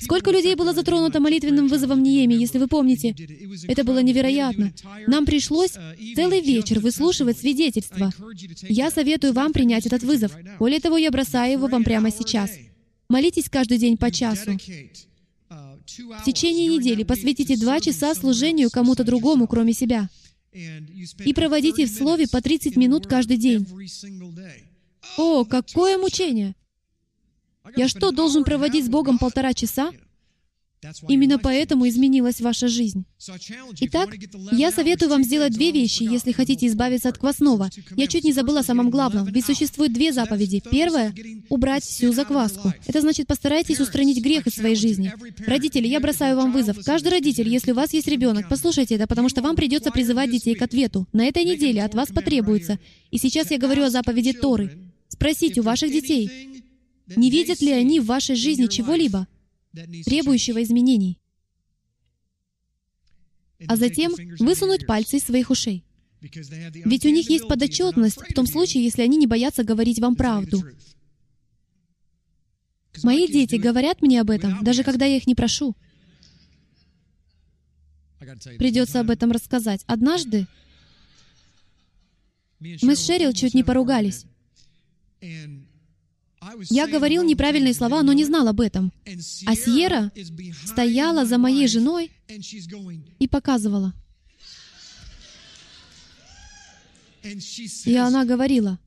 Сколько 0.00 0.30
людей 0.30 0.54
было 0.54 0.72
затронуто 0.72 1.20
молитвенным 1.20 1.68
вызовом 1.68 2.02
Ниеми, 2.02 2.34
если 2.34 2.58
вы 2.58 2.68
помните? 2.68 3.14
Это 3.68 3.84
было 3.84 4.00
невероятно. 4.00 4.72
Нам 5.06 5.26
пришлось 5.26 5.72
целый 6.14 6.40
вечер 6.40 6.80
выслушивать 6.80 7.38
свидетельства. 7.38 8.12
Я 8.62 8.90
советую 8.90 9.32
вам 9.32 9.52
принять 9.52 9.86
этот 9.86 10.02
вызов. 10.02 10.32
Более 10.58 10.80
того, 10.80 10.96
я 10.96 11.10
бросаю 11.10 11.52
его 11.52 11.66
вам 11.66 11.84
прямо 11.84 12.10
сейчас. 12.10 12.50
Молитесь 13.08 13.48
каждый 13.48 13.78
день 13.78 13.96
по 13.96 14.10
часу. 14.10 14.58
В 15.86 16.24
течение 16.24 16.68
недели 16.68 17.02
посвятите 17.02 17.56
два 17.56 17.80
часа 17.80 18.14
служению 18.14 18.70
кому-то 18.70 19.04
другому, 19.04 19.46
кроме 19.46 19.72
себя. 19.72 20.08
И 20.52 21.34
проводите 21.34 21.86
в 21.86 21.90
Слове 21.90 22.26
по 22.28 22.40
30 22.40 22.76
минут 22.76 23.06
каждый 23.06 23.36
день. 23.36 23.66
О, 25.18 25.44
какое 25.44 25.98
мучение! 25.98 26.54
Я 27.76 27.88
что, 27.88 28.10
должен 28.10 28.44
проводить 28.44 28.86
с 28.86 28.88
Богом 28.88 29.18
полтора 29.18 29.54
часа? 29.54 29.90
Именно 31.08 31.38
поэтому 31.38 31.88
изменилась 31.88 32.42
ваша 32.42 32.68
жизнь. 32.68 33.04
Итак, 33.80 34.10
я 34.52 34.70
советую 34.70 35.08
вам 35.08 35.24
сделать 35.24 35.54
две 35.54 35.72
вещи, 35.72 36.02
если 36.02 36.32
хотите 36.32 36.66
избавиться 36.66 37.08
от 37.08 37.16
квасного. 37.18 37.70
Я 37.96 38.06
чуть 38.06 38.24
не 38.24 38.32
забыла 38.32 38.60
о 38.60 38.64
самом 38.64 38.90
главном, 38.90 39.26
ведь 39.26 39.46
существует 39.46 39.94
две 39.94 40.12
заповеди. 40.12 40.62
Первая— 40.70 41.14
убрать 41.48 41.84
всю 41.84 42.12
закваску. 42.12 42.72
Это 42.86 43.00
значит, 43.00 43.26
постарайтесь 43.26 43.80
устранить 43.80 44.22
грех 44.22 44.46
из 44.46 44.54
своей 44.54 44.76
жизни. 44.76 45.12
Родители, 45.46 45.88
я 45.88 46.00
бросаю 46.00 46.36
вам 46.36 46.52
вызов. 46.52 46.84
Каждый 46.84 47.08
родитель, 47.08 47.48
если 47.48 47.72
у 47.72 47.74
вас 47.74 47.94
есть 47.94 48.08
ребенок, 48.08 48.48
послушайте 48.48 48.96
это, 48.96 49.06
потому 49.06 49.28
что 49.28 49.40
вам 49.42 49.56
придется 49.56 49.90
призывать 49.90 50.30
детей 50.30 50.54
к 50.54 50.62
ответу. 50.62 51.06
На 51.12 51.24
этой 51.24 51.44
неделе 51.44 51.82
от 51.82 51.94
вас 51.94 52.08
потребуется. 52.08 52.78
И 53.10 53.18
сейчас 53.18 53.50
я 53.50 53.58
говорю 53.58 53.84
о 53.84 53.90
заповеди 53.90 54.32
Торы. 54.32 54.78
Спросите 55.08 55.60
у 55.60 55.64
ваших 55.64 55.92
детей, 55.92 56.53
не 57.06 57.30
видят 57.30 57.60
ли 57.60 57.72
они 57.72 58.00
в 58.00 58.06
вашей 58.06 58.36
жизни 58.36 58.66
чего-либо, 58.66 59.26
требующего 60.04 60.62
изменений. 60.62 61.20
А 63.66 63.76
затем 63.76 64.14
высунуть 64.38 64.86
пальцы 64.86 65.16
из 65.16 65.24
своих 65.24 65.50
ушей. 65.50 65.84
Ведь 66.20 67.04
у 67.04 67.10
них 67.10 67.28
есть 67.28 67.48
подотчетность 67.48 68.18
в 68.18 68.34
том 68.34 68.46
случае, 68.46 68.84
если 68.84 69.02
они 69.02 69.16
не 69.16 69.26
боятся 69.26 69.62
говорить 69.62 69.98
вам 69.98 70.16
правду. 70.16 70.62
Мои 73.02 73.26
дети 73.26 73.56
говорят 73.56 74.02
мне 74.02 74.20
об 74.20 74.30
этом, 74.30 74.62
даже 74.62 74.84
когда 74.84 75.04
я 75.04 75.16
их 75.16 75.26
не 75.26 75.34
прошу. 75.34 75.76
Придется 78.58 79.00
об 79.00 79.10
этом 79.10 79.32
рассказать. 79.32 79.82
Однажды 79.86 80.46
мы 82.60 82.96
с 82.96 83.04
Шерил 83.04 83.32
чуть 83.32 83.54
не 83.54 83.62
поругались. 83.62 84.24
Я 86.70 86.86
говорил 86.86 87.22
неправильные 87.22 87.74
слова, 87.74 88.02
но 88.02 88.12
не 88.12 88.24
знал 88.24 88.48
об 88.48 88.60
этом. 88.60 88.92
А 89.46 89.54
Сьерра 89.54 90.12
стояла 90.66 91.24
за 91.24 91.38
моей 91.38 91.68
женой 91.68 92.10
и 93.18 93.28
показывала. 93.28 93.94
И 97.86 97.96
она 97.96 98.24
говорила, 98.24 98.78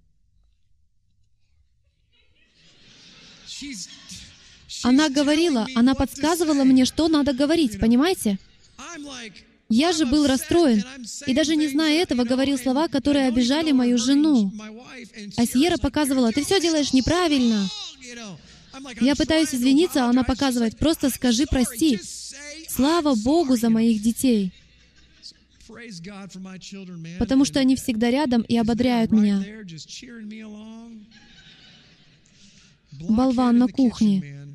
она 4.84 5.10
говорила, 5.10 5.66
она 5.76 5.96
подсказывала 5.96 6.64
мне, 6.64 6.86
что 6.86 7.08
надо 7.08 7.34
говорить, 7.34 7.80
понимаете? 7.80 8.38
Я 9.70 9.92
же 9.92 10.06
был 10.06 10.26
расстроен, 10.28 10.84
и 11.26 11.34
даже 11.34 11.56
не 11.56 11.68
зная 11.68 12.02
этого, 12.02 12.24
говорил 12.24 12.58
слова, 12.58 12.88
которые 12.88 13.28
обижали 13.28 13.72
мою 13.72 13.98
жену. 13.98 14.52
А 15.36 15.46
Сьерра 15.46 15.78
показывала, 15.78 16.32
«Ты 16.32 16.44
все 16.46 16.62
делаешь 16.62 16.94
неправильно». 16.94 17.68
Я 19.02 19.16
пытаюсь 19.16 19.54
извиниться, 19.54 20.06
а 20.06 20.10
она 20.10 20.24
показывает, 20.24 20.78
«Просто 20.78 21.10
скажи 21.10 21.46
прости». 21.50 22.00
Слава 22.70 23.16
Богу 23.16 23.56
за 23.58 23.70
моих 23.70 24.02
детей. 24.02 24.54
Потому 27.20 27.44
что 27.44 27.60
они 27.60 27.76
всегда 27.76 28.10
рядом 28.10 28.42
и 28.44 28.56
ободряют 28.56 29.12
меня. 29.12 29.44
Болван 32.92 33.58
на 33.58 33.68
кухне. 33.68 34.47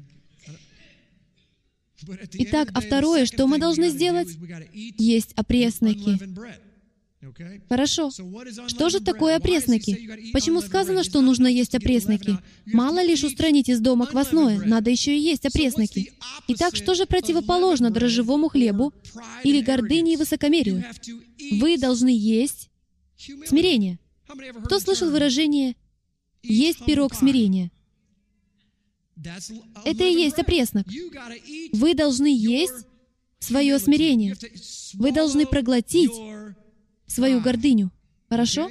Итак, 2.32 2.70
а 2.74 2.80
второе, 2.80 3.26
что 3.26 3.46
мы 3.46 3.58
должны 3.58 3.90
сделать? 3.90 4.28
Есть 4.72 5.32
опресноки. 5.34 6.18
Хорошо. 7.68 8.10
Что 8.10 8.88
же 8.88 9.00
такое 9.00 9.36
опресноки? 9.36 10.32
Почему 10.32 10.60
сказано, 10.60 11.04
что 11.04 11.20
нужно 11.20 11.46
есть 11.46 11.74
опресноки? 11.74 12.36
Мало 12.66 13.02
лишь 13.02 13.22
устранить 13.22 13.68
из 13.68 13.80
дома 13.80 14.06
квасное, 14.06 14.58
надо 14.58 14.90
еще 14.90 15.16
и 15.16 15.20
есть 15.20 15.46
опресноки. 15.46 16.12
Итак, 16.48 16.74
что 16.74 16.94
же 16.94 17.06
противоположно 17.06 17.90
дрожжевому 17.90 18.48
хлебу 18.48 18.92
или 19.44 19.60
гордыне 19.60 20.14
и 20.14 20.16
высокомерию? 20.16 20.84
Вы 21.60 21.78
должны 21.78 22.08
есть 22.08 22.70
смирение. 23.46 23.98
Кто 24.64 24.80
слышал 24.80 25.10
выражение 25.10 25.76
«есть 26.42 26.84
пирог 26.84 27.14
смирения»? 27.14 27.70
Это 29.16 30.04
и 30.04 30.12
есть 30.12 30.38
опреснок. 30.38 30.86
Вы 31.72 31.94
должны 31.94 32.26
есть 32.26 32.86
свое 33.38 33.78
смирение. 33.78 34.36
Вы 34.94 35.12
должны 35.12 35.46
проглотить 35.46 36.12
свою 37.06 37.40
гордыню. 37.40 37.90
Хорошо? 38.28 38.70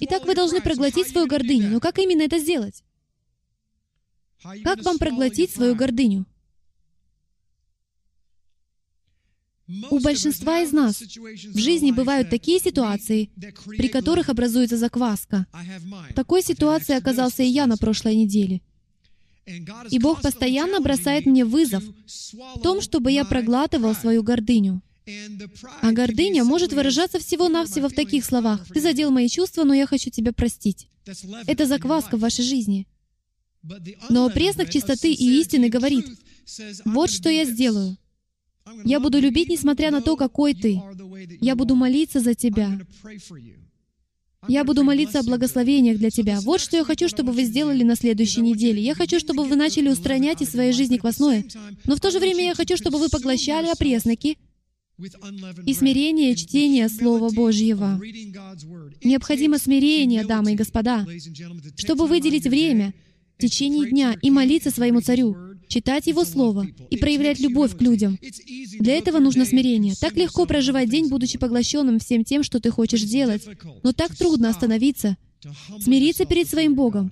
Итак, 0.00 0.24
вы 0.24 0.34
должны 0.34 0.60
проглотить 0.60 1.08
свою 1.08 1.26
гордыню. 1.26 1.70
Но 1.70 1.80
как 1.80 1.98
именно 1.98 2.22
это 2.22 2.38
сделать? 2.38 2.82
Как 4.64 4.82
вам 4.82 4.98
проглотить 4.98 5.52
свою 5.52 5.76
гордыню? 5.76 6.26
У 9.90 10.00
большинства 10.00 10.60
из 10.60 10.72
нас 10.72 11.00
в 11.00 11.58
жизни 11.58 11.92
бывают 11.92 12.28
такие 12.28 12.58
ситуации, 12.58 13.30
при 13.64 13.88
которых 13.88 14.28
образуется 14.28 14.76
закваска. 14.76 15.46
В 16.10 16.14
такой 16.14 16.42
ситуации 16.42 16.96
оказался 16.96 17.42
и 17.42 17.46
я 17.46 17.66
на 17.66 17.76
прошлой 17.76 18.16
неделе— 18.16 18.60
и 19.90 19.98
Бог 19.98 20.22
постоянно 20.22 20.80
бросает 20.80 21.26
мне 21.26 21.44
вызов 21.44 21.82
в 22.54 22.60
том, 22.60 22.80
чтобы 22.80 23.10
я 23.10 23.24
проглатывал 23.24 23.94
свою 23.94 24.22
гордыню. 24.22 24.82
А 25.80 25.92
гордыня 25.92 26.44
может 26.44 26.72
выражаться 26.72 27.18
всего-навсего 27.18 27.88
в 27.88 27.92
таких 27.92 28.24
словах. 28.24 28.66
«Ты 28.72 28.80
задел 28.80 29.10
мои 29.10 29.28
чувства, 29.28 29.64
но 29.64 29.74
я 29.74 29.86
хочу 29.86 30.10
тебя 30.10 30.32
простить». 30.32 30.88
Это 31.46 31.66
закваска 31.66 32.16
в 32.16 32.20
вашей 32.20 32.44
жизни. 32.44 32.86
Но 34.08 34.30
преснок 34.30 34.70
чистоты 34.70 35.12
и 35.12 35.40
истины 35.40 35.68
говорит, 35.68 36.06
«Вот 36.84 37.10
что 37.10 37.28
я 37.28 37.44
сделаю. 37.44 37.96
Я 38.84 39.00
буду 39.00 39.18
любить, 39.18 39.48
несмотря 39.48 39.90
на 39.90 40.02
то, 40.02 40.16
какой 40.16 40.54
ты. 40.54 40.80
Я 41.40 41.56
буду 41.56 41.74
молиться 41.74 42.20
за 42.20 42.34
тебя. 42.34 42.78
Я 44.48 44.64
буду 44.64 44.82
молиться 44.82 45.20
о 45.20 45.22
благословениях 45.22 45.98
для 45.98 46.10
тебя. 46.10 46.40
Вот 46.40 46.60
что 46.60 46.76
я 46.76 46.84
хочу, 46.84 47.08
чтобы 47.08 47.32
вы 47.32 47.44
сделали 47.44 47.84
на 47.84 47.94
следующей 47.94 48.40
неделе. 48.40 48.82
Я 48.82 48.94
хочу, 48.94 49.20
чтобы 49.20 49.44
вы 49.44 49.54
начали 49.54 49.88
устранять 49.88 50.42
из 50.42 50.50
своей 50.50 50.72
жизни 50.72 50.96
квасное. 50.96 51.44
Но 51.84 51.94
в 51.94 52.00
то 52.00 52.10
же 52.10 52.18
время 52.18 52.44
я 52.46 52.54
хочу, 52.54 52.76
чтобы 52.76 52.98
вы 52.98 53.08
поглощали 53.08 53.68
опресноки 53.68 54.36
и 55.64 55.74
смирение 55.74 56.34
чтения 56.34 56.88
Слова 56.88 57.30
Божьего. 57.30 58.00
Необходимо 59.04 59.58
смирение, 59.58 60.24
дамы 60.24 60.52
и 60.52 60.56
господа, 60.56 61.06
чтобы 61.76 62.06
выделить 62.06 62.46
время 62.46 62.94
в 63.38 63.42
течение 63.42 63.88
дня 63.88 64.16
и 64.20 64.30
молиться 64.30 64.70
своему 64.70 65.00
царю 65.00 65.36
читать 65.72 66.06
Его 66.06 66.24
Слово 66.24 66.66
и 66.90 66.96
проявлять 66.98 67.40
любовь 67.40 67.76
к 67.76 67.80
людям. 67.80 68.18
Для 68.78 68.94
этого 68.94 69.18
нужно 69.18 69.46
смирение. 69.46 69.94
Так 69.98 70.16
легко 70.16 70.44
проживать 70.44 70.90
день, 70.90 71.08
будучи 71.08 71.38
поглощенным 71.38 71.98
всем 71.98 72.24
тем, 72.24 72.42
что 72.42 72.60
ты 72.60 72.70
хочешь 72.70 73.02
делать. 73.02 73.42
Но 73.82 73.92
так 73.92 74.14
трудно 74.14 74.50
остановиться, 74.50 75.16
смириться 75.80 76.26
перед 76.26 76.46
своим 76.46 76.74
Богом 76.74 77.10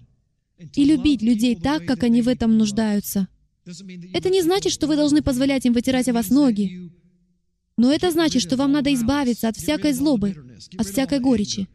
и 0.74 0.84
любить 0.84 1.22
людей 1.22 1.56
так, 1.56 1.86
как 1.86 2.02
они 2.02 2.20
в 2.20 2.28
этом 2.28 2.58
нуждаются. 2.58 3.28
Это 4.12 4.28
не 4.28 4.42
значит, 4.42 4.72
что 4.72 4.86
вы 4.86 4.96
должны 4.96 5.22
позволять 5.22 5.64
им 5.64 5.72
вытирать 5.72 6.08
о 6.08 6.12
вас 6.12 6.28
ноги. 6.28 6.90
Но 7.78 7.90
это 7.90 8.10
значит, 8.10 8.42
что 8.42 8.56
вам 8.56 8.72
надо 8.72 8.92
избавиться 8.92 9.48
от 9.48 9.56
всякой 9.56 9.94
злобы, 9.94 10.36
от 10.76 10.86
всякой 10.86 11.20
горечи, 11.20 11.66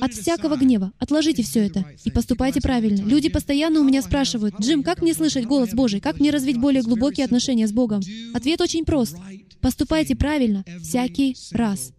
от 0.00 0.14
всякого 0.14 0.56
гнева. 0.56 0.92
Отложите 0.98 1.42
все 1.42 1.66
это 1.66 1.84
и 2.04 2.10
поступайте 2.10 2.60
правильно. 2.60 3.02
Люди 3.02 3.28
постоянно 3.28 3.80
у 3.80 3.84
меня 3.84 4.02
спрашивают, 4.02 4.54
«Джим, 4.60 4.82
как 4.82 5.02
мне 5.02 5.14
слышать 5.14 5.46
голос 5.46 5.70
Божий? 5.70 6.00
Как 6.00 6.20
мне 6.20 6.30
развить 6.30 6.58
более 6.58 6.82
глубокие 6.82 7.24
отношения 7.24 7.66
с 7.66 7.72
Богом?» 7.72 8.02
Ответ 8.34 8.60
очень 8.60 8.84
прост. 8.84 9.16
Поступайте 9.60 10.16
правильно 10.16 10.64
всякий 10.82 11.36
раз. 11.52 11.92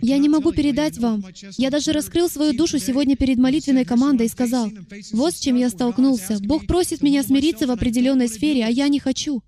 Я 0.00 0.18
не 0.18 0.28
могу 0.28 0.52
передать 0.52 0.98
вам. 0.98 1.24
Я 1.56 1.70
даже 1.70 1.92
раскрыл 1.92 2.28
свою 2.28 2.52
душу 2.52 2.78
сегодня 2.78 3.16
перед 3.16 3.38
молитвенной 3.38 3.84
командой 3.84 4.26
и 4.26 4.30
сказал, 4.30 4.70
вот 5.12 5.34
с 5.34 5.40
чем 5.40 5.56
я 5.56 5.70
столкнулся. 5.70 6.38
Бог 6.40 6.66
просит 6.66 7.02
меня 7.02 7.22
смириться 7.22 7.66
в 7.66 7.70
определенной 7.70 8.28
сфере, 8.28 8.66
а 8.66 8.68
я 8.68 8.88
не 8.88 8.98
хочу. 8.98 9.42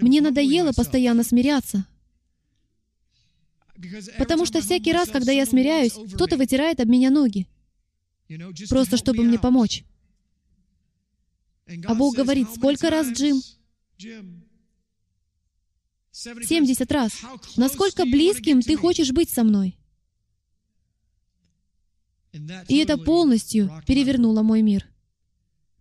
Мне 0.00 0.20
надоело 0.20 0.72
постоянно 0.72 1.24
смиряться. 1.24 1.84
Потому 4.18 4.46
что 4.46 4.60
всякий 4.60 4.92
раз, 4.92 5.08
когда 5.08 5.32
я 5.32 5.46
смиряюсь, 5.46 5.92
кто-то 6.14 6.36
вытирает 6.36 6.80
об 6.80 6.88
меня 6.88 7.10
ноги, 7.10 7.48
просто 8.68 8.96
чтобы 8.96 9.24
мне 9.24 9.38
помочь. 9.38 9.84
А 11.86 11.94
Бог 11.94 12.14
говорит, 12.14 12.48
сколько 12.54 12.90
раз, 12.90 13.08
Джим? 13.08 13.40
70 16.12 16.92
раз. 16.92 17.12
Насколько 17.56 18.04
близким 18.04 18.60
ты 18.60 18.76
хочешь 18.76 19.12
быть 19.12 19.30
со 19.30 19.42
мной? 19.42 19.76
И 22.68 22.78
это 22.78 22.98
полностью 22.98 23.70
перевернуло 23.86 24.42
мой 24.42 24.62
мир. 24.62 24.86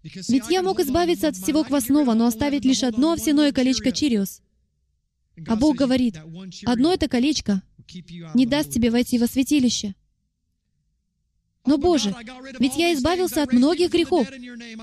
Ведь 0.03 0.49
я 0.49 0.61
мог 0.61 0.79
избавиться 0.79 1.29
от 1.29 1.37
всего 1.37 1.63
квасного, 1.63 2.13
но 2.13 2.25
оставить 2.25 2.65
лишь 2.65 2.83
одно 2.83 3.13
овсяное 3.13 3.51
колечко 3.51 3.91
Чириус. 3.91 4.41
А 5.47 5.55
Бог 5.55 5.77
говорит, 5.77 6.17
одно 6.65 6.93
это 6.93 7.07
колечко 7.07 7.63
не 8.33 8.45
даст 8.45 8.71
тебе 8.71 8.89
войти 8.89 9.17
во 9.17 9.27
святилище. 9.27 9.95
Но, 11.65 11.77
Боже, 11.77 12.13
ведь 12.59 12.75
я 12.75 12.93
избавился 12.93 13.41
от 13.41 13.53
многих 13.53 13.91
грехов. 13.91 14.27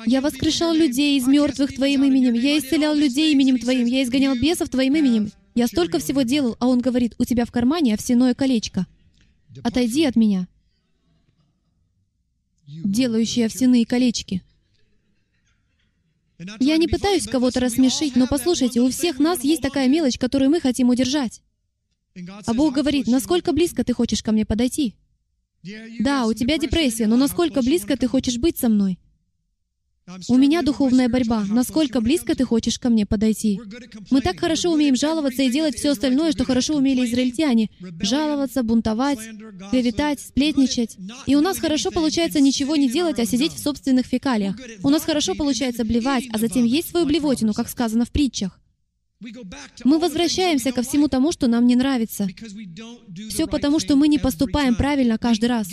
Я 0.06 0.20
воскрешал 0.22 0.72
людей 0.72 1.18
из 1.18 1.26
мертвых 1.26 1.74
Твоим 1.74 2.04
именем. 2.04 2.32
Я 2.34 2.58
исцелял 2.58 2.94
людей 2.94 3.32
именем 3.32 3.58
Твоим. 3.58 3.86
Я 3.86 4.02
изгонял 4.02 4.34
бесов 4.34 4.70
Твоим 4.70 4.96
именем. 4.96 5.30
Я 5.54 5.66
столько 5.66 5.98
всего 5.98 6.22
делал, 6.22 6.56
а 6.58 6.68
он 6.68 6.80
говорит, 6.80 7.14
у 7.18 7.24
тебя 7.24 7.44
в 7.44 7.52
кармане 7.52 7.94
овсяное 7.94 8.34
колечко. 8.34 8.86
Отойди 9.62 10.04
от 10.04 10.16
меня, 10.16 10.48
делающие 12.66 13.46
овсяные 13.46 13.84
колечки. 13.84 14.42
Я 16.60 16.78
не 16.78 16.88
пытаюсь 16.88 17.26
кого-то 17.26 17.60
рассмешить, 17.60 18.16
но 18.16 18.26
послушайте, 18.26 18.80
у 18.80 18.88
всех 18.88 19.18
нас 19.18 19.44
есть 19.44 19.60
такая 19.60 19.88
мелочь, 19.88 20.18
которую 20.18 20.50
мы 20.50 20.60
хотим 20.60 20.88
удержать. 20.88 21.42
А 22.46 22.54
Бог 22.54 22.74
говорит, 22.74 23.06
насколько 23.06 23.52
близко 23.52 23.84
ты 23.84 23.92
хочешь 23.92 24.22
ко 24.22 24.32
мне 24.32 24.44
подойти? 24.44 24.94
Да, 26.00 26.26
у 26.26 26.34
тебя 26.34 26.58
депрессия, 26.58 27.06
но 27.06 27.16
насколько 27.16 27.62
близко 27.62 27.96
ты 27.96 28.08
хочешь 28.08 28.38
быть 28.38 28.58
со 28.58 28.68
мной? 28.68 28.98
У 30.28 30.36
меня 30.36 30.62
духовная 30.62 31.08
борьба. 31.08 31.44
Насколько 31.48 32.00
близко 32.00 32.34
ты 32.34 32.44
хочешь 32.44 32.78
ко 32.78 32.88
мне 32.88 33.06
подойти? 33.06 33.60
Мы 34.10 34.20
так 34.20 34.40
хорошо 34.40 34.72
умеем 34.72 34.96
жаловаться 34.96 35.42
и 35.42 35.50
делать 35.50 35.76
все 35.76 35.90
остальное, 35.90 36.32
что 36.32 36.44
хорошо 36.44 36.76
умели 36.76 37.06
израильтяне. 37.06 37.70
Жаловаться, 38.00 38.62
бунтовать, 38.62 39.20
клеветать, 39.70 40.20
сплетничать. 40.20 40.96
И 41.26 41.36
у 41.36 41.40
нас 41.40 41.58
хорошо 41.58 41.90
получается 41.90 42.40
ничего 42.40 42.76
не 42.76 42.90
делать, 42.90 43.20
а 43.20 43.26
сидеть 43.26 43.52
в 43.52 43.62
собственных 43.62 44.06
фекалиях. 44.06 44.56
У 44.82 44.88
нас 44.88 45.04
хорошо 45.04 45.34
получается 45.34 45.84
блевать, 45.84 46.24
а 46.32 46.38
затем 46.38 46.64
есть 46.64 46.90
свою 46.90 47.06
блевотину, 47.06 47.52
как 47.52 47.68
сказано 47.68 48.04
в 48.04 48.10
притчах. 48.10 48.58
Мы 49.84 49.98
возвращаемся 49.98 50.72
ко 50.72 50.82
всему 50.82 51.08
тому, 51.08 51.30
что 51.30 51.46
нам 51.46 51.66
не 51.66 51.76
нравится. 51.76 52.26
Все 53.28 53.46
потому, 53.46 53.78
что 53.78 53.94
мы 53.94 54.08
не 54.08 54.18
поступаем 54.18 54.74
правильно 54.74 55.18
каждый 55.18 55.46
раз. 55.46 55.68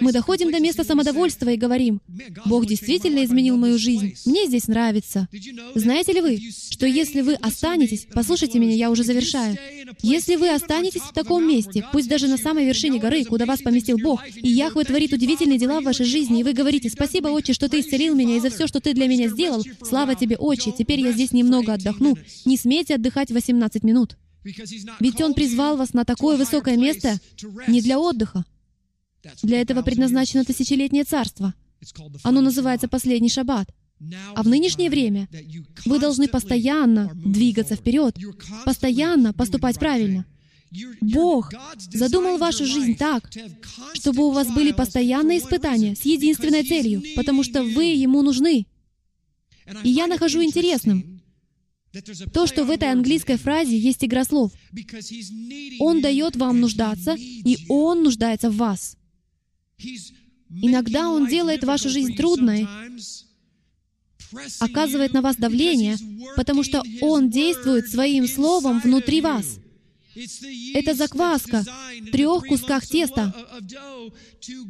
Мы 0.00 0.12
доходим 0.12 0.50
до 0.50 0.60
места 0.60 0.82
самодовольства 0.82 1.50
и 1.50 1.58
говорим, 1.58 2.00
«Бог 2.46 2.64
действительно 2.64 3.22
изменил 3.24 3.58
мою 3.58 3.78
жизнь. 3.78 4.14
Мне 4.24 4.46
здесь 4.46 4.68
нравится». 4.68 5.28
Знаете 5.74 6.12
ли 6.12 6.20
вы, 6.22 6.40
что 6.70 6.86
если 6.86 7.20
вы 7.20 7.34
останетесь, 7.34 8.06
послушайте 8.12 8.58
меня, 8.58 8.74
я 8.74 8.90
уже 8.90 9.04
завершаю, 9.04 9.58
если 10.02 10.36
вы 10.36 10.48
останетесь 10.48 11.02
в 11.02 11.12
таком 11.12 11.46
месте, 11.46 11.84
пусть 11.92 12.08
даже 12.08 12.28
на 12.28 12.38
самой 12.38 12.66
вершине 12.66 12.98
горы, 12.98 13.24
куда 13.24 13.44
вас 13.44 13.60
поместил 13.60 13.98
Бог, 13.98 14.22
и 14.34 14.48
Яхве 14.48 14.84
творит 14.84 15.12
удивительные 15.12 15.58
дела 15.58 15.80
в 15.80 15.84
вашей 15.84 16.06
жизни, 16.06 16.40
и 16.40 16.42
вы 16.42 16.54
говорите, 16.54 16.88
«Спасибо, 16.88 17.28
Отче, 17.28 17.52
что 17.52 17.68
Ты 17.68 17.80
исцелил 17.80 18.14
меня 18.14 18.36
и 18.36 18.40
за 18.40 18.48
все, 18.48 18.66
что 18.66 18.80
Ты 18.80 18.94
для 18.94 19.06
меня 19.06 19.28
сделал. 19.28 19.62
Слава 19.82 20.14
Тебе, 20.14 20.36
Отче, 20.36 20.72
теперь 20.76 21.00
я 21.00 21.12
здесь 21.12 21.32
немного 21.32 21.74
отдохну. 21.74 22.16
Не 22.46 22.56
смейте 22.56 22.85
отдыхать 22.90 23.30
18 23.30 23.82
минут. 23.82 24.16
Ведь 25.00 25.20
Он 25.20 25.34
призвал 25.34 25.76
вас 25.76 25.92
на 25.92 26.04
такое 26.04 26.36
высокое 26.36 26.76
место 26.76 27.18
не 27.66 27.80
для 27.80 27.98
отдыха. 27.98 28.44
Для 29.42 29.60
этого 29.60 29.82
предназначено 29.82 30.44
тысячелетнее 30.44 31.04
царство. 31.04 31.54
Оно 32.22 32.40
называется 32.40 32.88
«Последний 32.88 33.28
шаббат». 33.28 33.68
А 34.34 34.42
в 34.42 34.48
нынешнее 34.48 34.90
время 34.90 35.28
вы 35.86 35.98
должны 35.98 36.28
постоянно 36.28 37.10
двигаться 37.14 37.76
вперед, 37.76 38.16
постоянно 38.64 39.32
поступать 39.32 39.78
правильно. 39.78 40.26
Бог 41.00 41.52
задумал 41.78 42.38
вашу 42.38 42.66
жизнь 42.66 42.96
так, 42.96 43.30
чтобы 43.94 44.26
у 44.26 44.30
вас 44.30 44.48
были 44.48 44.72
постоянные 44.72 45.38
испытания 45.38 45.96
с 45.96 46.02
единственной 46.02 46.64
целью, 46.64 47.02
потому 47.14 47.42
что 47.42 47.62
вы 47.62 47.84
Ему 47.84 48.22
нужны. 48.22 48.66
И 49.82 49.88
я 49.88 50.06
нахожу 50.06 50.42
интересным 50.42 51.15
то, 52.32 52.46
что 52.46 52.64
в 52.64 52.70
этой 52.70 52.90
английской 52.90 53.36
фразе 53.36 53.76
есть 53.78 54.04
игра 54.04 54.24
слов. 54.24 54.52
Он 55.78 56.00
дает 56.00 56.36
вам 56.36 56.60
нуждаться, 56.60 57.16
и 57.18 57.58
Он 57.68 58.02
нуждается 58.02 58.50
в 58.50 58.56
вас. 58.56 58.96
Иногда 60.50 61.10
Он 61.10 61.26
делает 61.26 61.64
вашу 61.64 61.88
жизнь 61.88 62.14
трудной, 62.16 62.66
оказывает 64.60 65.12
на 65.12 65.22
вас 65.22 65.36
давление, 65.36 65.96
потому 66.36 66.62
что 66.62 66.82
Он 67.00 67.30
действует 67.30 67.88
Своим 67.88 68.26
Словом 68.26 68.80
внутри 68.80 69.20
вас. 69.20 69.58
Это 70.74 70.94
закваска 70.94 71.62
в 72.00 72.10
трех 72.10 72.46
кусках 72.46 72.86
теста, 72.86 73.34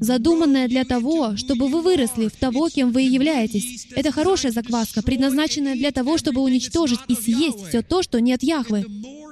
задуманная 0.01 0.69
для 0.69 0.85
того, 0.85 1.37
чтобы 1.37 1.69
вы 1.69 1.83
выросли 1.83 2.29
в 2.29 2.37
того, 2.37 2.69
кем 2.69 2.91
вы 2.91 3.03
являетесь. 3.03 3.87
Это 3.93 4.11
хорошая 4.11 4.53
закваска, 4.53 5.03
предназначенная 5.03 5.77
для 5.77 5.93
того, 5.93 6.19
чтобы 6.19 6.41
уничтожить 6.41 7.01
и 7.09 7.15
съесть 7.15 7.69
все 7.69 7.83
то, 7.83 8.03
что 8.03 8.21
нет 8.21 8.43
Яхвы. 8.43 8.85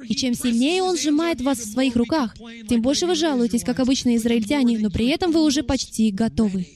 И 0.08 0.14
чем 0.14 0.34
сильнее 0.34 0.82
Он 0.82 0.96
сжимает 0.96 1.40
вас 1.40 1.58
в 1.58 1.72
своих 1.72 1.96
руках, 1.96 2.34
тем 2.68 2.82
больше 2.82 3.06
вы 3.06 3.14
жалуетесь, 3.14 3.64
как 3.64 3.80
обычные 3.80 4.16
израильтяне, 4.16 4.78
но 4.78 4.90
при 4.90 5.06
этом 5.06 5.32
вы 5.32 5.42
уже 5.42 5.62
почти 5.62 6.10
готовы. 6.10 6.66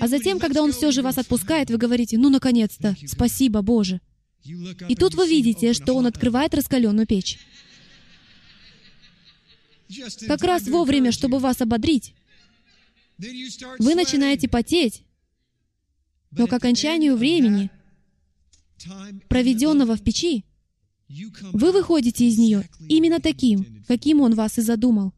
А 0.00 0.06
затем, 0.06 0.38
когда 0.38 0.62
Он 0.62 0.72
все 0.72 0.92
же 0.92 1.02
вас 1.02 1.18
отпускает, 1.18 1.70
вы 1.70 1.76
говорите, 1.76 2.16
«Ну, 2.16 2.30
наконец-то! 2.30 2.94
Спасибо, 3.06 3.62
Боже!» 3.62 4.00
И 4.44 4.96
тут 4.96 5.14
вы 5.14 5.28
видите, 5.28 5.72
что 5.72 5.94
Он 5.94 6.06
открывает 6.06 6.54
раскаленную 6.54 7.06
печь. 7.06 7.38
Как 10.26 10.42
раз 10.42 10.66
вовремя, 10.66 11.12
чтобы 11.12 11.38
вас 11.38 11.60
ободрить. 11.60 12.14
Вы 13.18 13.94
начинаете 13.94 14.48
потеть, 14.48 15.04
но 16.30 16.46
к 16.46 16.52
окончанию 16.52 17.16
времени, 17.16 17.70
проведенного 19.28 19.96
в 19.96 20.02
печи, 20.02 20.44
вы 21.52 21.72
выходите 21.72 22.26
из 22.26 22.38
нее 22.38 22.68
именно 22.88 23.20
таким, 23.20 23.84
каким 23.86 24.22
Он 24.22 24.34
вас 24.34 24.58
и 24.58 24.62
задумал. 24.62 25.12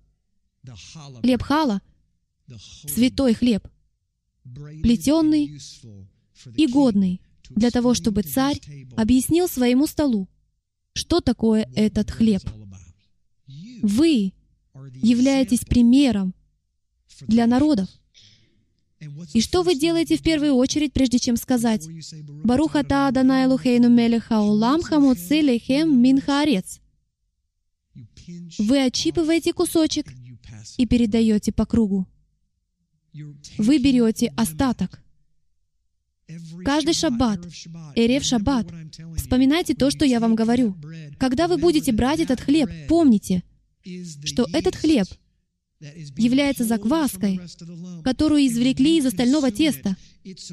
Хлеб 1.20 1.42
хала— 1.42 1.80
святой 2.88 3.34
хлеб, 3.34 3.66
плетенный 4.82 5.58
и 6.56 6.66
годный 6.66 7.20
для 7.54 7.70
того, 7.70 7.94
чтобы 7.94 8.22
царь 8.22 8.60
объяснил 8.96 9.48
своему 9.48 9.86
столу, 9.86 10.28
что 10.92 11.20
такое 11.20 11.68
этот 11.74 12.10
хлеб. 12.10 12.42
Вы 13.82 14.32
являетесь 15.02 15.60
примером 15.60 16.34
для 17.20 17.46
народов. 17.46 17.88
И 19.34 19.40
что 19.40 19.62
вы 19.62 19.74
делаете 19.74 20.16
в 20.16 20.22
первую 20.22 20.54
очередь, 20.54 20.92
прежде 20.92 21.18
чем 21.18 21.36
сказать 21.36 21.86
«Баруха 22.44 22.82
та 22.82 23.08
Адонай 23.08 23.46
Лухейну 23.46 23.90
Мелеха 23.90 24.40
Улам 24.40 24.82
Хамуци 24.82 25.40
Лехем 25.40 26.00
Мин 26.00 26.20
Хаарец»? 26.20 26.80
Вы 28.58 28.84
отщипываете 28.84 29.52
кусочек 29.52 30.06
и 30.78 30.86
передаете 30.86 31.52
по 31.52 31.66
кругу. 31.66 32.08
Вы 33.58 33.78
берете 33.78 34.32
остаток. 34.36 35.03
Каждый 36.64 36.94
шаббат, 36.94 37.40
Эрев 37.94 38.24
шаббат, 38.24 38.66
вспоминайте 39.16 39.74
то, 39.74 39.90
что 39.90 40.04
я 40.04 40.20
вам 40.20 40.34
говорю. 40.34 40.76
Когда 41.18 41.48
вы 41.48 41.58
будете 41.58 41.92
брать 41.92 42.20
этот 42.20 42.40
хлеб, 42.40 42.70
помните, 42.88 43.42
что 44.24 44.46
этот 44.52 44.74
хлеб 44.74 45.06
является 46.16 46.64
закваской, 46.64 47.40
которую 48.02 48.46
извлекли 48.46 48.98
из 48.98 49.06
остального 49.06 49.50
теста. 49.50 49.96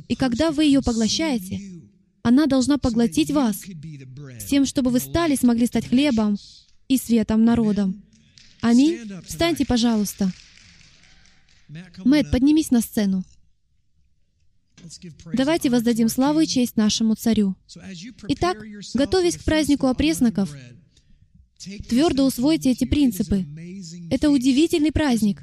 И 0.09 0.15
когда 0.15 0.51
вы 0.51 0.65
ее 0.65 0.81
поглощаете, 0.81 1.61
она 2.23 2.45
должна 2.47 2.77
поглотить 2.77 3.31
вас, 3.31 3.63
с 4.39 4.45
тем, 4.45 4.65
чтобы 4.65 4.91
вы 4.91 4.99
стали, 4.99 5.35
смогли 5.35 5.65
стать 5.65 5.87
хлебом 5.87 6.37
и 6.87 6.97
светом 6.97 7.45
народом. 7.45 8.03
Аминь. 8.61 9.09
Встаньте, 9.25 9.65
пожалуйста. 9.65 10.31
Мэтт, 12.03 12.29
поднимись 12.31 12.71
на 12.71 12.81
сцену. 12.81 13.23
Давайте 15.33 15.69
воздадим 15.69 16.09
славу 16.09 16.39
и 16.41 16.47
честь 16.47 16.77
нашему 16.77 17.15
царю. 17.15 17.55
Итак, 18.27 18.57
готовясь 18.93 19.37
к 19.37 19.43
празднику 19.43 19.87
опресноков, 19.87 20.53
твердо 21.87 22.25
усвойте 22.25 22.71
эти 22.71 22.85
принципы. 22.85 23.45
Это 24.09 24.29
удивительный 24.29 24.91
праздник. 24.91 25.41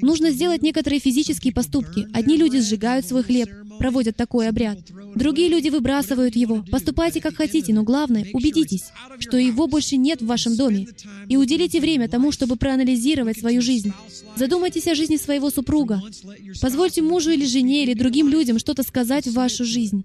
Нужно 0.00 0.30
сделать 0.30 0.62
некоторые 0.62 1.00
физические 1.00 1.52
поступки. 1.52 2.06
Одни 2.12 2.36
люди 2.36 2.60
сжигают 2.60 3.06
свой 3.06 3.22
хлеб, 3.22 3.48
проводят 3.78 4.16
такой 4.16 4.48
обряд. 4.48 4.78
Другие 5.14 5.48
люди 5.48 5.68
выбрасывают 5.68 6.36
его. 6.36 6.64
Поступайте 6.70 7.20
как 7.20 7.36
хотите, 7.36 7.72
но 7.72 7.82
главное, 7.82 8.26
убедитесь, 8.32 8.84
что 9.18 9.36
его 9.36 9.66
больше 9.66 9.96
нет 9.96 10.22
в 10.22 10.26
вашем 10.26 10.56
доме. 10.56 10.88
И 11.28 11.36
уделите 11.36 11.80
время 11.80 12.08
тому, 12.08 12.32
чтобы 12.32 12.56
проанализировать 12.56 13.38
свою 13.38 13.62
жизнь. 13.62 13.92
Задумайтесь 14.36 14.86
о 14.86 14.94
жизни 14.94 15.16
своего 15.16 15.50
супруга. 15.50 16.02
Позвольте 16.60 17.02
мужу 17.02 17.30
или 17.30 17.46
жене 17.46 17.84
или 17.84 17.94
другим 17.94 18.28
людям 18.28 18.58
что-то 18.58 18.82
сказать 18.82 19.26
в 19.26 19.32
вашу 19.32 19.64
жизнь. 19.64 20.04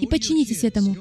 И 0.00 0.06
подчинитесь 0.06 0.64
этому. 0.64 0.96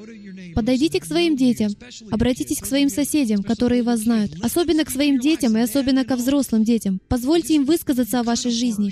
Подойдите 0.55 0.99
к 0.99 1.05
своим 1.05 1.35
детям, 1.35 1.71
обратитесь 2.11 2.59
к 2.59 2.65
своим 2.65 2.89
соседям, 2.89 3.43
которые 3.43 3.83
вас 3.83 4.01
знают, 4.01 4.33
особенно 4.41 4.85
к 4.85 4.89
своим 4.89 5.19
детям 5.19 5.57
и 5.57 5.61
особенно 5.61 6.05
ко 6.05 6.15
взрослым 6.15 6.63
детям. 6.63 6.99
Позвольте 7.07 7.55
им 7.55 7.65
высказаться 7.65 8.19
о 8.19 8.23
вашей 8.23 8.51
жизни. 8.51 8.91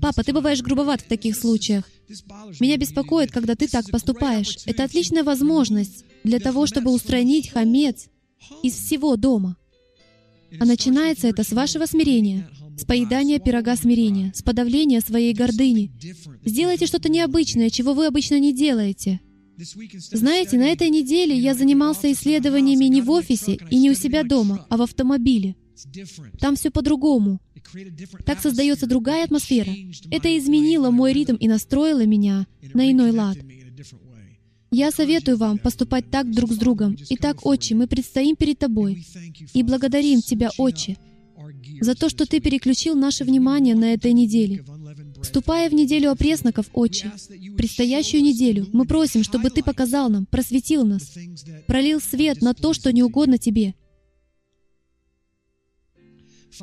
Папа, 0.00 0.24
ты 0.24 0.32
бываешь 0.32 0.62
грубоват 0.62 1.00
в 1.00 1.08
таких 1.08 1.36
случаях. 1.36 1.84
Меня 2.60 2.76
беспокоит, 2.76 3.30
когда 3.30 3.54
ты 3.54 3.68
так 3.68 3.88
поступаешь. 3.90 4.58
Это 4.66 4.84
отличная 4.84 5.24
возможность 5.24 6.04
для 6.24 6.38
того, 6.40 6.66
чтобы 6.66 6.92
устранить 6.92 7.50
хамец 7.50 8.08
из 8.62 8.74
всего 8.74 9.16
дома. 9.16 9.56
А 10.60 10.64
начинается 10.64 11.28
это 11.28 11.44
с 11.44 11.52
вашего 11.52 11.86
смирения. 11.86 12.48
с 12.76 12.84
поедания 12.84 13.38
пирога 13.38 13.76
смирения, 13.76 14.32
с 14.34 14.42
подавления 14.42 15.00
своей 15.00 15.34
гордыни. 15.34 15.92
Сделайте 16.44 16.86
что-то 16.86 17.08
необычное, 17.10 17.70
чего 17.70 17.94
вы 17.94 18.06
обычно 18.06 18.38
не 18.38 18.52
делаете. 18.52 19.20
Знаете, 20.12 20.58
на 20.58 20.68
этой 20.68 20.90
неделе 20.90 21.36
я 21.36 21.54
занимался 21.54 22.10
исследованиями 22.12 22.86
не 22.86 23.02
в 23.02 23.10
офисе 23.10 23.58
и 23.70 23.78
не 23.78 23.90
у 23.90 23.94
себя 23.94 24.22
дома, 24.22 24.66
а 24.68 24.76
в 24.76 24.82
автомобиле. 24.82 25.56
Там 26.38 26.56
все 26.56 26.70
по-другому. 26.70 27.40
Так 28.24 28.40
создается 28.40 28.86
другая 28.86 29.24
атмосфера. 29.24 29.72
Это 30.10 30.36
изменило 30.38 30.90
мой 30.90 31.12
ритм 31.12 31.36
и 31.36 31.48
настроило 31.48 32.04
меня 32.04 32.46
на 32.74 32.90
иной 32.90 33.10
лад. 33.12 33.38
Я 34.70 34.90
советую 34.90 35.36
вам 35.36 35.58
поступать 35.58 36.10
так 36.10 36.30
друг 36.30 36.50
с 36.52 36.56
другом. 36.56 36.96
Итак, 37.10 37.44
Отче, 37.44 37.74
мы 37.74 37.86
предстоим 37.86 38.36
перед 38.36 38.58
Тобой 38.58 39.06
и 39.52 39.62
благодарим 39.62 40.22
Тебя, 40.22 40.50
Отче, 40.56 40.96
за 41.80 41.94
то, 41.94 42.08
что 42.08 42.24
Ты 42.24 42.40
переключил 42.40 42.94
наше 42.94 43.24
внимание 43.24 43.74
на 43.74 43.92
этой 43.92 44.14
неделе. 44.14 44.64
Вступая 45.22 45.70
в 45.70 45.74
неделю 45.74 46.10
опресноков, 46.10 46.68
Отче, 46.72 47.12
предстоящую 47.56 48.22
неделю, 48.22 48.66
мы 48.72 48.84
просим, 48.84 49.22
чтобы 49.22 49.50
Ты 49.50 49.62
показал 49.62 50.10
нам, 50.10 50.26
просветил 50.26 50.84
нас, 50.84 51.14
пролил 51.66 52.00
свет 52.00 52.42
на 52.42 52.54
то, 52.54 52.72
что 52.74 52.92
не 52.92 53.02
угодно 53.02 53.38
Тебе. 53.38 53.74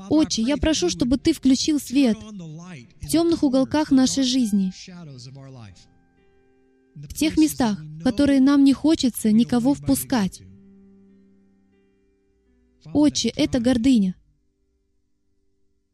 Отче, 0.10 0.42
я 0.42 0.58
прошу, 0.58 0.90
чтобы 0.90 1.18
Ты 1.18 1.34
включил 1.34 1.80
свет 1.80 2.18
в 2.18 3.08
темных 3.08 3.44
уголках 3.44 3.92
нашей 3.92 4.24
жизни, 4.24 4.72
в 6.96 7.14
тех 7.14 7.38
местах, 7.38 7.80
в 7.82 8.04
которые 8.04 8.42
нам 8.42 8.64
не 8.64 8.74
хочется 8.74 9.32
никого 9.32 9.74
впускать. 9.74 10.42
Отче, 12.94 13.30
это 13.30 13.60
гордыня. 13.60 14.16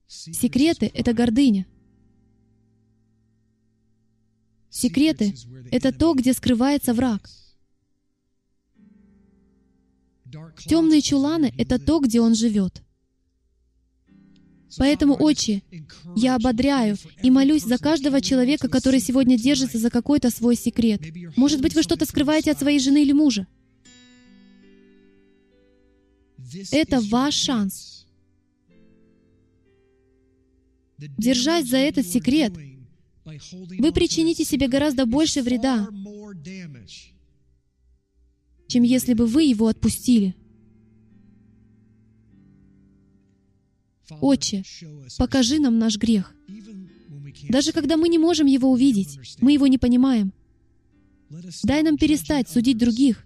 Секреты— 0.08 0.92
это 0.94 1.14
гордыня. 1.14 1.68
Секреты— 4.76 5.34
это 5.72 5.94
то, 5.94 6.14
где 6.14 6.34
скрывается 6.34 6.94
враг. 6.94 7.30
Темные 10.68 11.02
чуланы— 11.02 11.54
это 11.58 11.80
то, 11.80 12.02
где 12.02 12.20
он 12.20 12.36
живет. 12.36 12.84
Поэтому, 14.78 15.16
Отче, 15.16 15.64
я 16.18 16.36
ободряю 16.36 16.98
и 17.24 17.32
молюсь 17.32 17.64
за 17.64 17.78
каждого 17.78 18.20
человека, 18.20 18.68
который 18.68 19.00
сегодня 19.00 19.38
держится 19.38 19.78
за 19.78 19.90
какой-то 19.90 20.30
свой 20.30 20.58
секрет. 20.58 21.02
Может 21.38 21.62
быть, 21.62 21.74
вы 21.74 21.82
что-то 21.82 22.06
скрываете 22.06 22.52
от 22.52 22.60
своей 22.60 22.80
жены 22.80 23.02
или 23.02 23.14
мужа. 23.14 23.48
Это 26.74 27.00
ваш 27.00 27.34
шанс. 27.34 28.06
Держась 30.98 31.70
за 31.70 31.78
этот 31.78 32.06
секрет, 32.06 32.52
вы 33.26 33.92
причините 33.92 34.44
себе 34.46 34.68
гораздо 34.68 35.06
больше 35.06 35.42
вреда, 35.42 35.88
чем 38.68 38.84
если 38.84 39.14
бы 39.14 39.26
вы 39.26 39.44
его 39.44 39.68
отпустили. 39.68 40.36
Отче, 44.22 44.64
покажи 45.18 45.60
нам 45.60 45.80
наш 45.80 45.98
грех. 45.98 46.34
Даже 47.50 47.72
когда 47.72 47.98
мы 47.98 48.08
не 48.10 48.20
можем 48.20 48.46
его 48.46 48.72
увидеть, 48.72 49.20
мы 49.42 49.54
его 49.54 49.68
не 49.68 49.78
понимаем. 49.78 50.32
Дай 51.64 51.82
нам 51.82 51.98
перестать 51.98 52.48
судить 52.48 52.78
других 52.78 53.26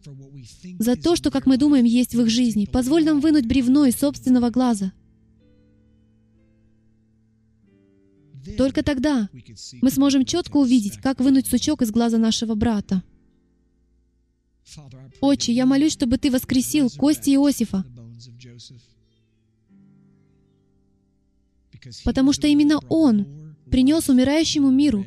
за 0.80 0.96
то, 0.96 1.18
что, 1.18 1.32
как 1.32 1.46
мы 1.46 1.58
думаем, 1.58 1.84
есть 1.84 2.16
в 2.16 2.22
их 2.22 2.30
жизни. 2.30 2.66
Позволь 2.66 3.04
нам 3.04 3.20
вынуть 3.20 3.46
бревно 3.46 3.86
из 3.86 3.96
собственного 3.96 4.50
глаза. 4.50 4.94
Только 8.60 8.84
тогда 8.84 9.30
мы 9.82 9.90
сможем 9.90 10.26
четко 10.26 10.58
увидеть, 10.58 10.98
как 10.98 11.22
вынуть 11.22 11.48
сучок 11.48 11.82
из 11.82 11.92
глаза 11.92 12.18
нашего 12.18 12.56
брата. 12.56 13.02
Отче, 15.22 15.54
я 15.54 15.66
молюсь, 15.66 15.94
чтобы 15.94 16.18
Ты 16.18 16.30
воскресил 16.30 16.90
кости 16.90 17.30
Иосифа, 17.30 17.86
потому 22.04 22.34
что 22.34 22.48
именно 22.48 22.80
Он 22.90 23.56
принес 23.72 24.10
умирающему 24.10 24.70
миру 24.70 25.06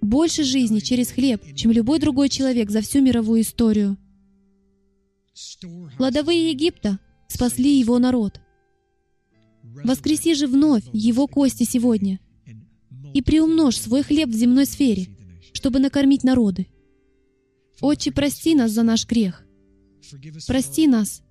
больше 0.00 0.42
жизни 0.42 0.80
через 0.80 1.12
хлеб, 1.12 1.54
чем 1.54 1.70
любой 1.70 2.00
другой 2.00 2.28
человек 2.28 2.70
за 2.70 2.80
всю 2.80 3.02
мировую 3.02 3.42
историю. 3.42 3.96
Кладовые 5.96 6.50
Египта 6.50 6.98
спасли 7.28 7.78
его 7.78 8.00
народ. 8.00 8.40
Воскреси 9.84 10.34
же 10.34 10.46
вновь 10.46 10.84
его 10.92 11.26
кости 11.26 11.64
сегодня 11.64 12.20
и 13.14 13.22
приумножь 13.22 13.78
свой 13.78 14.02
хлеб 14.02 14.28
в 14.28 14.34
земной 14.34 14.66
сфере, 14.66 15.08
чтобы 15.52 15.78
накормить 15.78 16.24
народы. 16.24 16.68
Отче, 17.80 18.12
прости 18.12 18.54
нас 18.54 18.72
за 18.72 18.82
наш 18.82 19.06
грех. 19.06 19.46
Прости 20.46 20.86
нас 20.86 21.22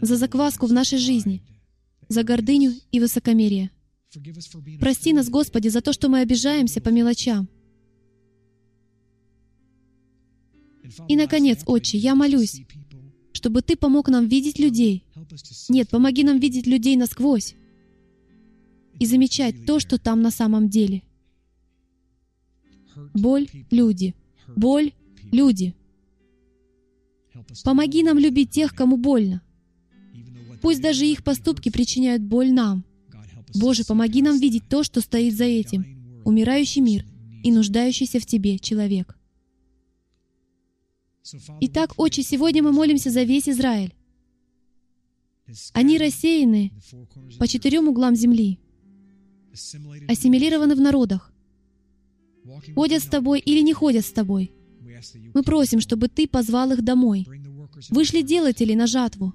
за 0.00 0.16
закваску 0.16 0.66
в 0.66 0.72
нашей 0.72 0.98
жизни, 0.98 1.42
за 2.08 2.22
гордыню 2.22 2.74
и 2.92 3.00
высокомерие. 3.00 3.70
Прости 4.80 5.12
нас, 5.12 5.28
Господи, 5.28 5.68
за 5.68 5.80
то, 5.80 5.92
что 5.92 6.08
мы 6.08 6.20
обижаемся 6.20 6.80
по 6.80 6.88
мелочам. 6.88 7.48
И, 11.08 11.16
наконец, 11.16 11.62
Отче, 11.66 11.98
я 11.98 12.14
молюсь, 12.14 12.62
чтобы 13.32 13.62
Ты 13.62 13.76
помог 13.76 14.08
нам 14.08 14.26
видеть 14.26 14.58
людей. 14.58 15.04
Нет, 15.68 15.88
помоги 15.90 16.24
нам 16.24 16.40
видеть 16.40 16.66
людей 16.66 16.96
насквозь 16.96 17.54
и 19.00 19.06
замечать 19.06 19.66
то, 19.66 19.80
что 19.80 19.98
там 19.98 20.22
на 20.22 20.30
самом 20.30 20.68
деле. 20.68 21.02
Боль— 23.14 23.48
люди. 23.70 24.14
Боль— 24.56 24.92
люди. 25.32 25.74
Помоги 27.64 28.02
нам 28.02 28.18
любить 28.18 28.50
тех, 28.50 28.74
кому 28.74 28.96
больно. 28.96 29.42
Пусть 30.60 30.82
даже 30.82 31.06
их 31.06 31.24
поступки 31.24 31.70
причиняют 31.70 32.22
боль 32.22 32.52
нам. 32.52 32.84
Боже, 33.54 33.84
помоги 33.84 34.22
нам 34.22 34.38
видеть 34.38 34.68
то, 34.68 34.84
что 34.84 35.00
стоит 35.00 35.34
за 35.34 35.44
этим. 35.44 36.22
Умирающий 36.24 36.82
мир 36.82 37.06
и 37.42 37.50
нуждающийся 37.50 38.20
в 38.20 38.26
Тебе 38.26 38.58
человек. 38.58 39.16
Итак, 41.60 41.94
Отче, 41.96 42.22
сегодня 42.22 42.62
мы 42.62 42.72
молимся 42.72 43.10
за 43.10 43.22
весь 43.22 43.48
Израиль. 43.48 43.94
Они 45.72 45.98
рассеяны 45.98 46.72
по 47.38 47.48
четырем 47.48 47.88
углам 47.88 48.14
земли, 48.14 48.58
ассимилированы 49.52 50.74
в 50.74 50.80
народах, 50.80 51.32
ходят 52.74 53.02
с 53.02 53.06
Тобой 53.06 53.40
или 53.40 53.60
не 53.60 53.72
ходят 53.72 54.04
с 54.04 54.12
Тобой. 54.12 54.52
Мы 55.34 55.42
просим, 55.42 55.80
чтобы 55.80 56.08
Ты 56.08 56.26
позвал 56.28 56.72
их 56.72 56.82
домой. 56.82 57.26
Вышли 57.88 58.22
делатели 58.22 58.74
на 58.74 58.86
жатву. 58.86 59.34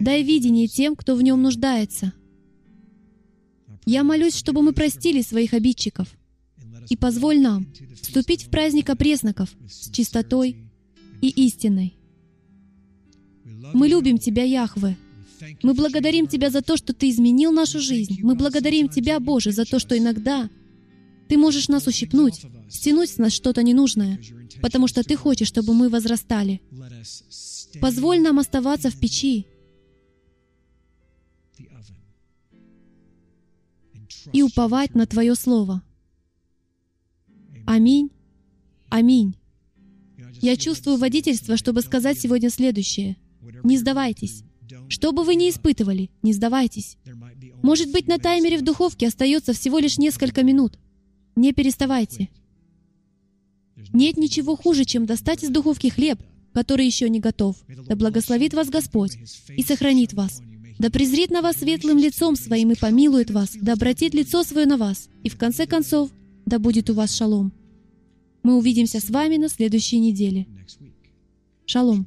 Дай 0.00 0.22
видение 0.22 0.66
тем, 0.66 0.96
кто 0.96 1.14
в 1.14 1.22
нем 1.22 1.42
нуждается. 1.42 2.12
Я 3.84 4.04
молюсь, 4.04 4.36
чтобы 4.36 4.62
мы 4.62 4.72
простили 4.72 5.22
своих 5.22 5.54
обидчиков. 5.54 6.08
И 6.88 6.96
позволь 6.96 7.40
нам 7.40 7.66
вступить 8.00 8.44
в 8.44 8.50
праздник 8.50 8.90
опресноков 8.90 9.54
с 9.68 9.90
чистотой 9.90 10.56
и 11.20 11.28
истиной. 11.46 11.96
Мы 13.72 13.88
любим 13.88 14.18
Тебя, 14.18 14.42
Яхве. 14.42 14.96
Мы 15.62 15.74
благодарим 15.74 16.26
Тебя 16.26 16.50
за 16.50 16.62
то, 16.62 16.76
что 16.76 16.92
Ты 16.92 17.10
изменил 17.10 17.52
нашу 17.52 17.80
жизнь. 17.80 18.18
Мы 18.22 18.34
благодарим 18.34 18.88
Тебя, 18.88 19.20
Боже, 19.20 19.52
за 19.52 19.64
то, 19.64 19.78
что 19.78 19.96
иногда 19.96 20.48
Ты 21.28 21.36
можешь 21.36 21.68
нас 21.68 21.86
ущипнуть, 21.86 22.40
стянуть 22.68 23.10
с 23.10 23.18
нас 23.18 23.32
что-то 23.32 23.62
ненужное, 23.62 24.20
потому 24.60 24.86
что 24.86 25.02
Ты 25.02 25.16
хочешь, 25.16 25.48
чтобы 25.48 25.74
мы 25.74 25.88
возрастали. 25.88 26.60
Позволь 27.80 28.20
нам 28.20 28.38
оставаться 28.38 28.90
в 28.90 28.98
печи 28.98 29.46
и 34.32 34.42
уповать 34.42 34.94
на 34.94 35.06
Твое 35.06 35.34
Слово. 35.34 35.82
Аминь. 37.66 38.10
Аминь. 38.88 39.36
Я 40.40 40.56
чувствую 40.56 40.96
водительство, 40.96 41.56
чтобы 41.56 41.82
сказать 41.82 42.18
сегодня 42.18 42.50
следующее. 42.50 43.16
Не 43.62 43.78
сдавайтесь. 43.78 44.44
Что 44.88 45.12
бы 45.12 45.24
вы 45.24 45.34
ни 45.34 45.50
испытывали, 45.50 46.10
не 46.22 46.32
сдавайтесь. 46.32 46.96
Может 47.62 47.90
быть, 47.92 48.08
на 48.08 48.18
таймере 48.18 48.58
в 48.58 48.62
духовке 48.62 49.08
остается 49.08 49.52
всего 49.52 49.78
лишь 49.78 49.98
несколько 49.98 50.42
минут. 50.42 50.78
Не 51.36 51.52
переставайте. 51.52 52.28
Нет 53.92 54.16
ничего 54.16 54.56
хуже, 54.56 54.84
чем 54.84 55.06
достать 55.06 55.42
из 55.42 55.50
духовки 55.50 55.88
хлеб, 55.88 56.20
который 56.52 56.86
еще 56.86 57.08
не 57.08 57.20
готов. 57.20 57.56
Да 57.88 57.96
благословит 57.96 58.54
вас 58.54 58.68
Господь 58.68 59.18
и 59.48 59.62
сохранит 59.62 60.12
вас. 60.12 60.42
Да 60.78 60.90
презрит 60.90 61.30
на 61.30 61.42
вас 61.42 61.56
светлым 61.56 61.98
лицом 61.98 62.36
своим 62.36 62.72
и 62.72 62.74
помилует 62.74 63.30
вас, 63.30 63.56
да 63.60 63.74
обратит 63.74 64.14
лицо 64.14 64.42
свое 64.42 64.66
на 64.66 64.76
вас, 64.76 65.08
и 65.22 65.28
в 65.28 65.36
конце 65.36 65.66
концов, 65.66 66.10
да 66.44 66.58
будет 66.58 66.90
у 66.90 66.94
вас 66.94 67.14
шалом. 67.14 67.52
Мы 68.42 68.56
увидимся 68.56 68.98
с 68.98 69.08
вами 69.10 69.36
на 69.36 69.48
следующей 69.48 70.00
неделе. 70.00 70.46
Шалом. 71.66 72.06